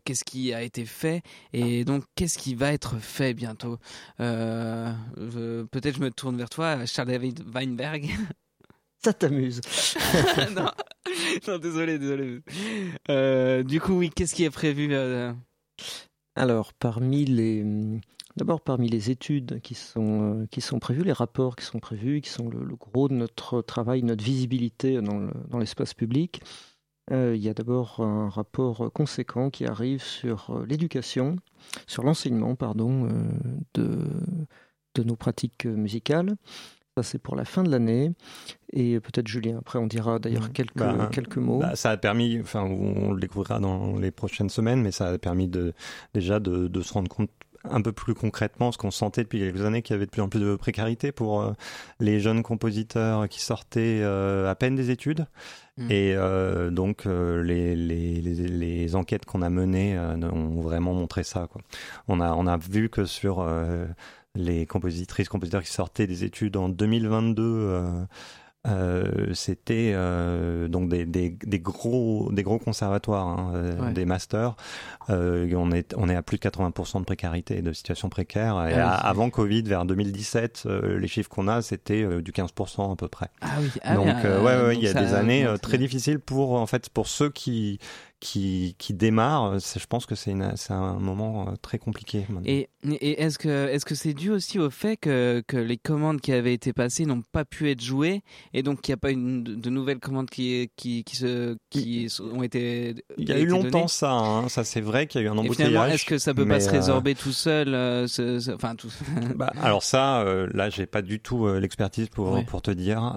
qu'est-ce 0.05 0.25
qui 0.25 0.53
a 0.53 0.63
été 0.63 0.85
fait 0.85 1.23
et 1.53 1.85
donc 1.85 2.05
qu'est-ce 2.15 2.39
qui 2.39 2.55
va 2.55 2.73
être 2.73 2.99
fait 2.99 3.35
bientôt. 3.35 3.79
Peut-être 4.19 5.97
je 5.97 6.01
me 6.01 6.11
tourne 6.11 6.37
vers 6.37 6.51
toi, 6.51 6.85
Charles 6.87 7.09
David 7.09 7.43
Weinberg. 7.53 8.11
Ça 9.05 9.13
t'amuse. 9.13 9.61
non, 11.49 11.59
désolé, 11.59 11.99
désolé. 11.99 12.41
Euh, 13.11 13.65
du 13.65 13.81
coup, 13.81 13.95
oui, 13.95 14.11
qu'est-ce 14.11 14.35
qui 14.35 14.45
est 14.45 14.51
prévu 14.51 14.89
euh, 14.93 15.33
Alors, 16.37 16.73
parmi 16.73 17.25
les, 17.25 17.65
d'abord 18.37 18.61
parmi 18.61 18.89
les 18.89 19.11
études 19.11 19.61
qui 19.61 19.75
sont 19.75 20.43
euh, 20.43 20.47
qui 20.53 20.61
sont 20.61 20.79
prévues, 20.79 21.03
les 21.03 21.13
rapports 21.13 21.57
qui 21.57 21.65
sont 21.65 21.81
prévus, 21.81 22.21
qui 22.21 22.31
sont 22.31 22.49
le, 22.49 22.77
gros 22.77 23.09
de 23.09 23.15
notre 23.15 23.61
travail, 23.61 24.05
notre 24.05 24.23
visibilité 24.23 25.01
dans 25.03 25.59
l'espace 25.59 25.95
public. 25.95 26.41
il 27.11 27.43
y 27.43 27.49
a 27.49 27.55
d'abord 27.55 27.99
un 27.99 28.29
rapport 28.29 28.93
conséquent 28.93 29.51
qui 29.51 29.67
arrive 29.67 30.01
sur 30.03 30.65
l'éducation, 30.69 31.37
sur 31.89 32.05
l'enseignement, 32.05 32.55
pardon, 32.55 33.09
de 33.75 33.99
de 34.95 35.03
nos 35.03 35.17
pratiques 35.17 35.65
musicales. 35.65 36.37
Ça, 36.97 37.03
c'est 37.03 37.19
pour 37.19 37.37
la 37.37 37.47
fin 37.47 37.63
de 37.63 37.71
l'année. 37.71 38.13
Et 38.75 39.01
peut-être 39.01 39.27
Julien, 39.27 39.59
après, 39.59 39.79
on 39.79 39.87
dira 39.87 40.19
d'ailleurs 40.19 40.49
mmh. 40.49 40.53
quelques, 40.53 40.77
bah, 40.77 41.09
quelques 41.11 41.39
mots. 41.39 41.61
Bah, 41.61 41.75
ça 41.75 41.91
a 41.91 41.97
permis, 41.97 42.39
enfin, 42.41 42.63
on 42.63 43.13
le 43.13 43.21
découvrira 43.21 43.61
dans 43.61 43.97
les 43.97 44.11
prochaines 44.11 44.51
semaines, 44.51 44.83
mais 44.83 44.93
ça 44.93 45.09
a 45.09 45.19
permis 45.19 45.49
de, 45.49 45.73
déjà 46.13 46.39
de, 46.39 46.69
de 46.69 46.83
se 46.83 46.93
rendre 46.93 47.09
compte 47.09 47.31
un 47.65 47.81
peu 47.81 47.93
plus 47.93 48.15
concrètement 48.15 48.73
ce 48.73 48.79
qu'on 48.79 48.91
sentait 48.91 49.23
depuis 49.23 49.39
quelques 49.39 49.63
années 49.63 49.83
qu'il 49.83 49.95
y 49.95 49.97
avait 49.97 50.07
de 50.07 50.11
plus 50.11 50.23
en 50.23 50.29
plus 50.29 50.41
de 50.41 50.57
précarité 50.57 51.13
pour 51.13 51.43
euh, 51.43 51.53
les 52.01 52.21
jeunes 52.21 52.43
compositeurs 52.43 53.29
qui 53.29 53.41
sortaient 53.41 54.01
euh, 54.03 54.51
à 54.51 54.55
peine 54.55 54.75
des 54.75 54.91
études. 54.91 55.27
Mmh. 55.79 55.91
Et 55.91 56.15
euh, 56.15 56.71
donc 56.71 57.05
les, 57.07 57.75
les, 57.75 58.21
les, 58.21 58.35
les, 58.35 58.97
enquêtes 58.97 59.25
qu'on 59.25 59.43
a 59.43 59.49
menées 59.49 59.99
ont 59.99 60.61
vraiment 60.61 60.93
montré 60.93 61.23
ça. 61.23 61.49
Quoi. 61.51 61.63
On, 62.09 62.21
a, 62.21 62.35
on 62.35 62.47
a 62.47 62.59
vu 62.59 62.91
que 62.91 63.05
sur 63.05 63.47
les 64.35 64.67
compositrices, 64.67 65.29
compositeurs 65.29 65.63
qui 65.63 65.71
sortaient 65.71 66.07
des 66.07 66.25
études 66.25 66.57
en 66.57 66.69
2022 66.69 67.43
euh, 67.43 68.05
euh, 68.69 69.35
c'était 69.35 69.91
euh, 69.93 70.69
donc 70.69 70.89
des, 70.89 71.05
des, 71.05 71.31
des, 71.31 71.59
gros 71.59 72.31
des 72.31 72.45
gros 72.45 72.61
conservatoires, 72.61 73.27
hein, 73.27 73.53
euh, 73.57 73.93
des 73.93 74.05
masters. 74.05 74.55
On 75.09 75.73
est 75.73 75.95
on 75.97 76.09
est 76.09 76.15
à 76.15 76.23
plus 76.23 76.39
de 76.39 76.43
80% 76.43 77.01
de 77.01 77.05
précarité, 77.05 77.61
de 77.61 77.73
situation 77.73 78.09
précaire. 78.09 78.65
Et 78.69 78.75
ah 78.75 78.95
avant 78.95 79.31
Covid, 79.31 79.63
vers 79.63 79.85
2017, 79.85 80.65
euh, 80.67 80.99
les 80.99 81.09
chiffres 81.09 81.29
qu'on 81.29 81.49
a, 81.49 81.61
c'était 81.61 82.23
du 82.23 82.31
15% 82.31 82.93
à 82.93 82.97
peu 82.97 83.09
près. 83.09 83.31
Ah 83.41 83.49
oui. 83.61 83.71
Ah 83.83 83.97
donc 83.97 84.07
ouais, 84.07 84.63
ouais, 84.63 84.77
il 84.77 84.83
y 84.83 84.89
a 84.89 84.95
des 84.95 85.15
années 85.15 85.47
très 85.61 85.79
difficiles 85.79 86.21
pour 86.21 86.53
en 86.53 86.67
fait 86.67 86.89
pour 86.89 87.09
ceux 87.09 87.31
qui 87.31 87.81
qui, 88.23 88.77
qui 88.79 88.95
démarre, 88.95 89.59
je 89.59 89.87
pense 89.87 90.07
que 90.07 90.15
c'est 90.15 90.31
un 90.31 90.93
moment 90.95 91.49
euh, 91.49 91.57
très 91.61 91.79
compliqué. 91.79 92.25
Et, 92.45 92.69
et 92.89 93.21
est-ce 93.21 93.37
que 93.37 93.67
est-ce 93.67 93.85
que 93.85 93.97
c'est 93.97 94.15
dû 94.15 94.31
aussi 94.31 94.61
au 94.61 94.71
fait 94.71 94.97
que, 94.97 95.43
que 95.49 95.57
les 95.57 95.77
commandes 95.77 96.21
qui 96.21 96.33
avaient 96.33 96.55
été 96.55 96.73
passées 96.73 97.05
n'ont 97.05 97.25
pas 97.33 97.45
pu 97.45 97.69
être 97.69 97.83
jouées 97.83 98.23
et 98.55 98.63
donc 98.63 98.87
il 98.87 98.93
n'y 98.93 98.95
a 98.95 98.99
pas 98.99 99.11
une, 99.11 99.43
de 99.43 99.71
nouvelles 99.71 99.99
commandes 99.99 100.31
qui 100.31 100.71
qui 100.77 101.03
qui, 101.03 101.17
se, 101.17 101.57
qui 101.69 102.07
ont 102.33 102.45
été 102.45 102.95
Il 103.19 103.29
y 103.29 103.33
a 103.33 103.41
eu 103.41 103.47
longtemps 103.47 103.89
ça, 103.89 104.13
hein. 104.13 104.49
ça 104.49 104.63
c'est 104.63 104.81
vrai 104.81 105.09
qu'il 105.09 105.21
y 105.21 105.25
a 105.25 105.27
eu 105.27 105.31
un 105.31 105.39
embouteillage. 105.39 105.95
Est-ce 105.95 106.07
que 106.07 106.19
ça 106.19 106.33
peut 106.33 106.47
pas 106.47 106.61
se 106.61 106.69
euh, 106.69 106.73
résorber 106.73 107.17
tout 107.17 107.33
seul 107.33 107.75
euh, 107.75 108.07
enfin 108.55 108.77
tout. 108.77 108.93
bah, 109.35 109.53
alors 109.61 109.83
ça, 109.83 110.25
là 110.55 110.71
j'ai 110.71 110.87
pas 110.87 111.03
du 111.03 111.19
tout 111.19 111.49
l'expertise 111.55 112.09
pour 112.09 112.45
pour 112.45 112.63
te 112.63 112.71
dire, 112.71 113.17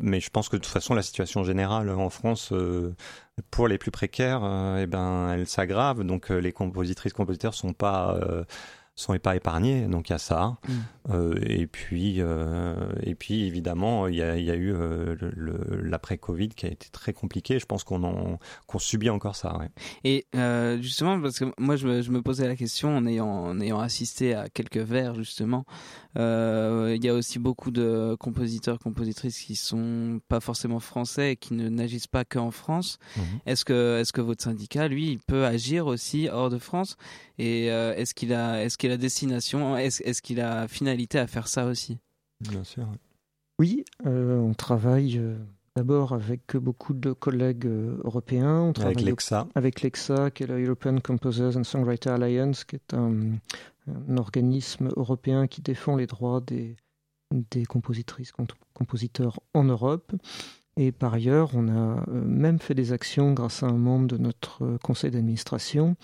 mais 0.00 0.18
je 0.18 0.30
pense 0.30 0.48
que 0.48 0.56
de 0.56 0.62
toute 0.62 0.72
façon 0.72 0.94
la 0.94 1.02
situation 1.02 1.44
générale 1.44 1.88
en 1.90 2.10
France 2.10 2.52
pour 3.50 3.68
les 3.68 3.78
plus 3.78 3.90
précaires, 3.90 4.42
euh, 4.44 4.82
eh 4.82 4.86
ben, 4.86 5.32
elle 5.32 5.46
s'aggrave. 5.46 6.02
Donc 6.04 6.30
euh, 6.30 6.38
les 6.38 6.52
compositrices, 6.52 7.12
compositeurs 7.12 7.54
sont 7.54 7.72
pas 7.72 8.16
euh, 8.16 8.44
sont 9.00 9.18
pas 9.18 9.34
épargnés, 9.34 9.86
donc 9.86 10.10
il 10.10 10.12
y 10.12 10.14
a 10.14 10.18
ça. 10.18 10.58
Mm. 10.68 10.72
Euh, 11.10 11.34
et 11.42 11.66
puis, 11.66 12.16
euh, 12.18 12.74
et 13.02 13.14
puis 13.14 13.44
évidemment, 13.44 14.06
il 14.08 14.16
y 14.16 14.22
a, 14.22 14.36
y 14.36 14.50
a, 14.50 14.54
eu 14.54 14.72
euh, 14.74 15.16
l'après-Covid 15.82 16.50
qui 16.50 16.66
a 16.66 16.68
été 16.68 16.88
très 16.90 17.12
compliqué. 17.12 17.58
Je 17.58 17.66
pense 17.66 17.82
qu'on 17.82 18.38
qu'on 18.66 18.78
subit 18.78 19.10
encore 19.10 19.36
ça. 19.36 19.56
Ouais. 19.58 19.70
Et 20.04 20.26
justement, 20.82 21.20
parce 21.20 21.38
que 21.38 21.46
moi, 21.58 21.76
je 21.76 21.86
me, 21.86 22.02
je 22.02 22.10
me, 22.10 22.22
posais 22.22 22.46
la 22.46 22.56
question 22.56 22.96
en 22.96 23.06
ayant, 23.06 23.28
en 23.28 23.60
ayant 23.60 23.80
assisté 23.80 24.34
à 24.34 24.48
quelques 24.48 24.76
vers 24.76 25.14
justement. 25.14 25.64
Euh, 26.18 26.92
il 26.96 27.04
y 27.04 27.08
a 27.08 27.14
aussi 27.14 27.38
beaucoup 27.38 27.70
de 27.70 28.16
compositeurs, 28.18 28.78
compositrices 28.78 29.38
qui 29.40 29.56
sont 29.56 30.20
pas 30.28 30.40
forcément 30.40 30.80
français 30.80 31.32
et 31.32 31.36
qui 31.36 31.54
ne 31.54 31.68
n'agissent 31.68 32.06
pas 32.06 32.24
qu'en 32.24 32.50
France. 32.50 32.98
Mm-hmm. 33.16 33.22
Est-ce 33.46 33.64
que, 33.64 33.98
est-ce 34.00 34.12
que 34.12 34.20
votre 34.20 34.42
syndicat, 34.42 34.88
lui, 34.88 35.12
il 35.12 35.18
peut 35.18 35.46
agir 35.46 35.86
aussi 35.86 36.28
hors 36.28 36.50
de 36.50 36.58
France? 36.58 36.96
Et 37.38 37.66
est-ce 37.66 38.14
qu'il 38.14 38.34
a, 38.34 38.62
est-ce 38.62 38.76
qu'il 38.76 38.90
a 38.90 38.96
destination, 38.96 39.76
est-ce, 39.76 40.20
qu'il 40.20 40.40
a 40.40 40.68
finalité 40.68 41.18
à 41.18 41.26
faire 41.26 41.48
ça 41.48 41.66
aussi? 41.66 41.98
Bien 42.40 42.64
sûr. 42.64 42.86
Oui, 43.60 43.84
euh, 44.06 44.38
on 44.38 44.54
travaille 44.54 45.18
euh, 45.18 45.36
d'abord 45.76 46.12
avec 46.12 46.56
beaucoup 46.56 46.94
de 46.94 47.12
collègues 47.12 47.66
euh, 47.66 48.00
européens. 48.04 48.60
On 48.60 48.72
travaille 48.72 48.94
avec 48.94 49.06
l'EXA. 49.06 49.46
Avec 49.54 49.82
l'EXA, 49.82 50.30
qui 50.30 50.42
est 50.42 50.46
la 50.46 50.58
European 50.58 50.98
Composers 50.98 51.56
and 51.56 51.64
Songwriters 51.64 52.14
Alliance, 52.14 52.64
qui 52.64 52.76
est 52.76 52.94
un, 52.94 53.38
organisme 54.16 54.88
européen 54.96 55.46
qui 55.46 55.62
défend 55.62 55.96
les 55.96 56.06
droits 56.06 56.40
des, 56.40 56.76
des 57.32 57.64
compositrices, 57.64 58.32
compositeurs 58.72 59.40
en 59.54 59.64
Europe. 59.64 60.12
Et 60.76 60.92
par 60.92 61.14
ailleurs, 61.14 61.50
on 61.54 61.68
a 61.68 62.04
même 62.08 62.60
fait 62.60 62.74
des 62.74 62.92
actions 62.92 63.32
grâce 63.32 63.62
à 63.62 63.66
un 63.66 63.76
membre 63.76 64.06
de 64.06 64.16
notre 64.16 64.78
conseil 64.82 65.10
d'administration 65.10 65.96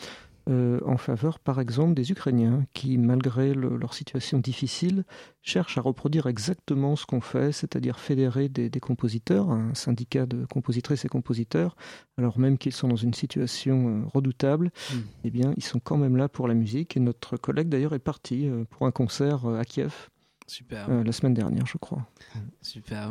euh, 0.48 0.78
en 0.86 0.96
faveur, 0.96 1.40
par 1.40 1.60
exemple, 1.60 1.94
des 1.94 2.12
Ukrainiens 2.12 2.64
qui, 2.72 2.98
malgré 2.98 3.52
leur 3.52 3.94
situation 3.94 4.38
difficile, 4.38 5.04
cherchent 5.42 5.76
à 5.76 5.80
reproduire 5.80 6.26
exactement 6.26 6.94
ce 6.94 7.04
qu'on 7.04 7.20
fait, 7.20 7.50
c'est-à-dire 7.50 7.98
fédérer 7.98 8.48
des, 8.48 8.70
compositeurs, 8.80 9.50
un 9.50 9.74
syndicat 9.74 10.24
de 10.24 10.44
compositrices 10.44 11.04
et 11.04 11.08
compositeurs, 11.08 11.76
alors 12.16 12.38
même 12.38 12.58
qu'ils 12.58 12.72
sont 12.72 12.86
dans 12.86 12.96
une 12.96 13.14
situation 13.14 13.88
euh, 13.88 14.06
redoutable, 14.06 14.70
hmm. 14.92 14.98
eh 15.24 15.30
bien, 15.30 15.52
ils 15.56 15.64
sont 15.64 15.80
quand 15.80 15.96
même 15.96 16.16
là 16.16 16.28
pour 16.28 16.46
la 16.46 16.54
musique. 16.54 16.96
Et 16.96 17.00
notre 17.00 17.36
collègue, 17.36 17.68
d'ailleurs, 17.68 17.94
est 17.94 17.98
parti 17.98 18.48
euh, 18.48 18.64
pour 18.70 18.86
un 18.86 18.92
concert 18.92 19.46
à 19.46 19.64
Kiev. 19.64 20.10
la 20.70 21.12
semaine 21.12 21.34
dernière, 21.34 21.66
je 21.66 21.78
crois. 21.78 22.06
Super. 22.62 23.10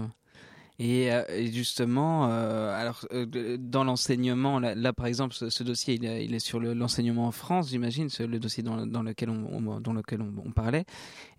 Euh, 0.81 1.23
et, 1.29 1.51
justement, 1.51 2.29
euh, 2.29 2.73
alors 2.73 3.05
euh, 3.13 3.57
dans 3.59 3.83
l'enseignement, 3.83 4.59
là, 4.59 4.93
par 4.93 5.05
exemple, 5.05 5.33
ce, 5.33 5.63
dossier, 5.63 5.95
il, 5.95 6.33
est, 6.33 6.39
sur 6.39 6.59
l'enseignement 6.59 7.27
en 7.27 7.31
France, 7.31 7.69
j'imagine, 7.69 8.09
le 8.19 8.39
dossier 8.39 8.63
dans, 8.63 9.03
lequel 9.03 9.29
on, 9.29 9.79
dans 9.79 9.93
lequel 9.93 10.21
on, 10.21 10.51
parlait. 10.51 10.85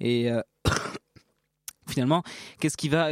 Et 0.00 0.30
finalement, 1.88 2.22
qu'est-ce 2.60 2.76
qui 2.76 2.88
va, 2.88 3.10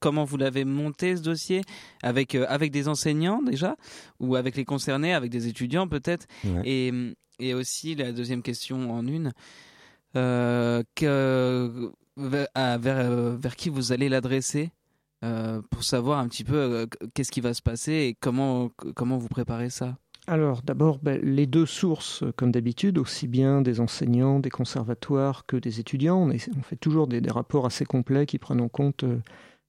comment 0.00 0.24
vous 0.24 0.36
l'avez 0.36 0.64
monté 0.64 1.16
ce 1.16 1.22
dossier? 1.22 1.62
Avec 2.02 2.34
avec 2.34 2.72
des 2.72 2.88
enseignants 2.88 3.42
déjà? 3.42 3.76
Ou 4.18 4.36
avec 4.36 4.56
les 4.56 4.64
concernés, 4.64 5.14
avec 5.14 5.30
des 5.30 5.46
étudiants 5.46 5.86
peut-être? 5.86 6.26
Et, 6.64 6.92
et 7.38 7.54
aussi 7.54 7.94
la 7.94 8.12
deuxième 8.12 8.42
question 8.42 8.92
en 8.92 9.06
une. 9.06 9.32
Que, 10.14 11.92
vers, 12.16 12.48
vers, 12.78 13.56
qui 13.56 13.70
vous 13.70 13.92
allez 13.92 14.08
l'adresser? 14.08 14.72
Euh, 15.24 15.62
pour 15.70 15.84
savoir 15.84 16.18
un 16.18 16.28
petit 16.28 16.44
peu 16.44 16.56
euh, 16.56 16.86
qu'est-ce 17.14 17.30
qui 17.30 17.40
va 17.40 17.54
se 17.54 17.62
passer 17.62 17.92
et 17.92 18.14
comment, 18.14 18.70
comment 18.96 19.18
vous 19.18 19.28
préparez 19.28 19.70
ça? 19.70 19.96
Alors 20.26 20.62
d'abord, 20.62 20.98
ben, 21.00 21.20
les 21.22 21.46
deux 21.46 21.66
sources, 21.66 22.24
comme 22.36 22.52
d'habitude, 22.52 22.98
aussi 22.98 23.26
bien 23.28 23.60
des 23.62 23.80
enseignants, 23.80 24.40
des 24.40 24.50
conservatoires 24.50 25.46
que 25.46 25.56
des 25.56 25.80
étudiants. 25.80 26.18
On, 26.18 26.30
on 26.30 26.62
fait 26.62 26.76
toujours 26.76 27.06
des, 27.06 27.20
rapports 27.30 27.66
assez 27.66 27.84
complets 27.84 28.26
qui 28.26 28.38
prennent 28.38 28.60
en 28.60 28.68
compte 28.68 29.04
euh, 29.04 29.20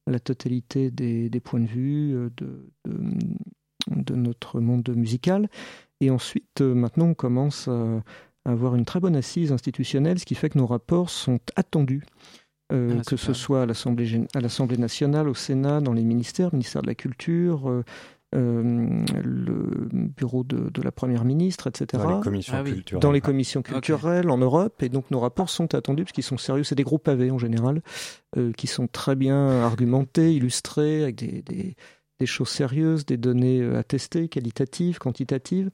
la 0.07 0.19
totalité 0.19 0.91
des, 0.91 1.29
points 1.39 1.61
de 1.61 1.65
vue 1.65 2.29
de, 2.35 4.15
notre 4.15 4.59
monde 4.59 4.87
musical. 4.95 5.49
Et 6.01 6.09
ensuite, 6.09 6.61
maintenant, 6.61 7.07
on 7.07 7.13
commence 7.13 7.69
à 7.69 8.03
avoir 8.45 8.75
une 8.75 8.85
très 8.85 8.99
bonne 8.99 9.15
assise 9.15 9.51
institutionnelle, 9.51 10.19
ce 10.19 10.25
qui 10.25 10.35
fait 10.35 10.49
que 10.49 10.57
nos 10.57 10.67
rapports 10.67 11.09
sont 11.09 11.39
attendus. 11.55 12.03
Euh, 12.71 12.97
ah, 12.99 13.03
que 13.05 13.17
ce 13.17 13.33
soit 13.33 13.63
à 13.63 13.65
l'Assemblée 13.65 14.77
nationale, 14.77 15.27
au 15.27 15.33
Sénat, 15.33 15.81
dans 15.81 15.93
les 15.93 16.03
ministères, 16.03 16.53
ministère 16.53 16.81
de 16.81 16.87
la 16.87 16.95
Culture, 16.95 17.69
euh, 17.69 17.83
euh, 18.35 19.03
le 19.23 19.87
bureau 19.91 20.43
de, 20.43 20.81
la 20.81 20.91
Première 20.91 21.25
ministre, 21.25 21.67
etc. 21.67 22.01
Dans 22.01 22.17
les 22.17 22.23
commissions 22.23 22.55
ah 22.57 22.63
culturelles. 22.63 23.01
Dans 23.01 23.11
les 23.11 23.21
commissions 23.21 23.61
culturelles 23.61 24.29
en 24.29 24.37
Europe. 24.37 24.81
Et 24.81 24.89
donc 24.89 25.11
nos 25.11 25.19
rapports 25.19 25.49
sont 25.49 25.75
attendus 25.75 26.03
parce 26.03 26.13
qu'ils 26.13 26.23
sont 26.23 26.37
sérieux. 26.37 26.63
C'est 26.63 26.75
des 26.75 26.83
gros 26.83 26.97
pavés 26.97 27.31
en 27.31 27.37
général, 27.37 27.81
qui 28.57 28.67
sont 28.67 28.87
très 28.87 29.15
bien 29.15 29.61
argumentés, 29.61 30.33
illustrés, 30.33 31.03
avec 31.03 31.15
des 31.15 31.43
des 31.43 31.75
choses 32.25 32.49
sérieuses, 32.49 33.05
des 33.05 33.17
données 33.17 33.61
euh, 33.61 33.77
attestées, 33.77 34.27
qualitatives, 34.27 34.99
quantitatives. 34.99 35.69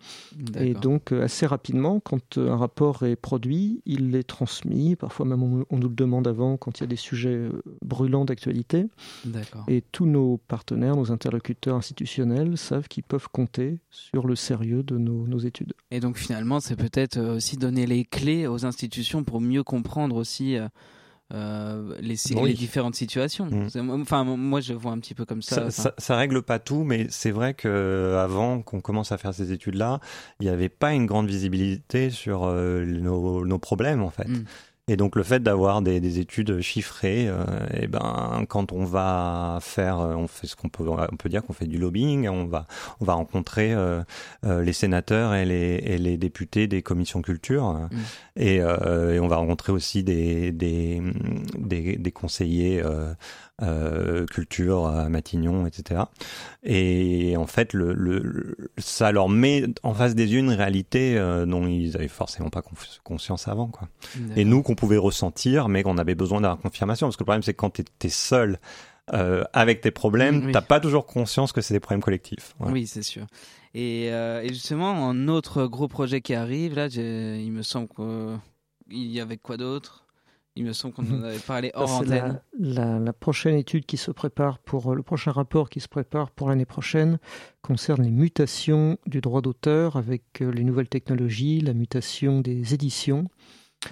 Et 0.59 0.73
donc, 0.73 1.11
euh, 1.11 1.23
assez 1.23 1.45
rapidement, 1.45 1.99
quand 1.99 2.37
euh, 2.37 2.51
un 2.51 2.57
rapport 2.57 3.03
est 3.03 3.15
produit, 3.15 3.81
il 3.85 4.15
est 4.15 4.23
transmis. 4.23 4.95
Parfois 4.95 5.25
même, 5.25 5.43
on, 5.43 5.77
nous 5.77 5.89
le 5.89 5.95
demande 5.95 6.27
avant 6.27 6.57
quand 6.57 6.79
il 6.79 6.81
y 6.81 6.83
a 6.83 6.87
des 6.87 6.95
sujets 6.95 7.49
brûlants 7.83 8.25
d'actualité. 8.25 8.87
Et 9.67 9.83
tous 9.91 10.05
nos 10.05 10.37
partenaires, 10.37 10.95
nos 10.95 11.11
interlocuteurs 11.11 11.75
institutionnels 11.75 12.57
savent 12.57 12.87
qu'ils 12.87 13.03
peuvent 13.03 13.29
compter 13.31 13.79
sur 13.89 14.27
le 14.27 14.35
sérieux 14.35 14.83
de 14.83 14.97
nos, 14.97 15.27
nos 15.27 15.39
études. 15.39 15.73
Et 15.91 15.99
donc, 15.99 16.17
finalement, 16.17 16.59
c'est 16.59 16.75
peut-être 16.75 17.19
aussi 17.19 17.57
donner 17.57 17.85
les 17.85 18.05
clés 18.05 18.47
aux 18.47 18.65
institutions 18.65 19.23
pour 19.23 19.41
mieux 19.41 19.63
comprendre 19.63 20.15
aussi 20.15 20.57
les, 21.31 22.15
les, 22.43 22.53
différentes 22.53 22.95
situations. 22.95 23.45
Mm. 23.45 24.01
Enfin, 24.01 24.23
moi, 24.23 24.61
je 24.61 24.73
vois 24.73 24.91
un 24.91 24.99
petit 24.99 25.13
peu 25.13 25.25
comme 25.25 25.41
ça. 25.41 25.69
Ça, 25.69 25.93
ça, 25.97 26.15
règle 26.15 26.41
pas 26.41 26.59
tout, 26.59 26.83
mais 26.83 27.07
c'est 27.09 27.31
vrai 27.31 27.53
que 27.53 28.15
avant 28.19 28.61
qu'on 28.61 28.81
commence 28.81 29.11
à 29.11 29.17
faire 29.17 29.33
ces 29.33 29.51
études-là, 29.51 29.99
il 30.39 30.47
n'y 30.47 30.49
avait 30.51 30.69
pas 30.69 30.93
une 30.93 31.05
grande 31.05 31.27
visibilité 31.27 32.09
sur 32.09 32.45
nos, 32.47 33.45
nos, 33.45 33.59
problèmes, 33.59 34.01
en 34.01 34.09
fait. 34.09 34.27
Mm. 34.27 34.45
Et 34.89 34.97
donc 34.97 35.15
le 35.15 35.21
fait 35.21 35.43
d'avoir 35.43 35.83
des, 35.83 35.99
des, 35.99 36.17
études 36.17 36.61
chiffrées, 36.61 37.25
et 37.25 37.29
euh, 37.29 37.43
eh 37.79 37.85
ben 37.85 38.43
quand 38.49 38.71
on 38.71 38.85
va 38.85 39.59
faire, 39.61 39.99
euh, 39.99 40.15
on 40.15 40.27
fait 40.27 40.47
ce 40.47 40.55
qu'on 40.55 40.67
peut, 40.67 40.83
on 40.87 41.15
peut 41.15 41.29
dire 41.29 41.43
qu'on 41.43 41.53
fait 41.53 41.67
du 41.67 41.77
lobbying, 41.77 42.27
on 42.27 42.45
va, 42.45 42.65
on 42.99 43.05
va 43.05 43.13
rencontrer 43.13 43.71
euh, 43.71 44.03
les 44.43 44.73
sénateurs 44.73 45.35
et 45.35 45.45
les, 45.45 45.75
et 45.85 45.99
les, 45.99 46.17
députés 46.17 46.65
des 46.65 46.81
commissions 46.81 47.21
culture, 47.21 47.73
mmh. 47.73 47.89
et, 48.37 48.55
et, 48.55 49.19
on 49.19 49.27
va 49.27 49.35
rencontrer 49.35 49.71
aussi 49.71 50.03
des, 50.03 50.51
des, 50.51 51.01
des, 51.57 51.97
des 51.97 52.11
conseillers 52.11 52.83
euh, 53.61 54.25
culture 54.25 54.87
à 54.87 55.09
Matignon, 55.09 55.65
etc. 55.65 56.03
Et 56.63 57.35
en 57.35 57.47
fait, 57.47 57.73
le, 57.73 57.93
le, 57.93 58.55
ça 58.77 59.11
leur 59.11 59.27
met 59.27 59.65
en 59.83 59.93
face 59.93 60.15
des 60.15 60.31
yeux 60.31 60.39
une 60.39 60.51
réalité 60.51 61.17
euh, 61.17 61.45
dont 61.45 61.67
ils 61.67 61.95
avaient 61.97 62.07
forcément 62.07 62.49
pas 62.49 62.63
conscience 63.03 63.47
avant, 63.47 63.67
quoi. 63.67 63.89
Et 64.37 64.45
nous 64.45 64.61
qu'on 64.61 64.75
pouvait 64.75 64.97
ressentir, 64.97 65.67
mais 65.67 65.83
qu'on 65.83 65.97
avait 65.97 66.15
besoin 66.15 66.39
d'avoir 66.39 66.59
confirmation, 66.59 67.07
parce 67.07 67.17
que 67.17 67.23
le 67.23 67.25
problème 67.25 67.43
c'est 67.43 67.53
que 67.53 67.59
quand 67.59 67.71
tu 67.71 67.83
es 68.03 68.09
seul 68.09 68.59
euh, 69.13 69.43
avec 69.51 69.81
tes 69.81 69.91
problèmes, 69.91 70.45
tu 70.45 70.51
t'as 70.53 70.61
pas 70.61 70.79
toujours 70.79 71.05
conscience 71.05 71.51
que 71.51 71.59
c'est 71.61 71.73
des 71.73 71.79
problèmes 71.81 72.03
collectifs. 72.03 72.55
Oui, 72.61 72.87
c'est 72.87 73.03
sûr. 73.03 73.25
Et, 73.73 74.05
et, 74.05 74.47
justement, 74.49 75.09
un 75.09 75.27
autre 75.27 75.65
gros 75.65 75.87
projet 75.87 76.21
qui 76.21 76.33
arrive, 76.33 76.75
là, 76.75 76.87
il 76.87 77.51
me 77.51 77.61
semble 77.61 77.89
qu'il 77.89 79.05
y 79.05 79.19
avait 79.19 79.37
quoi 79.37 79.57
d'autre? 79.57 80.05
Il 80.59 80.65
me 80.65 80.73
semble 80.73 80.93
qu'on 80.93 81.09
en 81.09 81.23
avait 81.23 81.39
parlé 81.39 81.71
hors 81.73 82.01
antenne. 82.01 82.41
La, 82.59 82.99
la, 82.99 83.13
prochaine 83.13 83.55
étude 83.55 83.85
qui 83.85 83.95
se 83.95 84.11
prépare 84.11 84.59
pour 84.59 84.93
le 84.93 85.01
prochain 85.03 85.31
rapport 85.31 85.69
qui 85.69 85.79
se 85.79 85.87
prépare 85.87 86.31
pour 86.31 86.49
l'année 86.49 86.65
prochaine 86.65 87.17
concerne 87.61 88.03
les 88.03 88.11
mutations 88.11 88.97
du 89.07 89.21
droit 89.21 89.41
d'auteur 89.41 89.95
avec 89.95 90.41
euh, 90.41 90.51
les 90.51 90.65
nouvelles 90.65 90.89
technologies, 90.89 91.61
la 91.61 91.73
mutation 91.73 92.41
des 92.41 92.73
éditions, 92.73 93.29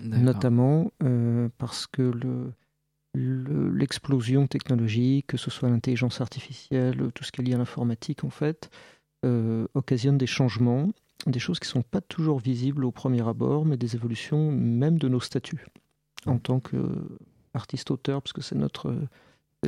notamment 0.03 0.91
euh, 1.03 1.47
parce 1.57 1.87
que 1.87 2.01
le 2.01 2.51
l'explosion 3.19 4.45
technologique, 4.45 5.25
que 5.25 5.37
ce 5.37 5.49
soit 5.49 5.69
l'intelligence 5.69 6.21
artificielle, 6.21 7.09
tout 7.15 7.23
ce 7.23 7.31
qui 7.31 7.41
est 7.41 7.45
lié 7.45 7.55
à 7.55 7.57
l'informatique 7.57 8.23
en 8.23 8.29
fait, 8.29 8.69
euh, 9.25 9.65
occasionne 9.73 10.19
des 10.19 10.27
changements, 10.27 10.91
des 11.25 11.39
choses 11.39 11.57
qui 11.57 11.67
ne 11.67 11.71
sont 11.71 11.81
pas 11.81 12.01
toujours 12.01 12.37
visibles 12.37 12.85
au 12.85 12.91
premier 12.91 13.27
abord, 13.27 13.65
mais 13.65 13.75
des 13.75 13.95
évolutions 13.95 14.51
même 14.51 14.99
de 14.99 15.07
nos 15.07 15.19
statuts 15.19 15.65
en 16.27 16.37
tant 16.37 16.59
qu'artiste-auteur, 16.59 18.21
parce 18.21 18.33
que 18.33 18.41
c'est 18.41 18.55
notre 18.55 18.95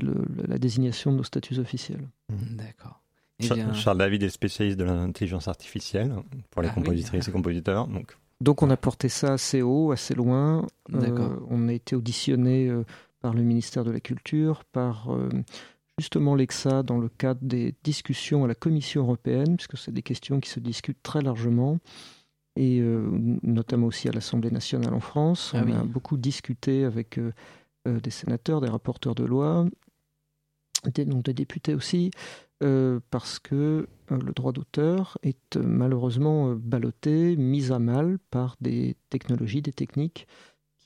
la 0.01 0.57
désignation 0.57 1.11
de 1.11 1.17
nos 1.17 1.23
statuts 1.23 1.59
officiels. 1.59 2.07
Mmh. 2.29 2.55
D'accord. 2.55 3.01
Eh 3.39 3.73
Charles 3.73 3.97
David 3.97 4.23
est 4.23 4.29
spécialiste 4.29 4.77
de 4.77 4.83
l'intelligence 4.83 5.47
artificielle 5.47 6.13
pour 6.51 6.61
les 6.61 6.67
ah 6.69 6.73
compositrices 6.73 7.27
et 7.27 7.31
compositeurs. 7.31 7.87
Donc. 7.87 8.17
donc 8.41 8.61
on 8.63 8.69
a 8.69 8.77
porté 8.77 9.07
ça 9.07 9.33
assez 9.33 9.61
haut, 9.61 9.91
assez 9.91 10.13
loin. 10.13 10.67
Euh, 10.93 11.37
on 11.49 11.69
a 11.69 11.73
été 11.73 11.95
auditionné 11.95 12.67
euh, 12.67 12.83
par 13.21 13.33
le 13.33 13.43
ministère 13.43 13.85
de 13.85 13.91
la 13.91 14.01
Culture, 14.01 14.65
par 14.65 15.13
euh, 15.13 15.29
justement 15.97 16.35
l'EXA 16.35 16.83
dans 16.83 16.97
le 16.97 17.07
cadre 17.07 17.39
des 17.41 17.73
discussions 17.83 18.43
à 18.43 18.47
la 18.47 18.55
Commission 18.55 19.03
européenne, 19.03 19.55
puisque 19.55 19.77
c'est 19.77 19.93
des 19.93 20.03
questions 20.03 20.41
qui 20.41 20.49
se 20.49 20.59
discutent 20.59 21.01
très 21.01 21.21
largement 21.21 21.79
et 22.55 22.79
euh, 22.79 23.09
notamment 23.43 23.87
aussi 23.87 24.07
à 24.09 24.11
l'Assemblée 24.11 24.51
nationale 24.51 24.93
en 24.93 24.99
France. 24.99 25.51
Ah 25.53 25.63
on 25.65 25.73
a 25.73 25.83
beaucoup 25.83 26.17
discuté 26.17 26.83
avec 26.83 27.17
euh, 27.17 27.31
euh, 27.87 27.99
des 27.99 28.09
sénateurs, 28.09 28.61
des 28.61 28.69
rapporteurs 28.69 29.15
de 29.15 29.23
loi, 29.23 29.65
des, 30.93 31.05
donc 31.05 31.23
des 31.23 31.33
députés 31.33 31.73
aussi, 31.73 32.11
parce 33.09 33.39
que 33.39 33.87
le 34.09 34.33
droit 34.33 34.51
d'auteur 34.51 35.17
est 35.23 35.55
malheureusement 35.55 36.55
ballotté, 36.55 37.37
mis 37.37 37.71
à 37.71 37.79
mal 37.79 38.19
par 38.31 38.57
des 38.59 38.97
technologies, 39.09 39.61
des 39.61 39.71
techniques 39.71 40.27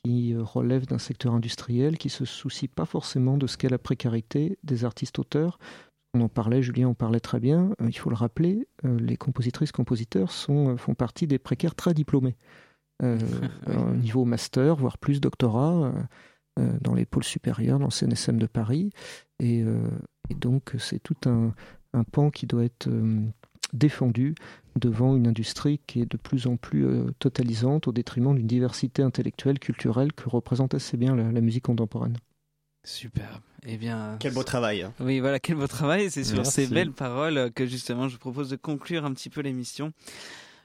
qui 0.03 0.35
relèvent 0.35 0.85
d'un 0.85 0.99
secteur 0.99 1.33
industriel 1.33 1.97
qui 1.97 2.09
se 2.09 2.25
soucie 2.25 2.67
pas 2.67 2.85
forcément 2.85 3.37
de 3.37 3.47
ce 3.47 3.57
qu'est 3.57 3.69
la 3.69 3.79
précarité 3.79 4.59
des 4.63 4.85
artistes-auteurs, 4.85 5.57
on 6.13 6.21
en 6.21 6.29
parlait, 6.29 6.61
Julien 6.61 6.89
en 6.89 6.93
parlait 6.93 7.19
très 7.19 7.39
bien, 7.39 7.71
euh, 7.81 7.89
il 7.89 7.97
faut 7.97 8.09
le 8.09 8.15
rappeler, 8.15 8.67
euh, 8.85 8.99
les 8.99 9.17
compositrices-compositeurs 9.17 10.31
euh, 10.49 10.77
font 10.77 10.93
partie 10.93 11.27
des 11.27 11.39
précaires 11.39 11.75
très 11.75 11.93
diplômés. 11.93 12.35
Au 13.03 13.95
niveau 13.95 14.23
master, 14.23 14.77
voire 14.77 14.97
plus 14.97 15.19
doctorat, 15.19 15.91
dans 16.55 16.93
les 16.93 17.05
pôles 17.05 17.25
supérieurs, 17.25 17.77
dans 17.77 17.87
le 17.87 17.91
CNSM 17.91 18.37
de 18.37 18.45
Paris. 18.45 18.91
Et, 19.39 19.65
donc, 20.29 20.73
c'est 20.77 20.99
tout 20.99 21.17
un, 21.25 21.53
pan 22.13 22.29
qui 22.29 22.47
doit 22.47 22.63
être 22.63 22.87
défendu 23.73 24.35
devant 24.79 25.17
une 25.17 25.27
industrie 25.27 25.81
qui 25.85 25.99
est 25.99 26.09
de 26.09 26.15
plus 26.15 26.47
en 26.47 26.55
plus 26.55 26.87
totalisante 27.19 27.89
au 27.89 27.91
détriment 27.91 28.35
d'une 28.35 28.47
diversité 28.47 29.01
intellectuelle, 29.01 29.59
culturelle 29.59 30.13
que 30.13 30.29
représente 30.29 30.73
assez 30.73 30.95
bien 30.95 31.13
la 31.13 31.41
musique 31.41 31.65
contemporaine. 31.65 32.15
Superbe. 32.85 33.41
Eh 33.65 33.77
bien, 33.77 34.17
quel 34.19 34.33
beau 34.33 34.43
travail. 34.43 34.81
Hein. 34.81 34.93
Oui, 34.99 35.19
voilà, 35.19 35.39
quel 35.39 35.55
beau 35.55 35.67
travail. 35.67 36.11
C'est 36.11 36.23
sur 36.23 36.45
ces 36.45 36.67
belles 36.67 36.91
paroles 36.91 37.51
que 37.53 37.65
justement 37.65 38.07
je 38.07 38.13
vous 38.13 38.19
propose 38.19 38.49
de 38.49 38.55
conclure 38.55 39.05
un 39.05 39.13
petit 39.13 39.29
peu 39.29 39.41
l'émission. 39.41 39.93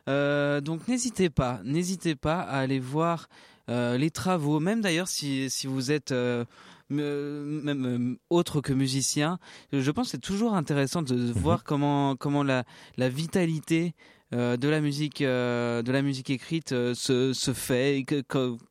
Euh, 0.08 0.60
donc 0.60 0.88
n'hésitez 0.88 1.28
pas, 1.30 1.60
n'hésitez 1.64 2.14
pas 2.14 2.40
à 2.40 2.58
aller 2.58 2.80
voir 2.80 3.28
euh, 3.68 3.98
les 3.98 4.10
travaux, 4.10 4.58
même 4.58 4.80
d'ailleurs 4.80 5.08
si, 5.08 5.50
si 5.50 5.66
vous 5.66 5.92
êtes 5.92 6.12
euh, 6.12 6.44
même 6.88 8.16
autre 8.30 8.62
que 8.62 8.72
musicien, 8.72 9.38
je 9.72 9.90
pense 9.90 10.06
que 10.06 10.10
c'est 10.12 10.18
toujours 10.18 10.54
intéressant 10.54 11.02
de 11.02 11.14
mhm. 11.14 11.32
voir 11.32 11.64
comment 11.64 12.16
comment 12.16 12.42
la, 12.42 12.64
la 12.96 13.10
vitalité 13.10 13.94
euh, 13.94 14.17
de 14.32 14.68
la 14.68 14.80
musique, 14.80 15.22
euh, 15.22 15.82
de 15.82 15.90
la 15.90 16.02
musique 16.02 16.30
écrite 16.30 16.72
euh, 16.72 16.94
se, 16.94 17.32
se, 17.32 17.52
fait, 17.52 18.04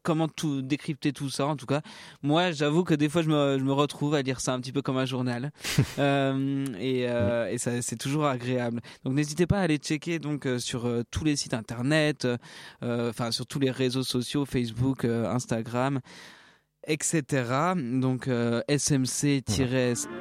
comment 0.04 0.28
tout 0.28 0.62
décrypter 0.62 1.14
tout 1.14 1.30
ça. 1.30 1.48
En 1.48 1.56
tout 1.56 1.66
cas, 1.66 1.82
moi, 2.22 2.52
j'avoue 2.52 2.84
que 2.84 2.94
des 2.94 3.10
fois, 3.10 3.22
je 3.22 3.30
me, 3.30 3.58
je 3.58 3.64
me, 3.64 3.74
retrouve 3.74 4.16
à 4.16 4.22
lire 4.22 4.40
ça 4.40 4.54
un 4.54 4.60
petit 4.60 4.72
peu 4.72 4.82
comme 4.82 4.98
un 4.98 5.06
journal, 5.06 5.52
et, 5.98 7.02
et 7.02 7.58
ça, 7.58 7.82
c'est 7.82 7.98
toujours 7.98 8.26
agréable. 8.26 8.82
Donc, 9.04 9.14
n'hésitez 9.14 9.48
pas 9.48 9.60
à 9.60 9.62
aller 9.62 9.78
checker 9.78 10.20
donc 10.20 10.48
sur 10.60 10.90
tous 11.12 11.24
les 11.24 11.36
sites 11.36 11.54
internet, 11.54 12.28
enfin 12.82 13.32
sur 13.32 13.46
tous 13.46 13.60
les 13.60 13.72
réseaux 13.72 14.04
sociaux, 14.04 14.46
Facebook, 14.46 15.06
Instagram 15.06 16.02
etc. 16.88 17.24
Donc 17.76 18.28
euh, 18.28 18.62
SMC 18.68 19.44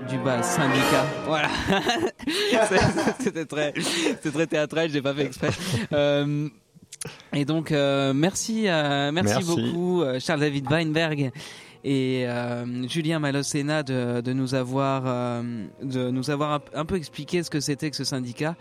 du 0.08 0.18
bas 0.18 0.42
syndicat. 0.42 1.06
Voilà. 1.26 1.48
C'était 3.20 3.46
très, 3.46 3.72
très 3.72 4.46
théâtral, 4.46 4.90
j'ai 4.90 5.00
pas 5.00 5.14
fait 5.14 5.26
exprès. 5.26 5.50
Euh, 5.92 6.48
et 7.32 7.44
donc 7.44 7.70
euh, 7.70 8.12
merci, 8.12 8.62
merci, 8.64 9.12
merci, 9.12 9.44
beaucoup 9.44 10.02
Charles 10.18 10.40
David 10.40 10.68
Weinberg 10.70 11.30
et 11.88 12.26
Julien 12.88 13.20
Malocena 13.20 13.82
de, 13.82 14.20
de 14.20 14.32
nous 14.32 14.54
avoir 14.54 15.04
de 15.82 16.10
nous 16.10 16.30
avoir 16.30 16.60
un 16.74 16.84
peu 16.84 16.96
expliqué 16.96 17.42
ce 17.44 17.50
que 17.50 17.60
c'était 17.60 17.90
que 17.90 17.96
ce 17.96 18.04
syndicat 18.04 18.56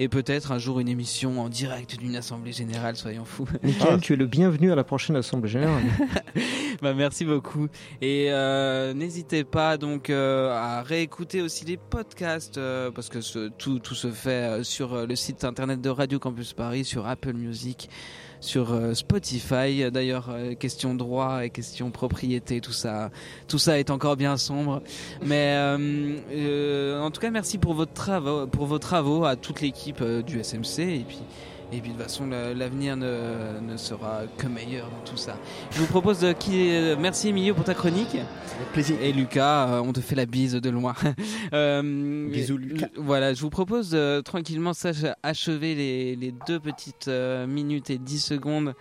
et 0.00 0.08
peut-être 0.08 0.50
un 0.50 0.58
jour 0.58 0.80
une 0.80 0.88
émission 0.88 1.38
en 1.42 1.50
direct 1.50 1.98
d'une 1.98 2.16
assemblée 2.16 2.52
générale, 2.52 2.96
soyons 2.96 3.26
fous. 3.26 3.46
Michael, 3.62 4.00
tu 4.00 4.14
es 4.14 4.16
le 4.16 4.26
bienvenu 4.26 4.72
à 4.72 4.74
la 4.74 4.82
prochaine 4.82 5.14
assemblée 5.14 5.50
générale. 5.50 5.82
bah, 6.82 6.94
merci 6.94 7.26
beaucoup. 7.26 7.68
Et 8.00 8.28
euh, 8.30 8.94
n'hésitez 8.94 9.44
pas 9.44 9.76
donc 9.76 10.08
euh, 10.08 10.50
à 10.52 10.82
réécouter 10.82 11.42
aussi 11.42 11.66
les 11.66 11.76
podcasts 11.76 12.56
euh, 12.56 12.90
parce 12.90 13.10
que 13.10 13.20
ce, 13.20 13.48
tout, 13.48 13.78
tout 13.78 13.94
se 13.94 14.10
fait 14.10 14.64
sur 14.64 15.06
le 15.06 15.16
site 15.16 15.44
internet 15.44 15.82
de 15.82 15.90
Radio 15.90 16.18
Campus 16.18 16.54
Paris, 16.54 16.86
sur 16.86 17.06
Apple 17.06 17.34
Music 17.34 17.90
sur 18.40 18.72
euh, 18.72 18.94
Spotify. 18.94 19.90
D'ailleurs, 19.90 20.28
euh, 20.30 20.54
question 20.54 20.94
droit 20.94 21.44
et 21.44 21.50
question 21.50 21.90
propriété, 21.90 22.60
tout 22.60 22.72
ça, 22.72 23.10
tout 23.48 23.58
ça 23.58 23.78
est 23.78 23.90
encore 23.90 24.16
bien 24.16 24.36
sombre. 24.36 24.82
Mais 25.24 25.54
euh, 25.56 27.00
en 27.00 27.10
tout 27.10 27.20
cas, 27.20 27.30
merci 27.30 27.58
pour, 27.58 27.74
votre 27.74 27.92
travaux, 27.92 28.46
pour 28.46 28.66
vos 28.66 28.78
travaux 28.78 29.24
à 29.24 29.36
toute 29.36 29.60
l'équipe 29.60 30.02
du 30.02 30.42
SMC 30.42 30.80
et 30.80 31.04
puis 31.06 31.20
et 31.72 31.80
puis 31.80 31.90
de 31.90 31.96
toute 31.96 32.02
façon, 32.02 32.26
l'avenir 32.26 32.96
ne, 32.96 33.60
ne, 33.60 33.76
sera 33.76 34.22
que 34.36 34.46
meilleur 34.46 34.88
dans 34.88 35.10
tout 35.10 35.16
ça. 35.16 35.36
Je 35.70 35.78
vous 35.78 35.86
propose 35.86 36.18
de 36.20 36.32
qui. 36.32 36.72
Merci 36.98 37.28
Emilio 37.28 37.54
pour 37.54 37.64
ta 37.64 37.74
chronique. 37.74 38.14
Avec 38.14 38.72
plaisir. 38.72 38.96
Et 39.00 39.12
Lucas, 39.12 39.68
euh, 39.68 39.80
on 39.80 39.92
te 39.92 40.00
fait 40.00 40.16
la 40.16 40.26
bise 40.26 40.54
de 40.54 40.70
loin. 40.70 40.94
euh, 41.52 42.28
Bisous 42.28 42.56
Lucas. 42.56 42.88
Voilà, 42.96 43.34
je 43.34 43.40
vous 43.40 43.50
propose 43.50 43.90
de 43.90 44.20
tranquillement 44.20 44.72
achever 45.22 45.74
les, 45.74 46.16
les 46.16 46.34
deux 46.46 46.58
petites 46.58 47.08
euh, 47.08 47.46
minutes 47.46 47.90
et 47.90 47.98
dix 47.98 48.20
secondes. 48.20 48.74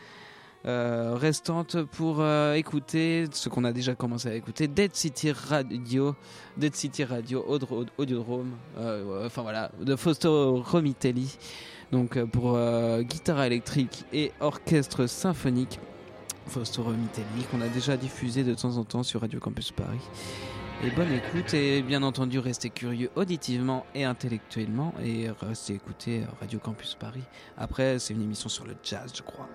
Euh, 0.65 1.15
restantes 1.15 1.83
pour 1.83 2.21
écouter 2.53 3.23
ce 3.31 3.47
qu'on 3.47 3.63
a 3.63 3.71
déjà 3.71 3.95
commencé 3.95 4.27
à 4.27 4.35
écouter 4.35 4.67
Dead 4.67 4.93
City 4.93 5.31
Radio 5.31 6.15
Dead 6.57 6.75
City 6.75 7.05
Radio 7.05 7.45
Audiodrome 7.97 8.51
enfin 9.25 9.41
voilà 9.41 9.71
de 9.79 9.95
Fausto 9.95 10.61
Romitelli 10.61 11.37
donc 11.91 12.17
euh, 12.17 12.25
pour 12.25 12.55
euh, 12.55 13.01
guitare 13.01 13.43
électrique 13.43 14.05
et 14.13 14.31
orchestre 14.39 15.07
symphonique. 15.07 15.79
Fausto 16.47 16.81
Romitelli, 16.81 17.43
qu'on 17.51 17.61
a 17.61 17.67
déjà 17.67 17.95
diffusé 17.95 18.43
de 18.43 18.55
temps 18.55 18.77
en 18.77 18.83
temps 18.83 19.03
sur 19.03 19.21
Radio 19.21 19.39
Campus 19.39 19.71
Paris. 19.71 20.01
Et 20.83 20.89
bonne 20.91 21.11
écoute 21.11 21.53
et 21.53 21.81
bien 21.83 22.01
entendu 22.01 22.39
restez 22.39 22.69
curieux 22.69 23.11
auditivement 23.15 23.85
et 23.93 24.05
intellectuellement 24.05 24.93
et 25.03 25.27
restez 25.41 25.73
écouter 25.73 26.23
Radio 26.39 26.57
Campus 26.57 26.95
Paris. 26.95 27.23
Après 27.57 27.99
c'est 27.99 28.13
une 28.13 28.23
émission 28.23 28.49
sur 28.49 28.65
le 28.65 28.75
jazz 28.81 29.11
je 29.13 29.21
crois. 29.21 29.47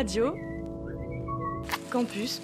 Radio 0.00 0.34
Campus 1.90 2.40